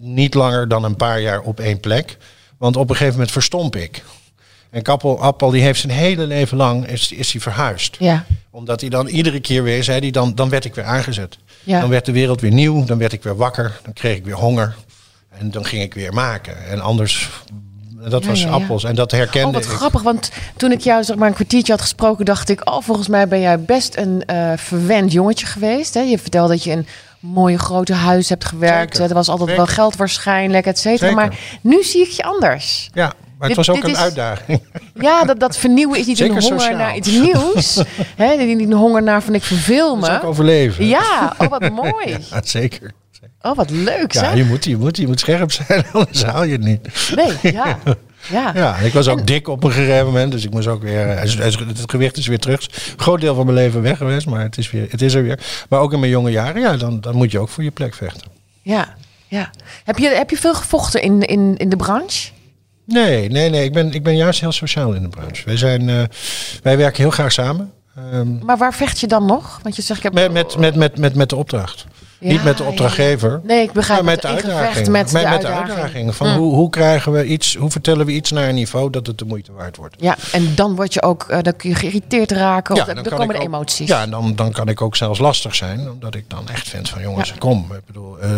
niet 0.00 0.34
langer 0.34 0.68
dan 0.68 0.84
een 0.84 0.96
paar 0.96 1.20
jaar 1.20 1.40
op 1.40 1.60
één 1.60 1.80
plek. 1.80 2.16
Want 2.58 2.76
op 2.76 2.82
een 2.82 2.96
gegeven 2.96 3.12
moment 3.12 3.30
verstomp 3.30 3.76
ik. 3.76 4.04
En 4.70 4.82
Kappel, 4.82 5.20
Appel 5.20 5.50
die 5.50 5.62
heeft 5.62 5.80
zijn 5.80 5.92
hele 5.92 6.26
leven 6.26 6.56
lang 6.56 6.86
is, 6.86 7.12
is 7.12 7.32
hij 7.32 7.40
verhuisd. 7.40 7.96
Ja, 7.98 8.24
Omdat 8.50 8.80
hij 8.80 8.90
dan 8.90 9.06
iedere 9.06 9.40
keer 9.40 9.62
weer 9.62 9.84
zei, 9.84 9.98
hij 10.00 10.10
dan, 10.10 10.34
dan 10.34 10.48
werd 10.48 10.64
ik 10.64 10.74
weer 10.74 10.84
aangezet. 10.84 11.38
Ja. 11.62 11.80
Dan 11.80 11.88
werd 11.88 12.04
de 12.04 12.12
wereld 12.12 12.40
weer 12.40 12.52
nieuw, 12.52 12.84
dan 12.84 12.98
werd 12.98 13.12
ik 13.12 13.22
weer 13.22 13.36
wakker, 13.36 13.80
dan 13.82 13.92
kreeg 13.92 14.16
ik 14.16 14.24
weer 14.24 14.34
honger. 14.34 14.74
En 15.28 15.50
dan 15.50 15.64
ging 15.64 15.82
ik 15.82 15.94
weer 15.94 16.12
maken. 16.12 16.66
En 16.66 16.80
anders, 16.80 17.30
dat 18.08 18.22
Ja, 18.22 18.28
was 18.28 18.40
ja, 18.40 18.46
ja. 18.46 18.52
appels. 18.52 18.84
En 18.84 18.94
dat 18.94 19.10
herkende 19.10 19.46
Oh, 19.48 19.52
wat 19.54 19.64
ik. 19.64 19.68
grappig, 19.70 20.02
want 20.02 20.30
toen 20.56 20.72
ik 20.72 20.80
jou 20.80 21.04
zeg 21.04 21.16
maar 21.16 21.28
een 21.28 21.34
kwartiertje 21.34 21.72
had 21.72 21.80
gesproken, 21.80 22.24
dacht 22.24 22.48
ik, 22.48 22.70
oh, 22.70 22.82
volgens 22.82 23.08
mij 23.08 23.28
ben 23.28 23.40
jij 23.40 23.60
best 23.60 23.96
een 23.96 24.24
eh, 24.24 24.52
verwend 24.56 25.12
jongetje 25.12 25.46
geweest. 25.46 25.94
Hè? 25.94 26.00
Je 26.00 26.18
vertelde 26.18 26.48
dat 26.52 26.64
je 26.64 26.70
in 26.70 26.78
een 26.78 26.86
mooie 27.20 27.58
grote 27.58 27.94
huis 27.94 28.28
hebt 28.28 28.44
gewerkt. 28.44 28.92
Zeker. 28.96 29.08
Er 29.10 29.14
was 29.16 29.28
altijd 29.28 29.48
Zeker. 29.48 29.64
wel 29.64 29.74
geld 29.74 29.96
waarschijnlijk, 29.96 30.66
et 30.66 30.78
cetera. 30.78 31.10
Maar 31.14 31.38
nu 31.60 31.82
zie 31.82 32.02
ik 32.02 32.10
je 32.10 32.22
anders. 32.22 32.90
Ja, 32.94 33.04
maar 33.04 33.48
het 33.48 33.56
Dit- 33.56 33.56
was 33.56 33.70
ook 33.70 33.84
een 33.84 33.90
is- 33.90 33.96
uitdaging. 33.96 34.62
Ja, 35.00 35.24
dat, 35.24 35.40
dat 35.40 35.56
vernieuwen 35.56 35.98
is 35.98 36.06
niet 36.06 36.16
Zeker 36.16 36.36
een 36.36 36.42
honger 36.42 36.60
sociaal. 36.60 36.78
naar 36.78 36.96
iets 36.96 37.10
nieuws. 37.10 37.82
Hè? 38.16 38.34
Niet 38.34 38.60
een 38.60 38.72
honger 38.72 39.02
naar 39.02 39.22
van 39.22 39.34
ik 39.34 39.42
verveel 39.42 40.00
Dat 40.00 40.08
is 40.08 40.14
ook 40.14 40.22
me. 40.22 40.28
overleven. 40.28 40.86
Ja, 40.86 41.34
oh 41.38 41.48
wat 41.48 41.70
mooi. 41.70 42.16
Ja, 42.30 42.40
zeker. 42.44 42.92
Oh 43.42 43.56
wat 43.56 43.70
leuk 43.70 44.12
Ja, 44.12 44.32
je 44.32 44.44
moet, 44.44 44.64
je, 44.64 44.76
moet, 44.76 44.96
je 44.96 45.06
moet 45.06 45.20
scherp 45.20 45.52
zijn, 45.52 45.84
anders 45.92 46.24
haal 46.24 46.44
je 46.44 46.52
het 46.52 46.60
niet. 46.64 47.12
Nee, 47.14 47.52
ja. 47.52 47.78
Ja. 48.30 48.52
Ja, 48.54 48.78
en 48.78 48.84
ik 48.84 48.92
was 48.92 49.08
ook 49.08 49.26
dik 49.26 49.48
op 49.48 49.64
een 49.64 49.72
gegeven 49.72 50.06
moment, 50.06 50.32
dus 50.32 50.44
ik 50.44 50.50
moest 50.50 50.66
ook 50.66 50.82
weer. 50.82 51.08
eh, 51.10 51.20
Het 51.68 51.90
gewicht 51.90 52.16
is 52.16 52.26
weer 52.26 52.38
terug. 52.38 52.60
Een 52.62 53.00
groot 53.00 53.20
deel 53.20 53.34
van 53.34 53.44
mijn 53.44 53.56
leven 53.58 53.82
weg 53.82 53.96
geweest, 53.96 54.26
maar 54.26 54.40
het 54.42 54.58
is, 54.58 54.70
weer, 54.70 54.86
het 54.90 55.02
is 55.02 55.14
er 55.14 55.22
weer. 55.22 55.38
Maar 55.68 55.80
ook 55.80 55.92
in 55.92 55.98
mijn 56.00 56.12
jonge 56.12 56.30
jaren, 56.30 56.60
ja, 56.60 56.76
dan, 56.76 57.00
dan 57.00 57.14
moet 57.16 57.30
je 57.30 57.38
ook 57.38 57.48
voor 57.48 57.64
je 57.64 57.70
plek 57.70 57.94
vechten. 57.94 58.28
ja. 58.62 58.94
ja. 59.28 59.50
Heb, 59.84 59.98
je, 59.98 60.08
heb 60.08 60.30
je 60.30 60.36
veel 60.36 60.54
gevochten 60.54 61.02
in, 61.02 61.22
in, 61.22 61.56
in 61.56 61.68
de 61.68 61.76
branche? 61.76 62.30
Nee, 62.84 63.28
nee, 63.28 63.50
nee. 63.50 63.64
Ik 63.64 63.72
ben, 63.72 63.92
ik 63.92 64.02
ben 64.02 64.16
juist 64.16 64.40
heel 64.40 64.52
sociaal 64.52 64.92
in 64.92 65.02
de 65.02 65.08
branche. 65.08 65.42
Wij, 65.44 65.56
zijn, 65.56 65.88
eh, 65.88 66.02
wij 66.62 66.76
werken 66.76 67.02
heel 67.02 67.10
graag 67.10 67.32
samen. 67.32 67.72
Ehm, 67.96 68.38
Maar 68.44 68.56
waar 68.58 68.74
vecht 68.74 69.00
je 69.00 69.06
dan 69.06 69.26
nog? 69.26 69.60
Want 69.62 69.76
je 69.76 69.82
zegt, 69.82 69.98
ik 69.98 70.04
heb... 70.04 70.12
met, 70.12 70.32
met, 70.32 70.56
met, 70.56 70.74
met, 70.74 70.98
met, 70.98 71.14
met 71.14 71.28
de 71.28 71.36
opdracht. 71.36 71.86
Ja, 72.20 72.28
Niet 72.28 72.44
met 72.44 72.56
de 72.56 72.62
ja, 72.62 72.68
opdrachtgever. 72.68 73.30
ja. 73.30 73.40
Nee, 73.42 73.62
ik 73.62 73.72
begrijp 73.72 74.02
Maar 74.02 74.14
met 74.14 74.22
het. 74.22 74.40
de 74.40 74.48
uitdaging. 74.52 74.88
Met, 74.88 75.06
de 75.06 75.12
met 75.12 75.22
de 75.22 75.28
uitdaging. 75.28 75.70
uitdaging. 75.70 76.14
Van 76.14 76.28
Mm. 76.28 76.36
hoe, 76.36 76.54
hoe, 76.54 76.70
krijgen 76.70 77.12
we 77.12 77.24
iets, 77.26 77.54
hoe 77.56 77.70
vertellen 77.70 78.06
we 78.06 78.12
iets 78.12 78.30
naar 78.30 78.48
een 78.48 78.54
niveau 78.54 78.90
dat 78.90 79.06
het 79.06 79.18
de 79.18 79.24
moeite 79.24 79.52
waard 79.52 79.76
wordt. 79.76 79.94
Ja, 79.98 80.16
en 80.32 80.54
dan 80.54 80.74
word 80.76 80.94
je 80.94 81.02
ook, 81.02 81.26
eh, 81.28 81.38
dan 81.42 81.56
kun 81.56 81.68
je 81.70 81.74
geïrriteerd 81.76 82.30
raken. 82.32 82.74
Of 82.76 82.84
dan, 82.84 83.02
komen 83.02 83.28
de 83.28 83.34
ook- 83.34 83.42
emoties. 83.42 83.88
Ja, 83.88 84.02
en 84.02 84.10
dan, 84.10 84.34
dan 84.36 84.52
kan 84.52 84.68
ik 84.68 84.80
ook 84.82 84.96
zelfs 84.96 85.18
lastig 85.18 85.54
zijn. 85.54 85.90
Omdat 85.90 86.14
ik 86.14 86.24
dan 86.30 86.48
echt 86.48 86.68
vind 86.68 86.88
van 86.88 87.02
jongens, 87.02 87.34
kom. 87.38 87.66
Ik 87.72 87.86
bedoel, 87.86 88.18
eh, 88.18 88.30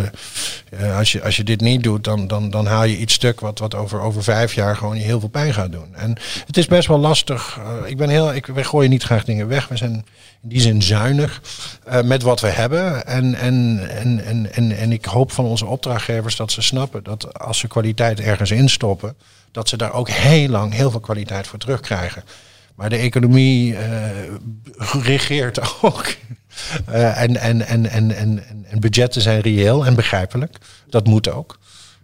eh, 0.90 0.96
als, 0.98 1.12
je, 1.12 1.22
als 1.22 1.36
je 1.36 1.44
dit 1.44 1.60
niet 1.60 1.82
doet, 1.82 2.04
dan, 2.04 2.26
dan, 2.26 2.50
dan 2.50 2.66
haal 2.66 2.84
je 2.84 2.96
iets 2.98 3.14
stuk 3.14 3.40
wat, 3.40 3.58
wat 3.58 3.74
over, 3.74 4.00
over 4.00 4.22
vijf 4.22 4.54
jaar 4.54 4.76
gewoon 4.76 4.96
je 4.96 5.02
heel 5.02 5.20
veel 5.20 5.28
pijn 5.28 5.54
gaat 5.54 5.72
doen. 5.72 5.94
En 5.94 6.16
het 6.46 6.56
is 6.56 6.66
best 6.66 6.88
wel 6.88 6.98
lastig. 6.98 7.58
Ik 7.86 7.96
ben 7.96 8.08
heel, 8.08 8.34
ik, 8.34 8.46
wij 8.46 8.64
gooien 8.64 8.90
niet 8.90 9.02
graag 9.02 9.24
dingen 9.24 9.48
weg. 9.48 9.68
We 9.68 9.76
zijn 9.76 10.04
in 10.42 10.48
die 10.48 10.60
zin 10.60 10.82
zuinig 10.82 11.40
eh, 11.84 12.02
met 12.02 12.22
wat 12.22 12.40
we 12.40 12.48
hebben. 12.48 13.06
En, 13.06 13.34
en, 13.34 13.88
en, 13.90 14.24
en, 14.24 14.52
en, 14.54 14.76
en 14.76 14.92
ik 14.92 15.04
hoop 15.04 15.32
van 15.32 15.44
onze 15.44 15.66
opdrachtgevers 15.66 16.36
dat 16.36 16.52
ze 16.52 16.62
snappen 16.62 17.02
dat 17.04 17.38
als 17.38 17.58
ze 17.58 17.68
kwaliteit 17.68 18.20
ergens 18.20 18.50
instoppen, 18.50 19.14
dat 19.52 19.68
ze 19.68 19.76
daar 19.76 19.92
ook 19.92 20.08
heel 20.10 20.48
lang 20.48 20.72
heel 20.74 20.90
veel 20.90 21.00
kwaliteit 21.00 21.46
voor 21.46 21.58
terugkrijgen. 21.58 22.24
Maar 22.74 22.88
de 22.88 22.96
economie 22.96 23.76
eh, 23.76 24.00
regeert 25.02 25.60
ook. 25.82 26.14
Eh, 26.86 27.22
en, 27.22 27.36
en, 27.36 27.66
en, 27.66 27.86
en, 27.90 28.10
en, 28.16 28.44
en- 28.48 28.66
en 28.68 28.80
budgetten 28.80 29.22
zijn 29.22 29.40
reëel 29.40 29.86
en 29.86 29.94
begrijpelijk. 29.94 30.56
Dat 30.90 31.06
moet 31.06 31.28
ook. 31.30 31.58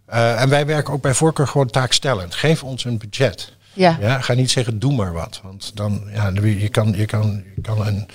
En 0.06 0.48
wij 0.48 0.66
werken 0.66 0.92
ook 0.92 1.02
bij 1.02 1.14
voorkeur 1.14 1.46
gewoon 1.48 1.70
taakstellend. 1.70 2.34
Geef 2.34 2.62
ons 2.62 2.84
een 2.84 2.98
budget. 2.98 3.52
Ja. 3.76 3.96
Ja, 4.00 4.20
ga 4.20 4.32
niet 4.32 4.50
zeggen 4.50 4.78
doe 4.78 4.94
maar 4.94 5.12
wat. 5.12 5.40
Want 5.42 5.70
dan, 5.74 6.00
ja, 6.14 6.30
je 6.42 6.68
kan, 6.68 6.92
je 6.96 7.04
kan, 7.06 7.42
je 7.54 7.60
kan 7.62 7.86
een, 7.86 8.06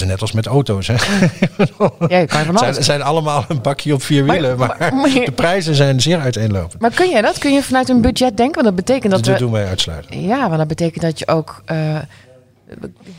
eh, 0.00 0.06
net 0.06 0.20
als 0.20 0.32
met 0.32 0.46
auto's. 0.46 0.86
Hè. 0.86 0.94
Ja, 2.08 2.18
je 2.18 2.26
kan 2.26 2.44
van 2.44 2.56
alles. 2.56 2.60
zijn, 2.72 2.84
zijn 2.84 3.02
allemaal 3.02 3.44
een 3.48 3.62
bakje 3.62 3.94
op 3.94 4.02
vier 4.02 4.24
wielen. 4.24 4.58
Maar, 4.58 4.76
maar- 4.78 4.94
maar- 4.94 5.10
de 5.24 5.32
prijzen 5.32 5.74
zijn 5.74 6.00
zeer 6.00 6.18
uiteenlopend. 6.20 6.80
Maar 6.80 6.90
kun 6.90 7.10
jij 7.10 7.20
dat? 7.22 7.38
Kun 7.38 7.52
je 7.52 7.62
vanuit 7.62 7.88
een 7.88 8.00
budget 8.00 8.36
denken? 8.36 8.54
Want 8.62 8.66
dat 8.66 8.86
betekent 8.86 9.12
dat 9.12 9.24
Dat 9.24 9.34
we... 9.34 9.40
doen 9.40 9.52
wij 9.52 9.66
uitsluiten. 9.66 10.22
Ja, 10.22 10.46
want 10.46 10.58
dat 10.58 10.68
betekent 10.68 11.02
dat 11.02 11.18
je 11.18 11.28
ook... 11.28 11.62
eh, 11.64 11.96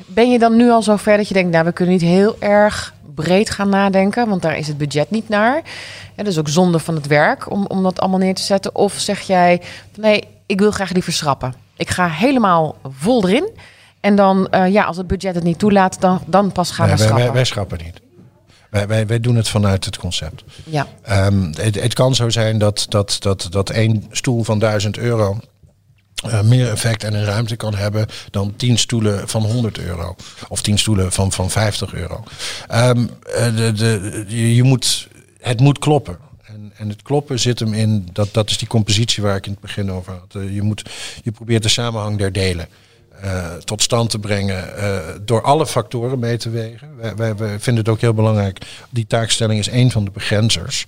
ben 0.06 0.32
je 0.32 0.40
dan 0.40 0.56
nu 0.56 0.70
al 0.72 0.82
zo 0.84 0.96
ver 0.96 1.18
dat 1.18 1.28
je 1.28 1.34
denkt... 1.34 1.52
nou, 1.52 1.66
we 1.66 1.72
kunnen 1.72 1.94
niet 1.94 2.04
heel 2.04 2.36
erg 2.40 2.94
breed 3.16 3.50
gaan 3.50 3.70
nadenken... 3.70 4.30
want 4.30 4.42
daar 4.42 4.58
is 4.58 4.68
het 4.68 4.78
budget 4.78 5.12
niet 5.12 5.30
naar. 5.30 5.56
Ja, 6.16 6.24
dat 6.24 6.28
is 6.28 6.38
ook 6.38 6.50
zonde 6.50 6.80
van 6.80 6.96
het 6.96 7.08
werk 7.08 7.52
om, 7.52 7.66
om 7.66 7.84
dat 7.84 8.00
allemaal 8.00 8.20
neer 8.20 8.36
te 8.36 8.42
zetten. 8.42 8.76
Of 8.76 8.94
zeg 8.94 9.22
jij, 9.22 9.62
nee, 9.96 10.24
ik 10.50 10.60
wil 10.60 10.72
graag 10.72 10.92
liever 10.92 11.14
schrappen. 11.14 11.54
Ik 11.78 11.90
ga 11.90 12.08
helemaal 12.08 12.78
vol 12.84 13.28
erin. 13.28 13.50
En 14.00 14.16
dan, 14.16 14.48
eh, 14.48 14.72
ja, 14.72 14.84
als 14.84 14.98
het 14.98 15.08
budget 15.08 15.36
het 15.36 15.44
niet 15.44 15.60
toelaat... 15.60 16.02
dan, 16.02 16.22
dan 16.26 16.52
pas 16.52 16.72
gaan 16.72 16.88
Nee, 16.88 16.96
we 16.96 17.00
wij, 17.00 17.08
schrappen. 17.08 17.26
wij, 17.26 17.36
wij 17.36 17.46
schrappen 17.46 17.78
niet. 17.84 18.02
Wij, 18.70 18.88
wij, 18.88 19.08
wij 19.08 19.20
doen 19.20 19.36
het 19.36 19.50
vanuit 19.50 19.86
het 19.86 19.98
concept. 19.98 20.44
Ja, 20.64 20.88
Ehm, 21.02 21.52
het, 21.54 21.82
het 21.82 21.94
kan 21.94 22.16
zo 22.16 22.30
zijn 22.30 22.58
dat, 22.58 22.86
dat, 22.90 23.18
dat, 23.20 23.48
dat 23.50 23.70
één 23.70 24.06
stoel 24.12 24.44
van 24.44 24.60
1000 24.60 24.98
euro 24.98 25.38
eh, 26.24 26.42
meer 26.42 26.70
effect 26.70 27.04
en 27.04 27.14
een 27.14 27.26
ruimte 27.26 27.56
kan 27.56 27.76
hebben 27.76 28.06
dan 28.32 28.54
10 28.56 28.78
stoelen 28.78 29.28
van 29.30 29.42
100 29.42 29.78
euro. 29.80 30.16
Of 30.48 30.62
10 30.62 30.78
stoelen 30.78 31.12
van, 31.12 31.32
van 31.32 31.50
50 31.50 31.94
euro. 31.94 32.24
Ehm, 32.68 33.08
eh, 33.36 33.56
de, 33.56 33.72
de, 33.74 34.56
je 34.56 34.64
moet, 34.64 35.08
het 35.40 35.60
moet 35.60 35.80
kloppen. 35.80 36.18
En, 36.80 36.90
het 36.90 37.02
kloppen 37.02 37.40
zit 37.40 37.60
hem 37.60 37.74
in, 37.74 38.08
dat, 38.14 38.34
dat 38.34 38.50
is 38.50 38.58
die 38.58 38.68
compositie 38.68 39.24
waar 39.24 39.36
ik 39.36 39.46
in 39.46 39.52
het 39.52 39.62
begin 39.62 39.92
over 39.92 40.14
had. 40.14 40.36
Eh, 40.36 40.56
je, 40.56 40.62
moet, 40.62 40.90
je 41.24 41.32
probeert 41.32 41.64
de 41.64 41.70
samenhang 41.70 42.18
der 42.18 42.32
delen. 42.32 42.68
eh, 43.22 43.54
tot 43.54 43.82
stand 43.82 44.10
te 44.10 44.20
brengen 44.20 44.78
eh, 44.78 44.98
door 45.22 45.42
alle 45.42 45.68
factoren 45.68 46.20
mee 46.20 46.38
te 46.38 46.50
wegen. 46.50 47.16
Wij, 47.16 47.36
wij, 47.36 47.60
vinden 47.60 47.84
het 47.84 47.90
ook 47.90 48.02
heel 48.02 48.14
belangrijk. 48.14 48.66
Die 48.90 49.08
taakstelling 49.08 49.60
is 49.60 49.68
één 49.68 49.92
van 49.92 50.06
de 50.06 50.12
begrenzers. 50.12 50.86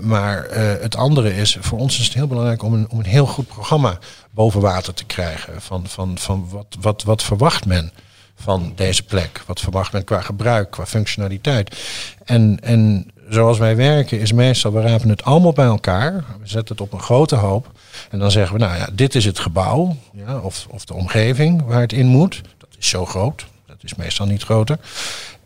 Maar 0.00 0.46
het 0.80 0.96
andere 0.96 1.36
is, 1.36 1.56
voor 1.60 1.78
ons 1.78 1.98
is 1.98 2.04
het 2.04 2.14
heel 2.14 2.26
belangrijk 2.26 2.62
om 2.62 2.74
een, 2.74 2.90
om 2.90 2.98
een 2.98 3.04
heel 3.04 3.26
goed 3.26 3.46
programma 3.46 3.98
boven 4.30 4.60
water 4.60 4.94
te 4.94 5.04
krijgen. 5.04 5.62
Van, 5.62 5.86
van, 5.86 6.18
van 6.18 6.48
wat, 6.50 6.76
wat, 6.80 7.02
wat 7.02 7.22
verwacht 7.22 7.66
men 7.66 7.92
van 8.34 8.72
deze 8.76 9.02
plek? 9.02 9.42
Wat 9.46 9.60
verwacht 9.60 9.92
men 9.92 10.04
qua 10.04 10.20
gebruik, 10.20 10.70
qua 10.70 10.86
functionaliteit? 10.86 11.76
En, 12.24 12.58
en 12.62 13.12
zoals 13.28 13.58
wij 13.58 13.76
werken 13.76 14.20
is 14.20 14.32
meestal, 14.32 14.72
we 14.72 14.80
rapen 14.80 15.08
het 15.08 15.24
allemaal 15.24 15.52
bij 15.52 15.64
elkaar. 15.64 16.12
We 16.14 16.48
zetten 16.48 16.76
het 16.76 16.84
op 16.84 16.92
een 16.92 17.00
grote 17.00 17.36
hoop. 17.36 17.70
En 18.10 18.18
dan 18.18 18.30
zeggen 18.30 18.56
we, 18.56 18.64
nou 18.64 18.76
ja, 18.76 18.88
dit 18.92 19.14
is 19.14 19.24
het 19.24 19.38
gebouw. 19.38 19.96
Ja, 20.12 20.38
of, 20.38 20.66
of 20.70 20.84
de 20.84 20.94
omgeving 20.94 21.64
waar 21.66 21.80
het 21.80 21.92
in 21.92 22.06
moet. 22.06 22.40
Dat 22.58 22.68
is 22.78 22.88
zo 22.88 23.06
groot. 23.06 23.46
Dat 23.66 23.76
is 23.80 23.94
meestal 23.94 24.26
niet 24.26 24.42
groter. 24.42 24.78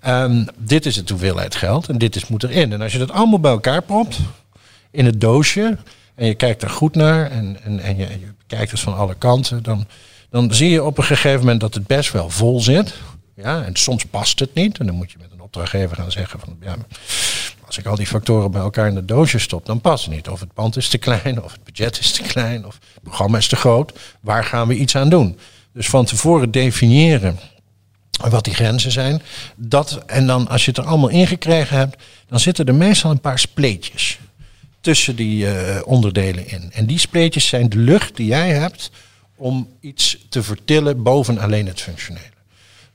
Um, 0.06 0.46
dit 0.56 0.86
is 0.86 0.94
de 0.94 1.12
hoeveelheid 1.12 1.54
geld 1.54 1.88
en 1.88 1.98
dit 1.98 2.16
is, 2.16 2.28
moet 2.28 2.42
erin. 2.42 2.72
En 2.72 2.80
als 2.80 2.92
je 2.92 2.98
dat 2.98 3.10
allemaal 3.10 3.40
bij 3.40 3.50
elkaar 3.50 3.82
propt 3.82 4.18
in 4.90 5.04
het 5.04 5.20
doosje 5.20 5.76
en 6.14 6.26
je 6.26 6.34
kijkt 6.34 6.62
er 6.62 6.70
goed 6.70 6.94
naar 6.94 7.30
en, 7.30 7.56
en, 7.62 7.80
en 7.80 7.96
je, 7.96 8.06
je 8.08 8.32
kijkt 8.46 8.70
het 8.70 8.80
van 8.80 8.96
alle 8.96 9.14
kanten, 9.14 9.62
dan, 9.62 9.86
dan 10.30 10.54
zie 10.54 10.70
je 10.70 10.84
op 10.84 10.98
een 10.98 11.04
gegeven 11.04 11.38
moment 11.38 11.60
dat 11.60 11.74
het 11.74 11.86
best 11.86 12.12
wel 12.12 12.30
vol 12.30 12.60
zit. 12.60 12.94
Ja, 13.34 13.64
en 13.64 13.76
soms 13.76 14.04
past 14.04 14.38
het 14.38 14.54
niet. 14.54 14.78
En 14.78 14.86
dan 14.86 14.94
moet 14.94 15.10
je 15.10 15.18
met 15.20 15.32
een 15.32 15.40
opdrachtgever 15.40 15.96
gaan 15.96 16.12
zeggen 16.12 16.40
van 16.40 16.56
ja, 16.60 16.76
als 17.68 17.78
ik 17.78 17.86
al 17.86 17.96
die 17.96 18.06
factoren 18.06 18.50
bij 18.50 18.60
elkaar 18.60 18.88
in 18.88 18.96
het 18.96 19.08
doosje 19.08 19.38
stop, 19.38 19.66
dan 19.66 19.80
past 19.80 20.04
het 20.04 20.14
niet. 20.14 20.28
Of 20.28 20.40
het 20.40 20.52
pand 20.54 20.76
is 20.76 20.88
te 20.88 20.98
klein, 20.98 21.42
of 21.42 21.52
het 21.52 21.64
budget 21.64 21.98
is 21.98 22.12
te 22.12 22.22
klein, 22.22 22.66
of 22.66 22.78
het 22.94 23.02
programma 23.02 23.38
is 23.38 23.48
te 23.48 23.56
groot. 23.56 23.98
Waar 24.20 24.44
gaan 24.44 24.68
we 24.68 24.74
iets 24.74 24.96
aan 24.96 25.08
doen? 25.08 25.38
Dus 25.72 25.88
van 25.88 26.04
tevoren 26.04 26.50
definiëren 26.50 27.38
wat 28.28 28.44
die 28.44 28.54
grenzen 28.54 28.90
zijn. 28.90 29.22
Dat, 29.56 30.02
en 30.06 30.26
dan 30.26 30.48
als 30.48 30.64
je 30.64 30.70
het 30.70 30.78
er 30.80 30.86
allemaal 30.86 31.08
ingekregen 31.08 31.76
hebt, 31.76 32.02
dan 32.28 32.40
zitten 32.40 32.66
er 32.66 32.74
meestal 32.74 33.10
een 33.10 33.20
paar 33.20 33.38
spleetjes 33.38 34.18
tussen 34.80 35.16
die 35.16 35.44
uh, 35.44 35.80
onderdelen 35.84 36.48
in. 36.48 36.70
En 36.72 36.86
die 36.86 36.98
spleetjes 36.98 37.48
zijn 37.48 37.68
de 37.68 37.78
lucht 37.78 38.16
die 38.16 38.26
jij 38.26 38.50
hebt 38.50 38.90
om 39.36 39.68
iets 39.80 40.18
te 40.28 40.42
vertillen 40.42 41.02
boven 41.02 41.38
alleen 41.38 41.66
het 41.66 41.80
functionele. 41.80 42.37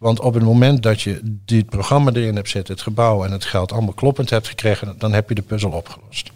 Want 0.03 0.19
op 0.19 0.33
het 0.33 0.43
moment 0.43 0.83
dat 0.83 1.01
je 1.01 1.19
dit 1.23 1.69
programma 1.69 2.11
erin 2.11 2.35
hebt 2.35 2.49
zitten, 2.49 2.73
het 2.73 2.83
gebouw 2.83 3.25
en 3.25 3.31
het 3.31 3.45
geld 3.45 3.71
allemaal 3.71 3.93
kloppend 3.93 4.29
hebt 4.29 4.47
gekregen, 4.47 4.95
dan 4.97 5.13
heb 5.13 5.29
je 5.29 5.35
de 5.35 5.41
puzzel 5.41 5.71
opgelost. 5.71 6.31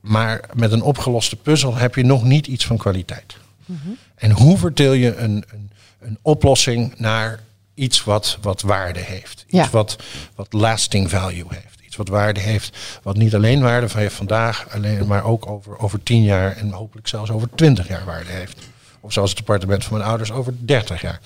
Maar 0.00 0.50
met 0.54 0.72
een 0.72 0.82
opgeloste 0.82 1.36
puzzel 1.36 1.74
heb 1.74 1.94
je 1.94 2.04
nog 2.04 2.24
niet 2.24 2.46
iets 2.46 2.66
van 2.66 2.76
kwaliteit. 2.76 3.36
Mm 3.66 3.80
-hmm. 3.82 3.96
En 4.14 4.30
hoe 4.30 4.58
vertel 4.58 4.92
je 4.92 5.16
een, 5.16 5.44
een, 5.48 5.70
een 6.00 6.18
oplossing 6.22 6.94
naar 6.98 7.40
iets 7.74 8.04
wat, 8.04 8.38
wat 8.40 8.60
waarde 8.60 9.00
heeft. 9.00 9.44
Iets 9.48 9.70
wat, 9.70 9.96
wat 10.34 10.52
lasting 10.52 11.10
value 11.10 11.46
heeft. 11.48 11.80
Iets 11.86 11.96
wat 11.96 12.08
waarde 12.08 12.40
heeft, 12.40 13.00
wat 13.02 13.16
niet 13.16 13.34
alleen 13.34 13.60
waarde 13.60 13.88
heeft 13.92 14.14
vandaag, 14.14 14.68
alleen, 14.70 15.06
maar 15.06 15.24
ook 15.24 15.46
over, 15.46 15.78
over 15.78 16.02
tien 16.02 16.22
jaar 16.22 16.56
en 16.56 16.70
hopelijk 16.70 17.08
zelfs 17.08 17.30
over 17.30 17.48
twintig 17.54 17.88
jaar 17.88 18.04
waarde 18.04 18.30
heeft. 18.30 18.58
Of 19.00 19.12
zoals 19.12 19.30
het 19.30 19.38
appartement 19.38 19.84
van 19.84 19.96
mijn 19.96 20.08
ouders 20.08 20.32
over 20.32 20.54
30 20.58 21.00
jaar. 21.00 21.20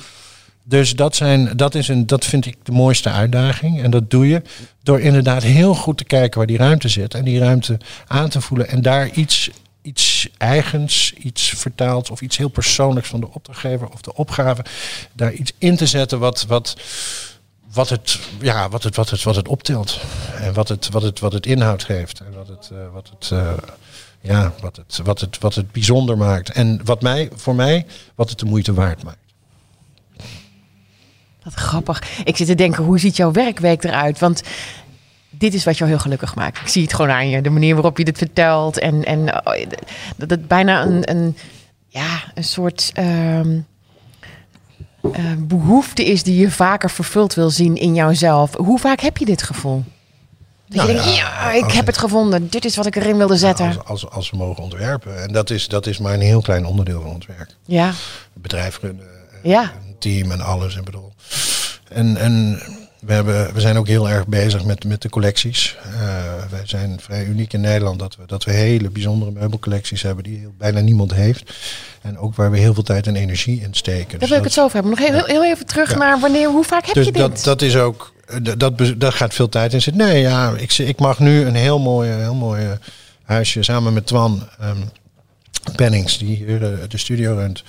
Dus 0.69 0.97
dat, 0.97 1.17
zijn, 1.17 1.57
dat, 1.57 1.75
is 1.75 1.89
een, 1.89 2.07
dat 2.07 2.25
vind 2.25 2.47
ik 2.47 2.57
de 2.62 2.73
mooiste 2.73 3.11
uitdaging. 3.11 3.83
En 3.83 3.91
dat 3.91 4.11
doe 4.11 4.29
je 4.29 4.43
door 4.83 5.01
inderdaad 5.01 5.43
heel 5.43 5.75
goed 5.75 5.99
te 5.99 6.05
kijken 6.05 6.39
waar 6.39 6.47
die 6.47 6.57
ruimte 6.57 6.89
zit. 6.89 7.14
En 7.14 7.25
die 7.25 7.39
ruimte 7.39 7.79
aan 8.07 8.29
te 8.29 8.41
voelen. 8.41 8.69
En 8.69 8.83
daar 8.83 9.11
iets, 9.11 9.51
iets 9.83 10.29
eigens, 10.39 11.12
iets 11.12 11.49
vertaald 11.49 12.11
of 12.11 12.21
iets 12.21 12.37
heel 12.37 12.49
persoonlijks 12.49 13.09
van 13.09 13.21
de 13.21 13.33
opdrachtgever 13.33 13.89
of 13.89 14.01
de 14.01 14.14
opgave. 14.14 14.64
Daar 15.12 15.33
iets 15.33 15.53
in 15.59 15.77
te 15.77 15.87
zetten 15.87 16.19
wat, 16.19 16.45
wat, 16.49 16.77
wat, 17.73 17.89
het, 17.89 18.19
ja, 18.41 18.69
wat, 18.69 18.83
het, 18.83 18.97
wat, 18.97 19.11
het, 19.11 19.23
wat 19.23 19.37
het 19.37 19.49
optilt. 19.49 20.01
En 20.41 20.53
wat 20.53 20.69
het, 20.69 20.89
wat 20.89 21.03
het, 21.03 21.21
wat 21.21 21.33
het 21.33 21.47
inhoud 21.47 21.85
geeft. 21.85 22.21
En 22.21 22.33
wat 22.35 22.49
het. 22.49 22.71
Uh, 22.73 22.79
wat 22.93 23.11
het 23.19 23.31
uh, 23.33 23.53
ja, 24.21 24.53
wat 24.61 24.77
het, 24.77 25.01
wat, 25.05 25.21
het, 25.21 25.39
wat 25.39 25.55
het 25.55 25.73
bijzonder 25.73 26.17
maakt. 26.17 26.51
En 26.51 26.81
wat 26.85 27.03
mij, 27.03 27.31
voor 27.35 27.55
mij, 27.55 27.87
wat 28.14 28.31
het 28.31 28.39
de 28.39 28.47
moeite 28.47 28.75
waard 28.75 29.03
maakt. 29.03 29.26
Wat 31.47 31.55
grappig. 31.55 32.03
Ik 32.24 32.36
zit 32.36 32.47
te 32.47 32.55
denken, 32.55 32.84
hoe 32.84 32.99
ziet 32.99 33.16
jouw 33.16 33.32
werkweek 33.32 33.84
eruit? 33.84 34.18
Want 34.18 34.42
dit 35.30 35.55
is 35.55 35.64
wat 35.64 35.78
jou 35.78 35.90
heel 35.90 35.99
gelukkig 35.99 36.34
maakt. 36.34 36.61
Ik 36.61 36.68
zie 36.68 36.82
het 36.82 36.94
gewoon 36.94 37.11
aan 37.11 37.28
je. 37.28 37.42
De 37.42 37.51
manier 37.51 37.74
waarop 37.74 37.99
je 37.99 38.05
dit 38.05 38.18
vertelt. 38.18 38.78
En, 38.78 39.05
en 39.05 39.47
oh, 39.47 39.66
dat 40.16 40.30
het 40.30 40.49
bijna 40.49 40.82
een, 40.82 41.11
een, 41.11 41.36
ja, 41.88 42.22
een 42.34 42.44
soort 42.44 42.92
um, 42.99 43.66
uh, 45.03 45.12
behoefte 45.38 46.05
is 46.05 46.22
die 46.22 46.40
je 46.40 46.51
vaker 46.51 46.90
vervuld 46.90 47.34
wil 47.34 47.51
zien 47.51 47.76
in 47.76 47.94
jouzelf. 47.94 48.55
Hoe 48.55 48.78
vaak 48.78 49.01
heb 49.01 49.16
je 49.16 49.24
dit 49.24 49.42
gevoel? 49.42 49.84
Dat 50.68 50.76
nou, 50.76 50.88
je 50.88 50.94
denkt, 50.94 51.16
ja, 51.16 51.51
ja 51.51 51.53
ik 51.53 51.72
heb 51.72 51.86
het 51.86 51.99
gevonden. 51.99 52.49
Dit 52.49 52.64
is 52.64 52.76
wat 52.76 52.86
ik 52.86 52.97
erin 52.97 53.16
wilde 53.16 53.36
zetten. 53.36 53.66
Als, 53.66 53.84
als, 53.84 54.11
als, 54.11 54.30
we 54.30 54.36
mogen 54.36 54.62
ontwerpen. 54.62 55.22
En 55.22 55.32
dat 55.32 55.51
is, 55.51 55.68
dat 55.68 55.86
is 55.86 55.99
maar 55.99 56.14
een 56.14 56.20
heel 56.20 56.40
klein 56.40 56.66
onderdeel 56.66 57.01
van 57.03 57.11
ons 57.11 57.26
werk. 57.26 57.51
Ja. 57.64 57.92
Bedrijf 58.32 58.78
runnen. 58.80 59.07
Ja. 59.42 59.72
Team 59.99 60.30
en 60.30 60.40
alles. 60.40 60.76
En 60.76 60.84
bedoel. 60.84 61.12
En, 61.88 62.16
en 62.16 62.62
we, 63.01 63.12
hebben, 63.12 63.55
we 63.55 63.61
zijn 63.61 63.76
ook 63.76 63.86
heel 63.86 64.09
erg 64.09 64.26
bezig 64.26 64.64
met, 64.64 64.84
met 64.84 65.03
de 65.03 65.09
collecties. 65.09 65.76
Uh, 65.86 66.01
wij 66.51 66.62
zijn 66.64 67.01
vrij 67.01 67.24
uniek 67.24 67.53
in 67.53 67.61
Nederland 67.61 67.99
dat 67.99 68.16
we, 68.16 68.22
dat 68.26 68.44
we 68.44 68.53
hele 68.53 68.90
bijzondere 68.90 69.30
meubelcollecties 69.30 70.03
hebben 70.03 70.24
die 70.24 70.38
heel, 70.38 70.55
bijna 70.59 70.80
niemand 70.80 71.14
heeft. 71.14 71.53
En 72.03 72.18
ook 72.18 72.34
waar 72.34 72.51
we 72.51 72.59
heel 72.59 72.74
veel 72.74 72.82
tijd 72.82 73.07
en 73.07 73.16
energie 73.16 73.61
in 73.61 73.74
steken. 73.74 74.11
Daar 74.11 74.18
dus 74.18 74.28
wil 74.28 74.38
ik 74.38 74.44
het 74.44 74.53
zo 74.53 74.62
over 74.62 74.74
hebben. 74.74 74.90
Nog 74.90 75.09
heel, 75.09 75.24
heel 75.24 75.44
even 75.44 75.66
terug 75.66 75.97
naar 75.97 76.20
wanneer, 76.20 76.49
hoe 76.49 76.64
vaak 76.64 76.86
heb 76.86 76.94
dus 76.94 77.07
je 77.07 77.12
dit? 77.12 77.20
Dat, 77.20 77.44
dat 77.44 77.62
is 77.62 77.76
ook, 77.76 78.12
dat, 78.57 78.72
dat 78.97 79.14
gaat 79.14 79.34
veel 79.34 79.49
tijd 79.49 79.72
in 79.72 79.82
zitten. 79.82 80.07
Nee, 80.07 80.20
ja, 80.20 80.53
ik, 80.57 80.72
ik 80.72 80.99
mag 80.99 81.18
nu 81.18 81.44
een 81.44 81.55
heel 81.55 81.78
mooi, 81.78 82.11
heel 82.11 82.34
mooi 82.34 82.78
huisje 83.24 83.62
samen 83.62 83.92
met 83.92 84.07
Twan 84.07 84.49
um, 84.62 84.90
Pennings, 85.76 86.18
die 86.18 86.36
hier 86.36 86.59
de, 86.59 86.84
de 86.88 86.99
studio 86.99 87.34
runt. 87.34 87.64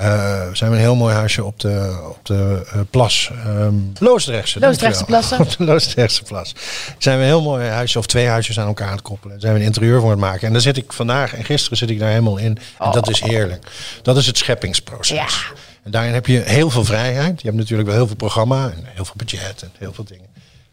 Uh, 0.00 0.42
zijn 0.52 0.70
we 0.70 0.76
een 0.76 0.82
heel 0.82 0.94
mooi 0.94 1.14
huisje 1.14 1.44
op 1.44 1.60
de, 1.60 2.00
op 2.08 2.18
de 2.22 2.66
uh, 2.74 2.80
plas. 2.90 3.30
Um, 3.46 3.92
Loosdrechtse. 3.98 4.60
Loosdrechtse 4.60 5.04
plassen. 5.04 5.38
Op 5.40 5.56
de 5.56 5.64
Loosdrechtse 5.64 6.22
plas. 6.22 6.54
Zijn 6.98 7.16
we 7.16 7.22
een 7.22 7.28
heel 7.28 7.42
mooi 7.42 7.66
huisje 7.66 7.98
of 7.98 8.06
twee 8.06 8.26
huisjes 8.26 8.60
aan 8.60 8.66
elkaar 8.66 8.86
aan 8.86 8.92
het 8.92 9.02
koppelen. 9.02 9.40
Zijn 9.40 9.52
we 9.52 9.58
een 9.58 9.64
interieur 9.64 10.00
voor 10.00 10.10
het 10.10 10.18
maken. 10.18 10.46
En 10.46 10.52
daar 10.52 10.62
zit 10.62 10.76
ik 10.76 10.92
vandaag 10.92 11.34
en 11.34 11.44
gisteren 11.44 11.78
zit 11.78 11.90
ik 11.90 11.98
daar 11.98 12.08
helemaal 12.08 12.36
in. 12.36 12.58
En 12.78 12.86
oh. 12.86 12.92
dat 12.92 13.08
is 13.08 13.20
heerlijk. 13.20 13.66
Dat 14.02 14.16
is 14.16 14.26
het 14.26 14.38
scheppingsproces. 14.38 15.16
Ja. 15.16 15.54
En 15.82 15.90
daarin 15.90 16.12
heb 16.12 16.26
je 16.26 16.38
heel 16.38 16.70
veel 16.70 16.84
vrijheid. 16.84 17.40
Je 17.40 17.46
hebt 17.46 17.58
natuurlijk 17.58 17.88
wel 17.88 17.96
heel 17.96 18.06
veel 18.06 18.16
programma 18.16 18.64
en 18.64 18.84
heel 18.84 19.04
veel 19.04 19.14
budget 19.16 19.62
en 19.62 19.70
heel 19.78 19.92
veel 19.92 20.04
dingen. 20.04 20.26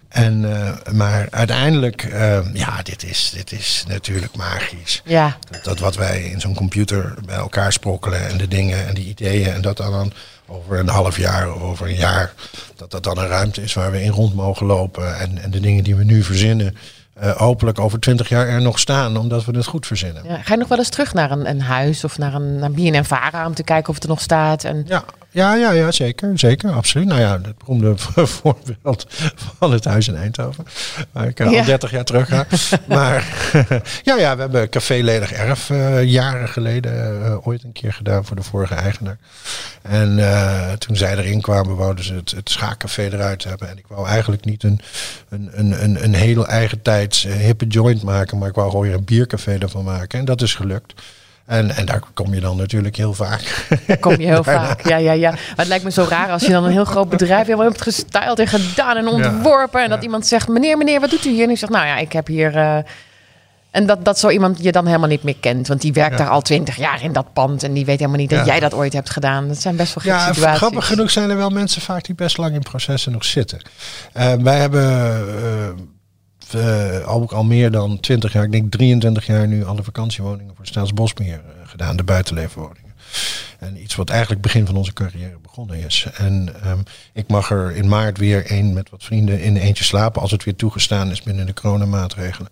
En, 0.07 0.43
uh, 0.43 0.69
maar 0.91 1.27
uiteindelijk, 1.31 2.03
uh, 2.03 2.39
ja, 2.53 2.81
dit 2.81 3.03
is, 3.03 3.31
dit 3.35 3.51
is 3.51 3.83
natuurlijk 3.87 4.35
magisch. 4.35 5.01
Ja. 5.05 5.37
Dat, 5.63 5.79
wat 5.79 5.95
wij 5.95 6.21
in 6.21 6.39
zo'n 6.39 6.55
computer 6.55 7.13
bij 7.25 7.35
elkaar 7.35 7.73
sprokkelen 7.73 8.27
en 8.27 8.37
de 8.37 8.47
dingen 8.47 8.87
en 8.87 8.93
die 8.93 9.07
ideeën 9.07 9.53
en 9.53 9.61
dat 9.61 9.77
dan 9.77 10.11
over 10.47 10.79
een 10.79 10.87
half 10.87 11.17
jaar 11.17 11.53
of 11.53 11.61
over 11.61 11.87
een 11.87 11.95
jaar, 11.95 12.33
dat 12.75 12.91
dat 12.91 13.03
dan 13.03 13.17
een 13.17 13.27
ruimte 13.27 13.61
is 13.61 13.73
waar 13.73 13.91
we 13.91 14.03
in 14.03 14.11
rond 14.11 14.33
mogen 14.33 14.65
lopen 14.65 15.17
en, 15.17 15.37
en 15.37 15.51
de 15.51 15.59
dingen 15.59 15.83
die 15.83 15.95
we 15.95 16.03
nu 16.03 16.23
verzinnen, 16.23 16.77
uh, 17.23 17.35
hopelijk 17.35 17.79
over 17.79 17.99
twintig 17.99 18.29
jaar 18.29 18.47
er 18.47 18.61
nog 18.61 18.79
staan, 18.79 19.17
omdat 19.17 19.45
we 19.45 19.55
het 19.55 19.65
goed 19.65 19.87
verzinnen. 19.87 20.23
Ja, 20.25 20.37
ga 20.41 20.53
je 20.53 20.59
nog 20.59 20.67
wel 20.67 20.77
eens 20.77 20.89
terug 20.89 21.13
naar 21.13 21.31
een, 21.31 21.49
een 21.49 21.61
huis 21.61 22.03
of 22.03 22.17
naar 22.17 22.33
een 22.33 22.59
naar 22.59 22.71
BNN-Vara 22.71 23.45
om 23.45 23.53
te 23.53 23.63
kijken 23.63 23.89
of 23.89 23.95
het 23.95 24.03
er 24.03 24.09
nog 24.09 24.21
staat? 24.21 24.63
En... 24.63 24.83
Ja, 24.87 25.03
ja, 25.31 25.55
ja, 25.55 25.71
ja, 25.71 25.91
zeker, 25.91 26.39
zeker, 26.39 26.71
absoluut. 26.71 27.07
Nou 27.07 27.19
ja, 27.19 27.41
het 27.41 27.57
beroemde 27.57 27.93
voorbeeld 28.37 29.05
van 29.57 29.71
het 29.71 29.85
huis 29.85 30.07
in 30.07 30.15
Eindhoven, 30.15 30.65
waar 31.11 31.27
ik 31.27 31.41
al 31.41 31.65
30 31.65 31.91
jaar 31.91 32.03
terug 32.03 32.27
ga. 32.27 32.45
maar 32.95 33.27
ja, 34.03 34.15
ja, 34.17 34.35
we 34.35 34.41
hebben 34.41 34.69
Café 34.69 34.93
Ledig 34.93 35.31
Erf 35.31 35.69
uh, 35.69 36.03
jaren 36.03 36.49
geleden 36.49 37.21
uh, 37.21 37.47
ooit 37.47 37.63
een 37.63 37.71
keer 37.71 37.93
gedaan 37.93 38.25
voor 38.25 38.35
de 38.35 38.43
vorige 38.43 38.73
eigenaar. 38.73 39.17
En 39.81 40.17
uh, 40.17 40.71
toen 40.71 40.95
zij 40.95 41.17
erin 41.17 41.41
kwamen, 41.41 41.75
wouden 41.75 42.05
ze 42.05 42.13
het, 42.13 42.31
het 42.31 42.49
schaakcafé 42.49 43.03
eruit 43.03 43.43
hebben. 43.43 43.69
En 43.69 43.77
ik 43.77 43.85
wou 43.87 44.07
eigenlijk 44.07 44.45
niet 44.45 44.63
een, 44.63 44.81
een, 45.29 45.49
een, 45.51 45.83
een, 45.83 46.03
een 46.03 46.13
hele 46.13 46.45
eigen 46.45 46.81
tijds 46.81 47.23
hippe 47.23 47.67
joint 47.67 48.03
maken, 48.03 48.37
maar 48.37 48.49
ik 48.49 48.55
wou 48.55 48.69
gewoon 48.69 48.85
weer 48.85 48.95
een 48.95 49.05
biercafé 49.05 49.57
ervan 49.59 49.83
maken. 49.83 50.19
En 50.19 50.25
dat 50.25 50.41
is 50.41 50.55
gelukt. 50.55 50.93
En, 51.47 51.75
en 51.75 51.85
daar 51.85 52.01
kom 52.13 52.33
je 52.33 52.39
dan 52.39 52.57
natuurlijk 52.57 52.95
heel 52.95 53.13
vaak. 53.13 53.67
Daar 53.87 53.97
kom 53.97 54.11
je 54.11 54.25
heel 54.25 54.43
vaak, 54.57 54.87
ja, 54.87 54.97
ja, 54.97 55.11
ja. 55.11 55.31
Maar 55.31 55.55
het 55.55 55.67
lijkt 55.67 55.83
me 55.83 55.91
zo 55.91 56.05
raar 56.09 56.31
als 56.31 56.41
je 56.41 56.51
dan 56.51 56.63
een 56.63 56.71
heel 56.71 56.85
groot 56.85 57.09
bedrijf 57.09 57.45
helemaal 57.45 57.65
hebt 57.65 57.81
gestyled 57.81 58.39
en 58.39 58.47
gedaan 58.47 58.97
en 58.97 59.07
ontworpen. 59.07 59.83
en 59.83 59.89
dat 59.89 60.03
iemand 60.03 60.27
zegt, 60.27 60.47
meneer, 60.47 60.77
meneer, 60.77 60.99
wat 60.99 61.09
doet 61.09 61.25
u 61.25 61.29
hier? 61.29 61.43
En 61.43 61.49
ik 61.49 61.57
zeg, 61.57 61.69
nou 61.69 61.85
ja, 61.85 61.97
ik 61.97 62.13
heb 62.13 62.27
hier... 62.27 62.55
Uh... 62.55 62.77
En 63.71 63.85
dat, 63.85 64.05
dat 64.05 64.19
zo 64.19 64.29
iemand 64.29 64.63
je 64.63 64.71
dan 64.71 64.85
helemaal 64.85 65.07
niet 65.07 65.23
meer 65.23 65.37
kent. 65.39 65.67
Want 65.67 65.81
die 65.81 65.93
werkt 65.93 66.17
daar 66.17 66.29
al 66.29 66.41
twintig 66.41 66.75
jaar 66.75 67.03
in 67.03 67.11
dat 67.11 67.33
pand. 67.33 67.63
En 67.63 67.73
die 67.73 67.85
weet 67.85 67.99
helemaal 67.99 68.19
niet 68.19 68.29
dat 68.29 68.45
jij 68.45 68.59
dat 68.59 68.73
ooit 68.73 68.93
hebt 68.93 69.09
gedaan. 69.09 69.47
Dat 69.47 69.61
zijn 69.61 69.75
best 69.75 69.93
wel 69.93 70.03
gekke 70.03 70.27
ja, 70.27 70.33
situaties. 70.33 70.57
Grappig 70.57 70.87
genoeg 70.87 71.11
zijn 71.11 71.29
er 71.29 71.37
wel 71.37 71.49
mensen 71.49 71.81
vaak 71.81 72.05
die 72.05 72.15
best 72.15 72.37
lang 72.37 72.53
in 72.53 72.61
processen 72.61 73.11
nog 73.11 73.25
zitten. 73.25 73.61
Uh, 74.17 74.33
wij 74.33 74.59
hebben... 74.59 74.83
Uh, 75.41 75.83
uh, 76.55 77.15
ook 77.15 77.31
al 77.31 77.43
meer 77.43 77.71
dan 77.71 77.99
20 77.99 78.33
jaar, 78.33 78.43
ik 78.43 78.51
denk 78.51 78.71
23 78.71 79.25
jaar 79.25 79.47
nu, 79.47 79.65
alle 79.65 79.83
vakantiewoningen 79.83 80.55
voor 80.55 80.65
Staatsbosbeheer 80.65 81.41
uh, 81.45 81.67
gedaan, 81.69 81.97
de 81.97 82.03
buitenleefwoningen. 82.03 82.93
En 83.59 83.81
iets 83.81 83.95
wat 83.95 84.09
eigenlijk 84.09 84.41
begin 84.41 84.65
van 84.65 84.75
onze 84.75 84.93
carrière 84.93 85.37
begonnen 85.41 85.85
is. 85.85 86.07
En 86.13 86.53
um, 86.65 86.83
ik 87.13 87.27
mag 87.27 87.51
er 87.51 87.75
in 87.75 87.87
maart 87.87 88.17
weer 88.17 88.51
een 88.51 88.73
met 88.73 88.89
wat 88.89 89.03
vrienden 89.03 89.41
in 89.41 89.57
eentje 89.57 89.83
slapen, 89.83 90.21
als 90.21 90.31
het 90.31 90.43
weer 90.43 90.55
toegestaan 90.55 91.11
is 91.11 91.21
binnen 91.21 91.45
de 91.45 91.53
coronamaatregelen. 91.53 92.49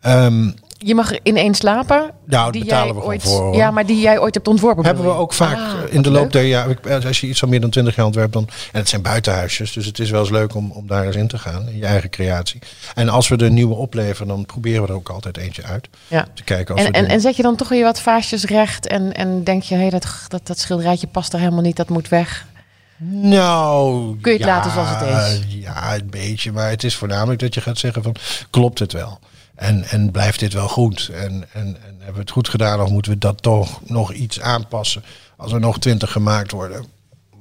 Ehm, 0.00 0.50
Je 0.80 0.94
mag 0.94 1.12
in 1.22 1.36
één 1.36 1.54
slapen. 1.54 2.10
nou, 2.24 2.52
die 2.52 2.64
betalen 2.64 2.86
jij 2.86 2.94
we 2.94 3.02
ooit, 3.06 3.22
voor. 3.22 3.40
hoor. 3.42 3.54
Ja, 3.54 3.70
maar 3.70 3.86
die 3.86 4.00
jij 4.00 4.18
ooit 4.18 4.34
hebt 4.34 4.48
ontworpen. 4.48 4.84
Hebben 4.84 5.04
we 5.04 5.10
ook 5.10 5.32
vaak 5.32 5.56
Ah, 5.56 5.72
in 5.88 6.02
de 6.02 6.10
loop 6.10 6.22
leuk. 6.22 6.32
der 6.32 6.44
jaren. 6.44 7.04
Als 7.06 7.20
je 7.20 7.26
iets 7.26 7.38
van 7.38 7.48
meer 7.48 7.60
dan 7.60 7.70
20 7.70 7.96
jaar 7.96 8.06
ontwerpt, 8.06 8.32
dan. 8.32 8.48
En 8.72 8.78
het 8.78 8.88
zijn 8.88 9.02
buitenhuisjes, 9.02 9.72
dus 9.72 9.86
het 9.86 9.98
is 9.98 10.10
wel 10.10 10.20
eens 10.20 10.30
leuk 10.30 10.54
om, 10.54 10.70
om 10.70 10.86
daar 10.86 11.06
eens 11.06 11.16
in 11.16 11.28
te 11.28 11.38
gaan. 11.38 11.68
In 11.68 11.76
je 11.76 11.86
eigen 11.86 12.10
creatie. 12.10 12.60
En 12.94 13.08
als 13.08 13.28
we 13.28 13.36
er 13.36 13.50
nieuwe 13.50 13.74
opleveren, 13.74 14.28
dan 14.28 14.46
proberen 14.46 14.82
we 14.82 14.88
er 14.88 14.94
ook 14.94 15.08
altijd 15.08 15.36
eentje 15.36 15.62
uit. 15.64 15.88
Ja. 16.08 16.26
Te 16.34 16.42
kijken 16.42 16.76
En, 16.76 16.84
en, 16.92 16.92
doen. 17.02 17.10
en 17.10 17.20
zet 17.20 17.36
je 17.36 17.42
dan 17.42 17.56
toch 17.56 17.68
weer 17.68 17.84
wat 17.84 18.00
vaasjes 18.00 18.44
recht 18.44 18.86
en, 18.86 19.12
en 19.14 19.44
denk 19.44 19.62
je, 19.62 19.74
hé, 19.74 19.88
dat, 19.88 20.06
dat, 20.28 20.46
dat 20.46 20.58
schilderijtje 20.58 21.06
past 21.06 21.32
er 21.32 21.38
helemaal 21.38 21.62
niet, 21.62 21.76
dat 21.76 21.88
moet 21.88 22.08
weg. 22.08 22.46
Nou, 23.00 24.16
Kun 24.20 24.32
je 24.32 24.38
het 24.38 24.46
laten 24.46 24.70
zoals 24.70 24.88
het 24.90 25.02
is? 25.02 25.54
Ja, 25.54 25.94
een 25.94 26.10
beetje. 26.10 26.52
Maar 26.52 26.70
het 26.70 26.84
is 26.84 26.96
voornamelijk 26.96 27.40
dat 27.40 27.54
je 27.54 27.60
gaat 27.60 27.78
zeggen 27.78 28.02
van, 28.02 28.14
klopt 28.50 28.78
het 28.78 28.92
wel? 28.92 29.18
En, 29.58 29.84
en 29.84 30.10
blijft 30.10 30.40
dit 30.40 30.52
wel 30.52 30.68
goed? 30.68 31.10
En, 31.12 31.44
en, 31.52 31.76
en 31.86 31.94
hebben 31.96 32.14
we 32.14 32.20
het 32.20 32.30
goed 32.30 32.48
gedaan 32.48 32.80
of 32.80 32.90
moeten 32.90 33.12
we 33.12 33.18
dat 33.18 33.42
toch 33.42 33.80
nog 33.84 34.12
iets 34.12 34.40
aanpassen? 34.40 35.04
Als 35.36 35.52
er 35.52 35.60
nog 35.60 35.78
twintig 35.78 36.12
gemaakt 36.12 36.50
worden. 36.50 36.84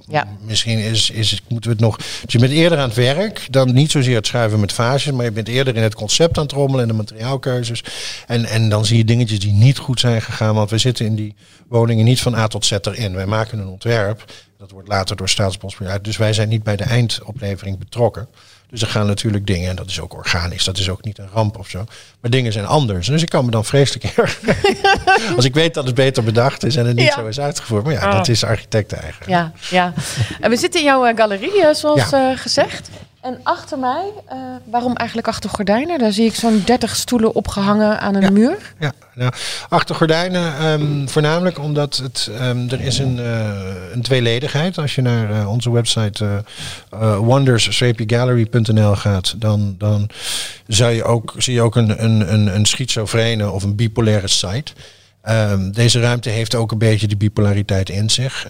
Ja. 0.07 0.27
Misschien 0.41 0.77
is, 0.77 1.09
is, 1.09 1.41
moeten 1.47 1.69
we 1.69 1.75
het 1.75 1.85
nog... 1.85 1.97
Dus 1.97 2.33
je 2.33 2.39
bent 2.39 2.51
eerder 2.51 2.77
aan 2.77 2.87
het 2.87 2.97
werk 2.97 3.47
dan 3.49 3.73
niet 3.73 3.91
zozeer 3.91 4.15
het 4.15 4.27
schuiven 4.27 4.59
met 4.59 4.73
vaasjes. 4.73 5.13
Maar 5.13 5.25
je 5.25 5.31
bent 5.31 5.47
eerder 5.47 5.75
in 5.75 5.83
het 5.83 5.95
concept 5.95 6.37
aan 6.37 6.43
het 6.43 6.51
rommelen 6.51 6.81
en 6.81 6.87
de 6.87 6.93
materiaalkeuzes. 6.93 7.83
En, 8.27 8.45
en 8.45 8.69
dan 8.69 8.85
zie 8.85 8.97
je 8.97 9.05
dingetjes 9.05 9.39
die 9.39 9.53
niet 9.53 9.77
goed 9.77 9.99
zijn 9.99 10.21
gegaan. 10.21 10.55
Want 10.55 10.69
we 10.69 10.77
zitten 10.77 11.05
in 11.05 11.15
die 11.15 11.35
woningen 11.67 12.05
niet 12.05 12.21
van 12.21 12.35
A 12.35 12.47
tot 12.47 12.65
Z 12.65 12.71
erin. 12.71 13.15
Wij 13.15 13.25
maken 13.25 13.59
een 13.59 13.67
ontwerp. 13.67 14.33
Dat 14.57 14.71
wordt 14.71 14.87
later 14.87 15.15
door 15.15 15.29
Staatsbosbeheer. 15.29 16.01
Dus 16.01 16.17
wij 16.17 16.33
zijn 16.33 16.49
niet 16.49 16.63
bij 16.63 16.75
de 16.75 16.83
eindoplevering 16.83 17.77
betrokken. 17.77 18.27
Dus 18.69 18.81
er 18.81 18.87
gaan 18.87 19.07
natuurlijk 19.07 19.47
dingen, 19.47 19.69
en 19.69 19.75
dat 19.75 19.89
is 19.89 19.99
ook 19.99 20.13
organisch, 20.13 20.63
dat 20.63 20.77
is 20.77 20.89
ook 20.89 21.03
niet 21.03 21.17
een 21.17 21.29
ramp 21.33 21.57
of 21.57 21.69
zo. 21.69 21.83
Maar 22.21 22.31
dingen 22.31 22.51
zijn 22.51 22.65
anders. 22.65 23.07
Dus 23.07 23.21
ik 23.21 23.29
kan 23.29 23.45
me 23.45 23.51
dan 23.51 23.65
vreselijk 23.65 24.03
erg. 24.17 24.39
Als 25.35 25.45
ik 25.45 25.53
weet 25.53 25.73
dat 25.73 25.85
het 25.85 25.95
beter 25.95 26.23
bedacht 26.23 26.63
is 26.63 26.75
en 26.75 26.85
het 26.85 26.95
niet 26.95 27.05
Ja. 27.07 27.13
zo 27.13 27.25
is 27.27 27.39
uitgevoerd. 27.39 27.83
Maar 27.83 27.93
ja, 27.93 27.99
Ah. 27.99 28.11
dat 28.11 28.27
is 28.27 28.43
architecten 28.43 29.01
eigen. 29.01 29.25
Ja, 29.31 29.51
ja. 29.69 29.93
En 30.41 30.49
we 30.49 30.57
zitten 30.57 30.79
in 30.79 30.85
jouw 30.85 31.05
eh, 31.05 31.15
galerie, 31.17 31.63
eh, 31.65 31.73
zoals 31.73 32.09
Ja. 32.09 32.31
eh, 32.31 32.37
gezegd. 32.37 32.89
En 33.21 33.39
achter 33.43 33.79
mij, 33.79 34.11
eh, 34.25 34.37
waarom 34.65 34.95
eigenlijk 34.95 35.27
achter 35.27 35.49
gordijnen? 35.49 35.99
Daar 35.99 36.11
zie 36.11 36.25
ik 36.25 36.35
zo'n 36.35 36.61
30 36.65 36.95
stoelen 36.95 37.35
opgehangen 37.35 37.99
aan 37.99 38.15
een 38.15 38.21
Ja. 38.21 38.29
muur. 38.29 38.73
Ja, 38.79 38.91
nou, 39.15 39.31
achter 39.69 39.95
gordijnen 39.95 40.57
ehm, 40.57 41.07
voornamelijk 41.07 41.59
omdat 41.59 41.97
het, 41.97 42.29
ehm, 42.39 42.69
er 42.69 42.81
is 42.81 42.97
een, 42.97 43.19
eh, 43.19 43.49
een 43.93 44.01
tweeledigheid. 44.01 44.77
Als 44.77 44.95
je 44.95 45.01
naar 45.01 45.31
eh, 45.31 45.49
onze 45.51 45.71
website 45.71 46.43
wonders-gallery.nl 47.19 48.95
gaat, 48.95 49.33
dan, 49.37 49.75
dan 49.77 50.09
zou 50.67 50.91
je 50.91 51.03
ook, 51.03 51.33
zie 51.37 51.53
je 51.53 51.61
ook 51.61 51.75
een, 51.75 52.03
een, 52.03 52.33
een, 52.33 52.55
een 52.55 52.65
schizofrene 52.65 53.51
of 53.51 53.63
een 53.63 53.75
bipolaire 53.75 54.27
site. 54.27 54.71
Ehm, 55.21 55.71
deze 55.71 55.99
ruimte 55.99 56.29
heeft 56.29 56.55
ook 56.55 56.71
een 56.71 56.77
beetje 56.77 57.07
die 57.07 57.17
bipolariteit 57.17 57.89
in 57.89 58.09
zich. 58.09 58.49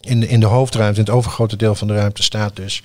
In, 0.00 0.20
de, 0.20 0.28
in 0.28 0.40
de 0.40 0.46
hoofdruimte, 0.46 0.98
in 1.00 1.04
het 1.06 1.14
overgrote 1.14 1.56
deel 1.56 1.74
van 1.74 1.86
de 1.88 1.94
ruimte, 1.94 2.22
staat 2.22 2.56
dus 2.56 2.82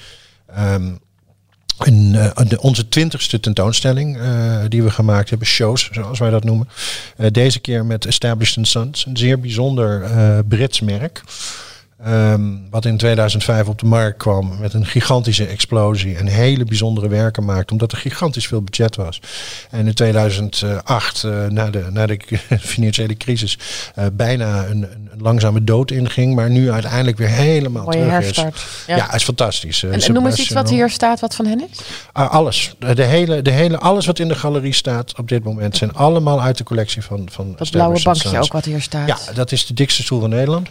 een, 1.77 2.15
eh, 2.15 2.57
onze 2.59 2.87
twintigste 2.87 3.39
tentoonstelling 3.39 4.17
eh, 4.17 4.59
die 4.67 4.83
we 4.83 4.91
gemaakt 4.91 5.29
hebben, 5.29 5.47
shows 5.47 5.89
zoals 5.91 6.19
wij 6.19 6.29
dat 6.29 6.43
noemen. 6.43 6.69
Eh, 7.17 7.31
deze 7.31 7.59
keer 7.59 7.85
met 7.85 8.05
Established 8.05 8.67
Sons, 8.67 9.05
een 9.05 9.17
zeer 9.17 9.39
bijzonder 9.39 10.09
Brits 10.45 10.81
merk. 10.81 11.23
Ehm, 12.03 12.41
wat 12.69 12.85
in 12.85 12.97
2005 12.97 13.67
op 13.67 13.79
de 13.79 13.85
markt 13.85 14.17
kwam 14.17 14.57
met 14.59 14.73
een 14.73 14.85
gigantische 14.85 15.45
explosie 15.45 16.15
en 16.15 16.27
hele 16.27 16.63
bijzondere 16.63 17.07
werken 17.07 17.45
maakte, 17.45 17.73
omdat 17.73 17.91
er 17.91 17.97
gigantisch 17.97 18.47
veel 18.47 18.61
budget 18.61 18.95
was. 18.95 19.21
En 19.69 19.87
in 19.87 19.93
2008, 19.93 21.23
eh, 21.23 21.45
na, 21.45 21.69
de, 21.69 21.87
na 21.91 22.05
de 22.05 22.19
financiële 22.59 23.17
crisis, 23.17 23.57
eh, 23.95 24.05
bijna 24.13 24.65
een, 24.65 24.83
een, 24.83 25.21
langzame 25.21 25.63
dood 25.63 25.91
inging, 25.91 26.35
maar 26.35 26.49
nu 26.49 26.71
uiteindelijk 26.71 27.17
weer 27.17 27.27
helemaal 27.27 27.83
Mooie 27.83 27.97
terug 27.97 28.11
herstart. 28.11 28.55
is. 28.55 28.83
Ja. 28.87 28.95
Ja, 28.95 29.05
het 29.05 29.15
is 29.15 29.23
fantastisch. 29.23 29.83
Eh, 29.83 29.93
En, 29.93 30.01
en 30.01 30.13
noem 30.13 30.25
eens 30.25 30.39
iets 30.39 30.49
wat 30.49 30.69
hier 30.69 30.89
staat 30.89 31.19
wat 31.19 31.35
van 31.35 31.45
hen 31.45 31.63
is. 31.71 31.79
Ah, 32.11 32.29
alles. 32.29 32.75
De 32.93 33.03
hele, 33.03 33.41
de 33.41 33.51
hele, 33.51 33.77
alles 33.77 34.05
wat 34.05 34.19
in 34.19 34.27
de 34.27 34.35
galerie 34.35 34.73
staat 34.73 35.17
op 35.17 35.27
dit 35.27 35.43
moment 35.43 35.77
zijn 35.77 35.93
allemaal 35.93 36.41
uit 36.41 36.57
de 36.57 36.63
collectie 36.63 37.01
van, 37.01 37.27
van 37.31 37.53
Dat 37.57 37.71
blauwe 37.71 38.01
bankje 38.03 38.39
ook 38.39 38.53
wat 38.53 38.65
hier 38.65 38.81
staat. 38.81 39.07
Ja, 39.07 39.17
dat 39.33 39.51
is 39.51 39.65
de 39.65 39.73
dikste 39.73 40.03
stoel 40.03 40.19
van 40.19 40.29
Nederland. 40.29 40.67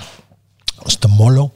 Dat 0.76 0.86
is 0.86 0.98
de 0.98 1.08
Mollo. 1.08 1.52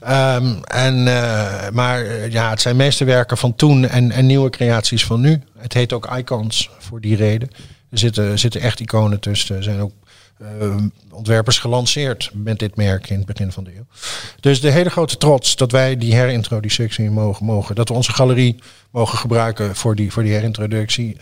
Ehm, 0.00 0.54
en, 0.62 1.08
eh, 1.08 1.70
maar 1.72 2.04
eh, 2.04 2.30
ja, 2.32 2.50
het 2.50 2.60
zijn 2.60 2.76
meeste 2.76 3.04
werken 3.04 3.36
van 3.36 3.54
toen 3.54 3.86
en, 3.88 4.10
en 4.10 4.26
nieuwe 4.26 4.50
creaties 4.50 5.04
van 5.06 5.20
nu. 5.20 5.42
Het 5.58 5.72
heet 5.72 5.92
ook 5.92 6.16
Icons 6.16 6.70
voor 6.78 7.00
die 7.00 7.16
reden. 7.16 7.48
Er 7.90 7.98
zitten, 7.98 8.38
zitten 8.38 8.60
echt 8.60 8.80
iconen 8.80 9.20
tussen. 9.20 9.56
Er 9.56 9.62
zijn 9.62 9.80
ook 9.80 9.92
eh, 10.38 10.76
ontwerpers 11.10 11.58
gelanceerd 11.58 12.30
met 12.34 12.58
dit 12.58 12.76
merk 12.76 13.10
in 13.10 13.16
het 13.16 13.26
begin 13.26 13.52
van 13.52 13.64
de 13.64 13.76
eeuw. 13.76 13.86
Dus 14.40 14.60
de 14.60 14.70
hele 14.70 14.90
grote 14.90 15.16
trots 15.16 15.56
dat 15.56 15.72
wij 15.72 15.96
die 15.96 16.14
herintroductie 16.14 17.10
mogen, 17.10 17.46
mogen 17.46 17.74
dat 17.74 17.88
we 17.88 17.94
onze 17.94 18.12
galerie 18.12 18.58
mogen 18.90 19.18
gebruiken 19.18 19.76
voor 19.76 19.94
die, 19.94 20.12
voor 20.12 20.22
die 20.22 20.32
herintroductie. 20.32 21.16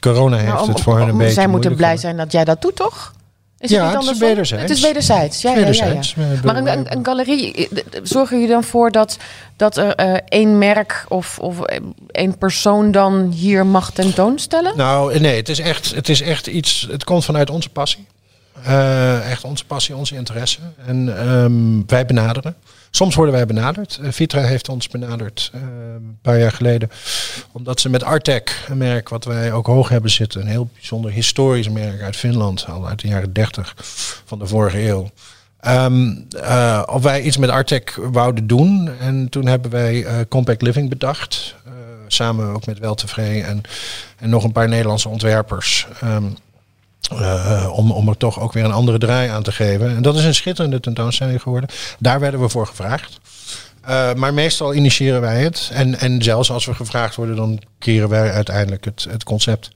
Corona 0.00 0.36
heeft 0.36 0.52
Maar 0.52 0.62
om- 0.62 0.68
het 0.68 0.80
voor 0.80 0.98
hen 0.98 1.06
een 1.06 1.12
om- 1.12 1.18
beetje 1.18 1.34
zij 1.34 1.46
moeten 1.48 1.76
blij 1.76 1.96
zijn 1.96 2.16
dat 2.16 2.32
jij 2.32 2.44
dat 2.44 2.62
doet, 2.62 2.76
toch? 2.76 3.12
Is 3.58 3.70
Ja, 3.70 3.90
het 3.90 4.10
is 4.10 4.18
wederzijds. 4.18 4.62
Het 4.62 4.70
is 4.70 4.80
wederzijds. 4.80 5.42
Ja, 5.42 5.56
ja, 5.56 5.68
ja, 5.68 6.02
Maar 6.44 6.56
een, 6.56 6.66
een, 6.66 6.92
een 6.92 7.04
galerie, 7.04 7.68
eh, 7.68 7.82
zorgen 8.02 8.36
jullie 8.36 8.52
dan 8.52 8.64
voor 8.64 8.90
dat, 8.90 9.16
dat 9.56 9.76
er 9.76 9.94
eh, 9.94 10.14
één 10.28 10.58
merk 10.58 11.04
of, 11.08 11.38
of 11.38 11.60
eh, 11.60 11.80
één 12.10 12.38
persoon 12.38 12.90
dan 12.90 13.30
hier 13.30 13.66
mag 13.66 13.92
tentoonstellen? 13.92 14.76
Nou, 14.76 15.18
nee, 15.18 15.36
het 15.36 15.48
is 15.48 15.58
echt, 15.58 15.94
het 15.94 16.08
is 16.08 16.20
echt 16.20 16.46
iets. 16.46 16.86
Het 16.90 17.04
komt 17.04 17.24
vanuit 17.24 17.50
onze 17.50 17.68
passie. 17.68 18.06
Echt 19.28 19.44
onze 19.44 19.64
passie, 19.64 19.96
onze 19.96 20.14
interesse. 20.14 20.58
En 20.86 21.18
ehm, 21.18 21.86
wij 21.86 22.06
benaderen. 22.06 22.56
Soms 22.90 23.14
worden 23.14 23.34
wij 23.34 23.46
benaderd. 23.46 23.98
Eh, 24.02 24.10
Vitra 24.10 24.40
heeft 24.40 24.68
ons 24.68 24.88
benaderd 24.88 25.50
eh, 25.54 25.60
een 25.94 26.18
paar 26.22 26.38
jaar 26.38 26.52
geleden. 26.52 26.90
Omdat 27.52 27.80
ze 27.80 27.88
met 27.88 28.02
Artec, 28.02 28.66
een 28.68 28.78
merk 28.78 29.08
wat 29.08 29.24
wij 29.24 29.52
ook 29.52 29.66
hoog 29.66 29.88
hebben 29.88 30.10
zitten. 30.10 30.40
Een 30.40 30.46
heel 30.46 30.68
bijzonder 30.74 31.10
historisch 31.10 31.68
merk 31.68 32.02
uit 32.02 32.16
Finland. 32.16 32.66
Al 32.66 32.88
uit 32.88 33.00
de 33.00 33.08
jaren 33.08 33.32
30 33.32 33.74
van 34.24 34.38
de 34.38 34.46
vorige 34.46 34.88
eeuw. 34.88 35.10
Ehm, 35.60 36.14
eh, 36.40 36.82
of 36.86 37.02
wij 37.02 37.22
iets 37.22 37.36
met 37.36 37.50
Artec 37.50 37.98
wouden 38.12 38.46
doen. 38.46 38.90
En 39.00 39.28
toen 39.28 39.46
hebben 39.46 39.70
wij 39.70 40.26
Compact 40.28 40.62
Living 40.62 40.88
bedacht. 40.88 41.56
Samen 42.06 42.54
ook 42.54 42.66
met 42.66 42.78
Weltevreden 42.78 43.46
en, 43.46 43.62
en 44.18 44.30
nog 44.30 44.44
een 44.44 44.52
paar 44.52 44.68
Nederlandse 44.68 45.08
ontwerpers. 45.08 45.86
Ehm, 46.00 46.24
eh, 47.10 47.68
om, 47.72 47.90
om 47.92 48.08
er 48.08 48.16
toch 48.16 48.40
ook 48.40 48.52
weer 48.52 48.64
een 48.64 48.72
andere 48.72 48.98
draai 48.98 49.28
aan 49.28 49.42
te 49.42 49.52
geven. 49.52 49.96
En 49.96 50.02
dat 50.02 50.16
is 50.16 50.24
een 50.24 50.34
schitterende 50.34 50.80
tentoonstelling 50.80 51.42
geworden. 51.42 51.70
Daar 51.98 52.20
werden 52.20 52.40
we 52.40 52.48
voor 52.48 52.66
gevraagd. 52.66 53.18
Eh, 53.82 54.14
maar 54.14 54.34
meestal 54.34 54.74
initiëren 54.74 55.20
wij 55.20 55.42
het. 55.42 55.70
En, 55.72 55.98
en 55.98 56.22
zelfs 56.22 56.50
als 56.50 56.66
we 56.66 56.74
gevraagd 56.74 57.14
worden, 57.14 57.36
dan 57.36 57.60
keren 57.78 58.08
wij 58.08 58.32
uiteindelijk 58.32 58.84
het, 58.84 59.06
het 59.10 59.24
concept. 59.24 59.70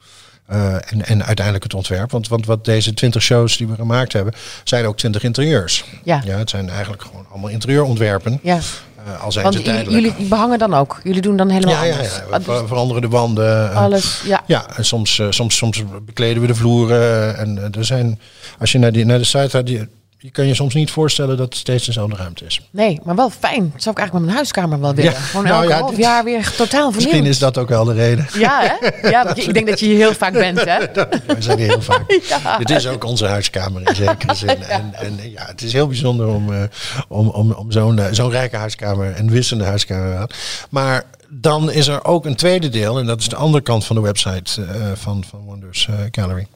eh, 0.46 0.74
en, 0.74 1.06
en 1.06 1.24
uiteindelijk 1.24 1.64
het 1.64 1.74
ontwerp. 1.74 2.10
Want, 2.10 2.28
want 2.28 2.46
wat 2.46 2.64
deze 2.64 2.94
20 2.94 3.22
shows 3.22 3.56
die 3.56 3.66
we 3.66 3.74
gemaakt 3.74 4.12
hebben, 4.12 4.34
zijn 4.64 4.86
ook 4.86 4.96
20 4.96 5.22
interieurs. 5.22 5.84
Ja. 6.04 6.22
Ja, 6.24 6.38
het 6.38 6.50
zijn 6.50 6.68
eigenlijk 6.70 7.02
gewoon 7.02 7.26
allemaal 7.30 7.50
interieurontwerpen. 7.50 8.40
Ja, 8.42 8.58
eh, 9.06 9.22
al 9.24 9.32
zijn 9.32 9.44
want 9.44 9.56
ze 9.56 9.60
j- 9.62 9.64
tijdelijk. 9.64 10.04
jullie 10.04 10.28
behangen 10.28 10.58
dan 10.58 10.74
ook. 10.74 11.00
Jullie 11.04 11.20
doen 11.22 11.36
dan 11.36 11.48
helemaal 11.48 11.74
ja, 11.74 11.82
ja, 11.84 11.92
anders. 11.92 12.16
ja. 12.30 12.38
We 12.38 12.44
ver- 12.44 12.66
veranderen 12.68 13.02
de 13.02 13.08
wanden. 13.08 13.74
alles, 13.74 14.22
ja. 14.24 14.42
ja, 14.46 14.66
en 14.76 14.84
soms, 14.84 15.18
eh, 15.18 15.26
soms, 15.30 15.56
soms 15.56 15.82
bekleden 16.04 16.40
we 16.40 16.46
de 16.48 16.54
vloeren. 16.54 17.36
En 17.36 17.58
eh, 17.58 17.78
er 17.78 17.84
zijn, 17.84 18.20
als 18.58 18.72
je 18.72 18.78
naar, 18.78 18.92
die, 18.92 19.04
naar 19.04 19.18
de 19.18 19.24
site 19.24 19.50
gaat, 19.50 19.66
die, 19.66 19.88
je 20.22 20.30
kan 20.30 20.46
je 20.46 20.54
soms 20.54 20.74
niet 20.74 20.90
voorstellen 20.90 21.36
dat 21.36 21.46
het 21.46 21.56
steeds 21.56 21.86
dezelfde 21.86 22.16
ruimte 22.16 22.44
is. 22.44 22.60
Nee, 22.70 23.00
maar 23.04 23.14
wel 23.14 23.30
fijn. 23.30 23.70
Dat 23.72 23.82
zou 23.82 23.94
ik 23.94 24.00
eigenlijk 24.00 24.12
met 24.12 24.22
mijn 24.22 24.34
huiskamer 24.34 24.80
wel 24.80 24.94
willen. 24.94 25.12
Ja. 25.12 25.18
Gewoon 25.18 25.44
Nou 25.44 25.62
elke 25.62 25.74
ja, 25.74 25.80
half 25.80 25.96
jaar 25.96 26.24
weer 26.24 26.50
totaal 26.56 26.66
vernieuwd. 26.66 26.94
Misschien 26.94 27.24
is 27.24 27.38
dat 27.38 27.58
ook 27.58 27.68
wel 27.68 27.84
de 27.84 27.92
reden. 27.92 28.26
Ja, 28.38 28.60
hè? 28.60 28.90
Ja, 29.10 29.34
ik 29.34 29.54
denk 29.54 29.66
dat 29.66 29.80
je 29.80 29.86
hier 29.86 29.96
heel 29.96 30.14
vaak 30.14 30.32
bent, 30.32 30.64
hè? 30.64 30.78
We 31.26 31.36
zijn 31.38 31.58
hier 31.58 31.68
heel 31.68 31.82
vaak. 31.82 32.02
Ja. 32.28 32.58
Dit 32.58 32.70
is 32.70 32.86
ook 32.86 33.04
onze 33.04 33.26
huiskamer 33.26 33.88
in 33.88 33.94
zekere 33.94 34.34
zin. 34.44 34.62
En, 34.62 34.94
en 34.94 35.30
ja, 35.30 35.46
het 35.46 35.62
is 35.62 35.72
heel 35.72 35.86
bijzonder 35.86 36.26
om, 36.26 36.52
eh, 36.52 36.62
om, 37.08 37.28
om, 37.28 37.52
om 37.52 37.72
zo'n 37.72 37.98
eh, 37.98 38.06
zo'n 38.10 38.30
rijke 38.30 38.56
huiskamer 38.56 39.12
en 39.12 39.30
wisselende 39.30 39.68
huiskamer. 39.68 40.30
Maar 40.70 41.04
dan 41.28 41.70
is 41.70 41.86
er 41.86 42.04
ook 42.04 42.26
een 42.26 42.36
tweede 42.36 42.68
deel, 42.68 42.98
en 42.98 43.06
dat 43.06 43.20
is 43.20 43.28
de 43.28 43.36
andere 43.36 43.62
kant 43.62 43.84
van 43.84 43.96
de 43.96 44.02
website 44.02 44.62
eh, 44.64 44.92
van, 44.94 45.24
van 45.28 45.40
Wonders 45.40 45.88
Gallery. 46.10 46.46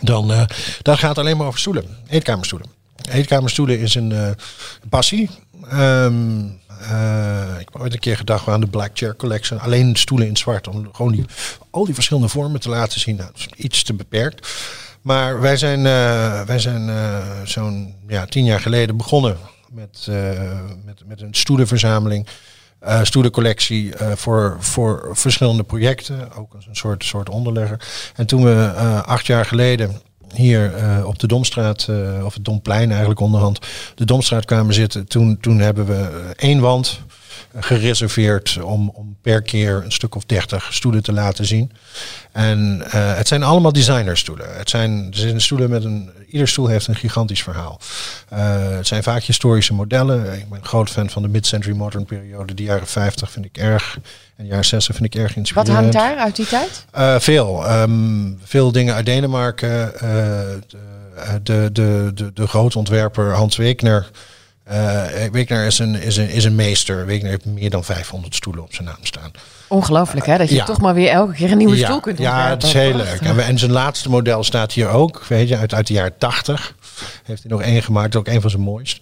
Dan, 0.00 0.32
eh 0.32 0.42
dat 0.82 0.98
gaat 0.98 1.18
alleen 1.18 1.36
maar 1.36 1.46
over 1.46 1.60
stoelen, 1.60 1.84
eetkamerstoelen. 2.08 2.68
Eetkamerstoelen 3.10 3.78
is 3.78 3.94
een 3.94 4.12
eh, 4.12 4.30
passie. 4.88 5.30
Ehm, 5.68 6.40
eh, 6.80 7.58
ik 7.58 7.68
heb 7.72 7.82
ooit 7.82 7.92
een 7.92 7.98
keer 7.98 8.16
gedacht 8.16 8.48
aan 8.48 8.60
de 8.60 8.66
Black 8.66 8.90
Chair 8.94 9.16
Collection. 9.16 9.60
Alleen 9.60 9.96
stoelen 9.96 10.26
in 10.26 10.36
zwart. 10.36 10.68
Om 10.68 10.88
gewoon 10.92 11.12
die, 11.12 11.24
al 11.70 11.84
die 11.84 11.94
verschillende 11.94 12.28
vormen 12.28 12.60
te 12.60 12.68
laten 12.68 13.00
zien. 13.00 13.16
Nou, 13.16 13.30
dat 13.32 13.40
is 13.40 13.64
iets 13.64 13.82
te 13.82 13.94
beperkt. 13.94 14.48
Maar 15.00 15.40
wij 15.40 15.56
zijn, 15.56 15.82
wij 16.46 16.58
zijn 16.58 16.90
zo'n 17.44 17.94
ja, 18.08 18.26
tien 18.26 18.44
jaar 18.44 18.60
geleden 18.60 18.96
begonnen 18.96 19.36
met, 19.70 20.06
met, 20.84 21.02
met 21.06 21.20
een 21.20 21.34
stoelenverzameling. 21.34 22.26
Uh, 22.84 23.02
stoelencollectie 23.02 23.84
uh, 23.84 24.12
voor, 24.14 24.56
voor 24.58 25.08
verschillende 25.12 25.62
projecten. 25.62 26.32
Ook 26.32 26.54
als 26.54 26.66
een 26.66 26.76
soort, 26.76 27.04
soort 27.04 27.28
onderlegger. 27.28 27.88
En 28.14 28.26
toen 28.26 28.44
we 28.44 28.72
uh, 28.74 29.02
acht 29.02 29.26
jaar 29.26 29.44
geleden 29.44 30.00
hier 30.34 30.72
op 31.06 31.18
de 31.18 31.26
Domstraat, 31.26 31.88
of 32.24 32.34
het 32.34 32.44
Domplein 32.44 32.90
eigenlijk 32.90 33.20
onderhand, 33.20 33.58
de 33.94 34.04
Domstraat 34.04 34.44
kwamen 34.44 34.74
zitten. 34.74 35.06
Toen, 35.06 35.38
toen 35.40 35.58
hebben 35.58 35.86
we 35.86 36.32
één 36.36 36.60
wand 36.60 37.00
gereserveerd 37.58 38.58
om, 38.62 38.90
om 38.94 39.16
per 39.22 39.42
keer 39.42 39.82
een 39.84 39.92
stuk 39.92 40.14
of 40.14 40.24
dertig 40.24 40.74
stoelen 40.74 41.02
te 41.02 41.12
laten 41.12 41.44
zien. 41.44 41.72
En 42.32 42.82
uh, 42.86 43.16
het 43.16 43.28
zijn 43.28 43.42
allemaal 43.42 43.72
designerstoelen. 43.72 44.56
Het 44.56 44.70
zijn, 44.70 45.06
er 45.10 45.16
zijn 45.16 45.40
stoelen 45.40 45.70
met 45.70 45.84
een. 45.84 46.10
Ieder 46.28 46.48
stoel 46.48 46.66
heeft 46.66 46.86
een 46.86 46.96
gigantisch 46.96 47.42
verhaal. 47.42 47.80
Uh, 48.32 48.38
het 48.76 48.86
zijn 48.86 49.02
vaak 49.02 49.22
historische 49.22 49.74
modellen. 49.74 50.38
Ik 50.38 50.48
ben 50.48 50.58
een 50.58 50.64
groot 50.64 50.90
fan 50.90 51.10
van 51.10 51.22
de 51.22 51.28
mid-century 51.28 51.76
modern 51.76 52.04
periode. 52.04 52.54
De 52.54 52.62
jaren 52.62 52.86
50 52.86 53.30
vind 53.30 53.44
ik 53.44 53.56
erg. 53.56 53.98
En 54.36 54.44
de 54.44 54.50
jaren 54.50 54.64
60 54.64 54.96
vind 54.96 55.14
ik 55.14 55.20
erg 55.20 55.36
inspirerend. 55.36 55.74
Wat 55.74 55.76
hangt 55.76 55.92
daar 55.92 56.24
uit 56.24 56.36
die 56.36 56.46
tijd? 56.46 56.84
Uh, 56.98 57.18
veel. 57.18 57.70
Um, 57.72 58.40
veel 58.44 58.72
dingen 58.72 58.94
uit 58.94 59.06
Denemarken. 59.06 59.92
de, 59.98 60.60
de, 61.42 61.70
de, 61.72 62.10
de, 62.14 62.32
de 62.32 62.46
grote 62.46 62.78
ontwerper 62.78 63.32
Hans 63.34 63.56
Wegner. 63.56 64.10
Uh, 64.72 65.02
Wegner 65.32 65.66
is 65.66 65.78
een, 65.78 65.94
is, 65.94 66.16
een, 66.16 66.28
is 66.28 66.44
een 66.44 66.54
meester. 66.54 67.06
Wegner 67.06 67.30
heeft 67.30 67.44
meer 67.44 67.70
dan 67.70 67.84
500 67.84 68.34
stoelen 68.34 68.62
op 68.62 68.74
zijn 68.74 68.86
naam 68.86 68.98
staan. 69.02 69.30
Ongelooflijk 69.68 70.26
hè, 70.26 70.38
dat 70.38 70.48
je 70.48 70.54
ja. 70.54 70.64
toch 70.64 70.80
maar 70.80 70.94
weer 70.94 71.10
elke 71.10 71.32
keer 71.32 71.50
een 71.50 71.58
nieuwe 71.58 71.76
ja, 71.76 71.84
stoel 71.84 72.00
kunt 72.00 72.18
ontwerpen. 72.18 72.44
Ja, 72.44 72.54
het 72.54 72.62
is 72.62 72.72
heel 72.72 72.94
leuk. 72.94 73.20
En, 73.20 73.58
zijn 73.58 73.72
laatste 73.72 74.08
model 74.08 74.44
staat 74.44 74.72
hier 74.72 74.88
ook, 74.88 75.24
weet 75.26 75.48
je, 75.48 75.56
uit, 75.56 75.74
uit 75.74 75.86
de 75.86 75.92
jaren 75.92 76.18
80. 76.18 76.74
Heeft 77.24 77.42
hij 77.42 77.50
nog 77.50 77.62
één 77.62 77.82
gemaakt, 77.82 78.16
ook 78.16 78.26
een 78.26 78.40
van 78.40 78.50
zijn 78.50 78.62
mooiste. 78.62 79.00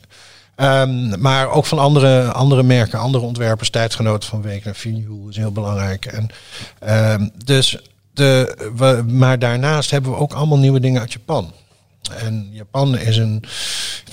Um, 0.61 1.21
maar 1.21 1.51
ook 1.51 1.67
van 1.67 1.79
andere, 1.79 2.33
andere 2.33 2.63
merken, 2.63 2.99
andere 2.99 3.25
ontwerpers, 3.25 3.71
tijdgenoten 3.71 4.29
van 4.29 4.43
Wegner. 4.43 4.75
Vignoul 4.75 5.29
is 5.29 5.37
heel 5.37 5.53
belangrijk. 5.53 6.07
En, 6.07 6.31
um, 7.13 7.31
dus 7.45 7.79
de, 8.15 8.57
we, 8.77 9.05
maar 9.09 9.39
daarnaast 9.39 9.91
hebben 9.91 10.11
we 10.11 10.17
ook 10.17 10.33
allemaal 10.33 10.59
nieuwe 10.59 10.81
dingen 10.81 11.01
uit 11.01 11.13
Japan. 11.13 11.53
En 12.11 12.49
Japan 12.53 12.99
is 12.99 13.17
een, 13.17 13.45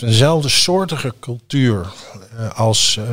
eenzelfde 0.01 0.49
soortige 0.49 1.13
cultuur 1.19 1.85
uh, 2.39 2.51
als 2.59 2.97
uh, 2.99 3.05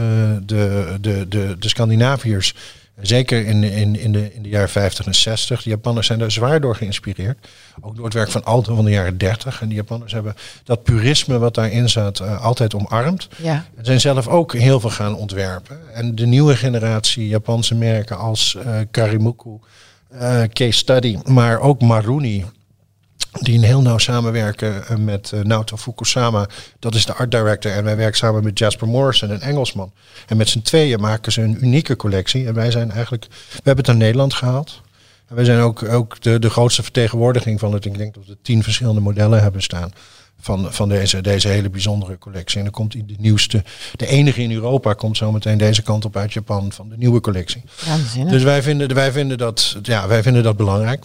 de, 0.43 0.97
de, 1.01 1.27
de, 1.29 1.57
de 1.59 1.69
Scandinaviërs. 1.69 2.55
Zeker 3.01 3.47
in, 3.47 3.63
in, 3.63 3.97
in, 3.97 4.13
de, 4.13 4.35
in 4.35 4.43
de 4.43 4.49
jaren 4.49 4.69
50 4.69 5.07
en 5.07 5.15
60. 5.15 5.63
De 5.63 5.71
Japanners 5.71 6.07
zijn 6.07 6.19
daar 6.19 6.31
zwaar 6.31 6.61
door 6.61 6.77
geïnspireerd. 6.77 7.49
Ook 7.81 7.97
door 7.97 8.05
het 8.05 8.15
werk 8.15 8.31
van 8.31 8.45
Alto 8.45 8.75
van 8.75 8.85
de 8.85 8.91
jaren 8.91 9.19
30. 9.19 9.63
En 9.63 9.69
de 9.69 9.75
Japanners 9.75 10.13
hebben 10.13 10.35
dat 10.65 10.83
purisme 10.83 11.39
wat 11.39 11.55
daarin 11.55 11.89
zat 11.89 12.21
uh, 12.21 12.45
altijd 12.45 12.75
omarmd. 12.75 13.29
Ja. 13.37 13.67
En 13.77 13.85
zijn 13.85 14.01
zelf 14.01 14.29
ook 14.29 14.55
heel 14.55 14.81
veel 14.81 14.91
gaan 14.91 15.15
ontwerpen. 15.15 15.95
En 15.95 16.15
de 16.15 16.27
nieuwe 16.27 16.57
generatie 16.57 17.29
Japanse 17.29 17.75
merken 17.75 18.19
als 18.19 18.57
Karimuku, 18.91 19.59
Case 20.53 20.79
Study, 20.79 21.19
maar 21.25 21.61
ook 21.61 21.81
Maruni 21.81 22.45
die 23.41 23.57
een 23.57 23.65
heel 23.65 23.83
nauw 23.83 23.99
samenwerken 23.99 25.05
met 25.05 25.31
uh, 25.35 25.41
Naoto 25.41 25.77
Fukusama. 25.77 26.49
Dat 26.79 26.95
is 26.95 27.07
de 27.07 27.15
art 27.15 27.31
director. 27.31 27.73
En 27.73 27.85
wij 27.85 27.97
werken 27.97 28.19
samen 28.19 28.45
met 28.45 28.59
Jasper 28.59 28.89
Morrison, 28.89 29.31
een 29.31 29.41
Engelsman. 29.41 29.93
En 30.27 30.37
met 30.37 30.49
z'n 30.49 30.63
tweeën 30.63 31.01
maken 31.01 31.33
ze 31.33 31.43
een 31.43 31.65
unieke 31.65 31.97
collectie. 31.97 32.47
En 32.47 32.55
wij 32.55 32.71
zijn 32.71 32.91
eigenlijk, 32.91 33.27
we 33.31 33.55
hebben 33.55 33.77
het 33.77 33.87
naar 33.87 33.97
Nederland 33.97 34.35
gehaald. 34.35 34.81
En 35.29 35.35
wij 35.35 35.45
zijn 35.45 35.61
ook, 35.61 35.83
ook 35.83 36.21
de, 36.21 36.39
de 36.39 36.51
grootste 36.51 36.83
vertegenwoordiging 36.83 37.61
van 37.61 37.73
het. 37.73 37.85
Ik 37.85 37.99
denk 37.99 38.15
dat 38.15 38.27
we 38.27 38.37
tien 38.43 38.63
verschillende 38.63 39.01
modellen 39.01 39.43
hebben 39.43 39.63
staan. 39.63 39.93
Van, 40.41 40.73
van 40.73 40.89
deze, 40.89 41.21
deze 41.21 41.49
hele 41.49 41.71
bijzondere 41.71 42.19
collectie. 42.19 42.59
En 42.59 42.65
dan 42.65 42.73
komt 42.73 42.93
de 42.93 43.15
nieuwste, 43.19 43.65
de 43.97 44.07
enige 44.07 44.43
in 44.43 44.53
Europa 44.53 44.93
komt 44.93 45.17
zo 45.17 45.33
meteen 45.33 45.59
deze 45.59 45.83
kant 45.83 46.05
op 46.05 46.17
uit 46.17 46.33
Japan 46.33 46.73
van 46.73 46.89
de 46.89 46.97
nieuwe 46.97 47.21
collectie. 47.21 47.63
Ja, 48.15 48.25
dus 48.25 48.43
wij 48.43 48.63
vinden, 48.63 48.95
wij, 48.95 49.13
vinden 49.13 49.39
dat, 49.39 49.77
ja, 49.83 50.09
wij 50.09 50.23
vinden 50.23 50.43
dat 50.43 50.57
belangrijk. 50.57 51.05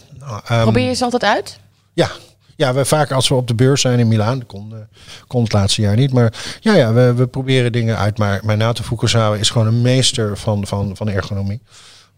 Um, 0.50 0.62
Probeer 0.62 0.88
je 0.88 0.94
ze 0.94 1.04
altijd 1.04 1.24
uit? 1.24 1.58
Ja, 1.98 2.10
ja, 2.56 2.74
we 2.74 2.84
vaak 2.84 3.10
als 3.10 3.28
we 3.28 3.34
op 3.34 3.46
de 3.46 3.54
beurs 3.54 3.80
zijn 3.80 3.98
in 3.98 4.08
Milaan, 4.08 4.46
kon, 4.46 4.70
uh, 4.72 4.78
kon 5.26 5.42
het 5.42 5.52
laatste 5.52 5.82
jaar 5.82 5.96
niet. 5.96 6.12
Maar 6.12 6.58
ja, 6.60 6.74
ja 6.74 6.92
we, 6.92 7.14
we 7.14 7.26
proberen 7.26 7.72
dingen 7.72 7.96
uit. 7.96 8.18
Maar, 8.18 8.40
maar 8.44 8.56
Nato 8.56 8.82
Fukusawa 8.82 9.36
is 9.36 9.50
gewoon 9.50 9.66
een 9.66 9.82
meester 9.82 10.38
van, 10.38 10.66
van, 10.66 10.96
van 10.96 11.08
ergonomie. 11.08 11.60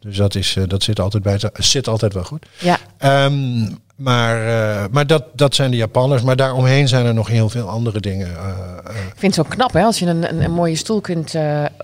Dus 0.01 0.17
dat, 0.17 0.35
is, 0.35 0.55
uh, 0.57 0.65
dat 0.67 0.83
zit, 0.83 1.01
altijd 1.01 1.23
bij 1.23 1.41
zit 1.53 1.89
altijd 1.89 2.13
wel 2.15 2.25
goed. 2.25 2.47
Ja. 2.59 2.79
Um, 3.25 3.79
maar 3.97 4.47
uh, 4.47 4.85
maar 4.91 5.07
dat, 5.07 5.25
dat 5.33 5.55
zijn 5.55 5.71
de 5.71 5.77
Japanners. 5.77 6.23
Maar 6.23 6.37
daaromheen 6.37 6.89
zijn 6.89 7.07
er 7.07 7.15
nog 7.15 7.29
heel 7.29 7.49
veel 7.49 7.69
andere 7.69 8.01
dingen. 8.01 8.29
Uh, 8.31 8.37
uh. 8.37 8.97
Ik 8.97 9.15
vind 9.17 9.37
het 9.37 9.47
zo 9.47 9.55
knap 9.55 9.73
hè, 9.73 9.83
als 9.83 9.99
je 9.99 10.07
een, 10.07 10.29
een, 10.35 10.45
een 10.45 10.53
mooie 10.53 10.77
stoel 10.77 11.01
kunt 11.01 11.35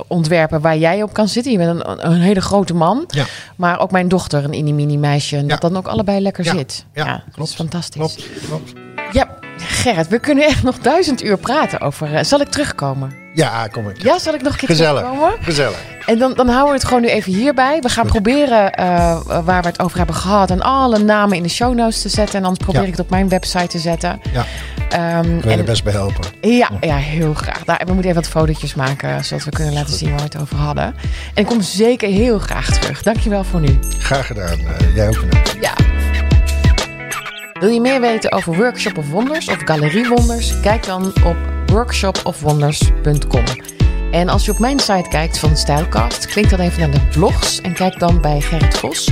ontwerpen 0.07 0.61
waar 0.61 0.77
jij 0.77 1.03
op 1.03 1.13
kan 1.13 1.29
zitten. 1.29 1.53
Je 1.53 1.59
bent 1.59 1.81
een, 1.85 2.07
een 2.07 2.21
hele 2.21 2.41
grote 2.41 2.75
man. 2.75 3.05
Ja. 3.09 3.25
Maar 3.57 3.79
ook 3.81 3.91
mijn 3.91 4.09
dochter, 4.09 4.45
een 4.45 4.51
mini-mini 4.51 4.97
meisje. 4.99 5.37
En 5.37 5.43
Ja. 5.43 5.49
dat 5.49 5.61
dan 5.61 5.77
ook 5.77 5.87
allebei 5.87 6.21
lekker 6.21 6.45
Ja. 6.45 6.53
zit. 6.53 6.85
Ja, 6.95 7.23
klopt. 7.33 7.49
is 7.51 7.55
fantastisch. 7.57 8.15
Klopt, 8.15 8.29
klopt. 8.49 8.73
Ja, 9.13 9.29
Gerrit, 9.59 10.09
we 10.09 10.19
kunnen 10.19 10.45
echt 10.45 10.63
nog 10.63 10.79
duizend 10.79 11.25
uur 11.25 11.39
praten 11.39 11.81
over... 11.81 12.15
eh, 12.15 12.25
zal 12.25 12.41
ik 12.41 12.49
terugkomen? 12.49 13.13
Ja, 13.37 13.67
kom 13.67 13.89
ik. 13.89 14.03
Ja, 14.03 14.19
zal 14.19 14.35
ik 14.35 14.43
nog 14.43 14.53
een 14.53 14.59
keer 14.59 14.69
Gezellig. 14.69 15.01
terugkomen? 15.01 15.33
Gezellig. 15.41 15.77
En 16.07 16.19
dan, 16.19 16.35
dan 16.35 16.47
houden 16.49 16.69
we 16.73 16.79
het 16.79 16.85
gewoon 16.85 17.03
nu 17.03 17.09
even 17.09 17.33
hierbij. 17.33 17.79
We 17.81 17.89
gaan 17.89 18.07
proberen 18.07 18.73
eh, 18.75 19.21
waar 19.45 19.63
we 19.63 19.69
het 19.69 19.81
over 19.81 19.97
hebben 19.97 20.15
gehad... 20.15 20.51
en 20.51 20.61
alle 20.61 20.99
namen 20.99 21.37
in 21.37 21.43
de 21.43 21.49
show 21.49 21.75
notes 21.75 22.03
te 22.03 22.09
zetten. 22.09 22.39
En 22.39 22.45
anders 22.45 22.65
probeer 22.65 22.81
Ja. 22.81 22.87
ik 22.87 22.93
het 22.97 23.01
op 23.05 23.11
mijn 23.11 23.29
website 23.29 23.67
te 23.67 23.79
zetten. 23.79 24.21
Ja, 24.33 24.41
ik 25.23 25.43
wil 25.43 25.53
en- 25.53 25.59
er 25.59 25.65
best 25.65 25.85
bij 25.85 25.93
helpen. 25.93 26.25
ja, 26.41 26.71
ja, 26.81 26.97
heel 26.97 27.35
graag. 27.35 27.65
Daar, 27.65 27.79
we 27.87 27.93
moeten 27.93 28.11
even 28.11 28.23
wat 28.23 28.31
fotootjes 28.31 28.75
maken... 28.75 29.25
zodat 29.25 29.45
we 29.45 29.51
kunnen 29.51 29.73
laten 29.75 29.95
zien 29.95 30.09
waar 30.09 30.19
we 30.19 30.25
het 30.25 30.39
over 30.41 30.57
hadden. 30.57 30.85
En 30.85 30.95
ik 31.43 31.47
kom 31.47 31.61
zeker 31.63 32.09
heel 32.09 32.39
graag 32.39 32.67
terug. 32.79 33.03
Dankjewel 33.03 33.45
voor 33.45 33.61
nu. 33.61 33.79
Graag 33.99 34.27
gedaan. 34.27 34.59
Eh, 34.59 34.95
jij 34.95 35.09
ook 35.09 35.21
bedankt. 35.21 35.57
Ja. 35.61 35.73
Wil 37.61 37.69
je 37.69 37.81
meer 37.81 38.01
weten 38.01 38.33
over 38.33 38.55
Workshop 38.57 38.99
of 38.99 39.09
Wonders 39.11 39.49
of 39.49 39.57
Galerie 39.65 40.09
Wonders? 40.09 40.61
Kijk 40.61 40.87
dan 40.87 41.13
op 41.25 41.37
workshopofwonders.com. 41.77 43.45
En 44.11 44.29
als 44.29 44.45
je 44.45 44.51
op 44.51 44.59
mijn 44.59 44.79
site 44.79 45.09
kijkt 45.09 45.39
van 45.39 45.57
Stylecast, 45.57 46.27
klik 46.27 46.51
dan 46.51 46.61
even 46.61 46.81
naar 46.81 46.91
de 46.91 47.07
blogs 47.13 47.61
en 47.61 47.75
kijk 47.75 47.99
dan 47.99 48.21
bij 48.21 48.41
Gerrit 48.41 48.77
Vos. 48.77 49.11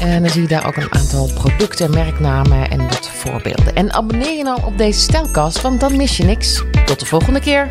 En 0.00 0.22
dan 0.22 0.30
zie 0.30 0.42
je 0.42 0.48
daar 0.48 0.66
ook 0.66 0.76
een 0.76 0.94
aantal 0.94 1.30
producten, 1.34 1.90
merknamen 1.90 2.70
en 2.70 2.78
wat 2.78 3.08
voorbeelden. 3.08 3.74
En 3.74 3.92
abonneer 3.92 4.36
je 4.36 4.42
nou 4.42 4.60
op 4.64 4.78
deze 4.78 5.00
Stylecast, 5.00 5.60
want 5.60 5.80
dan 5.80 5.96
mis 5.96 6.16
je 6.16 6.24
niks. 6.24 6.62
Tot 6.86 7.00
de 7.00 7.06
volgende 7.06 7.40
keer. 7.40 7.68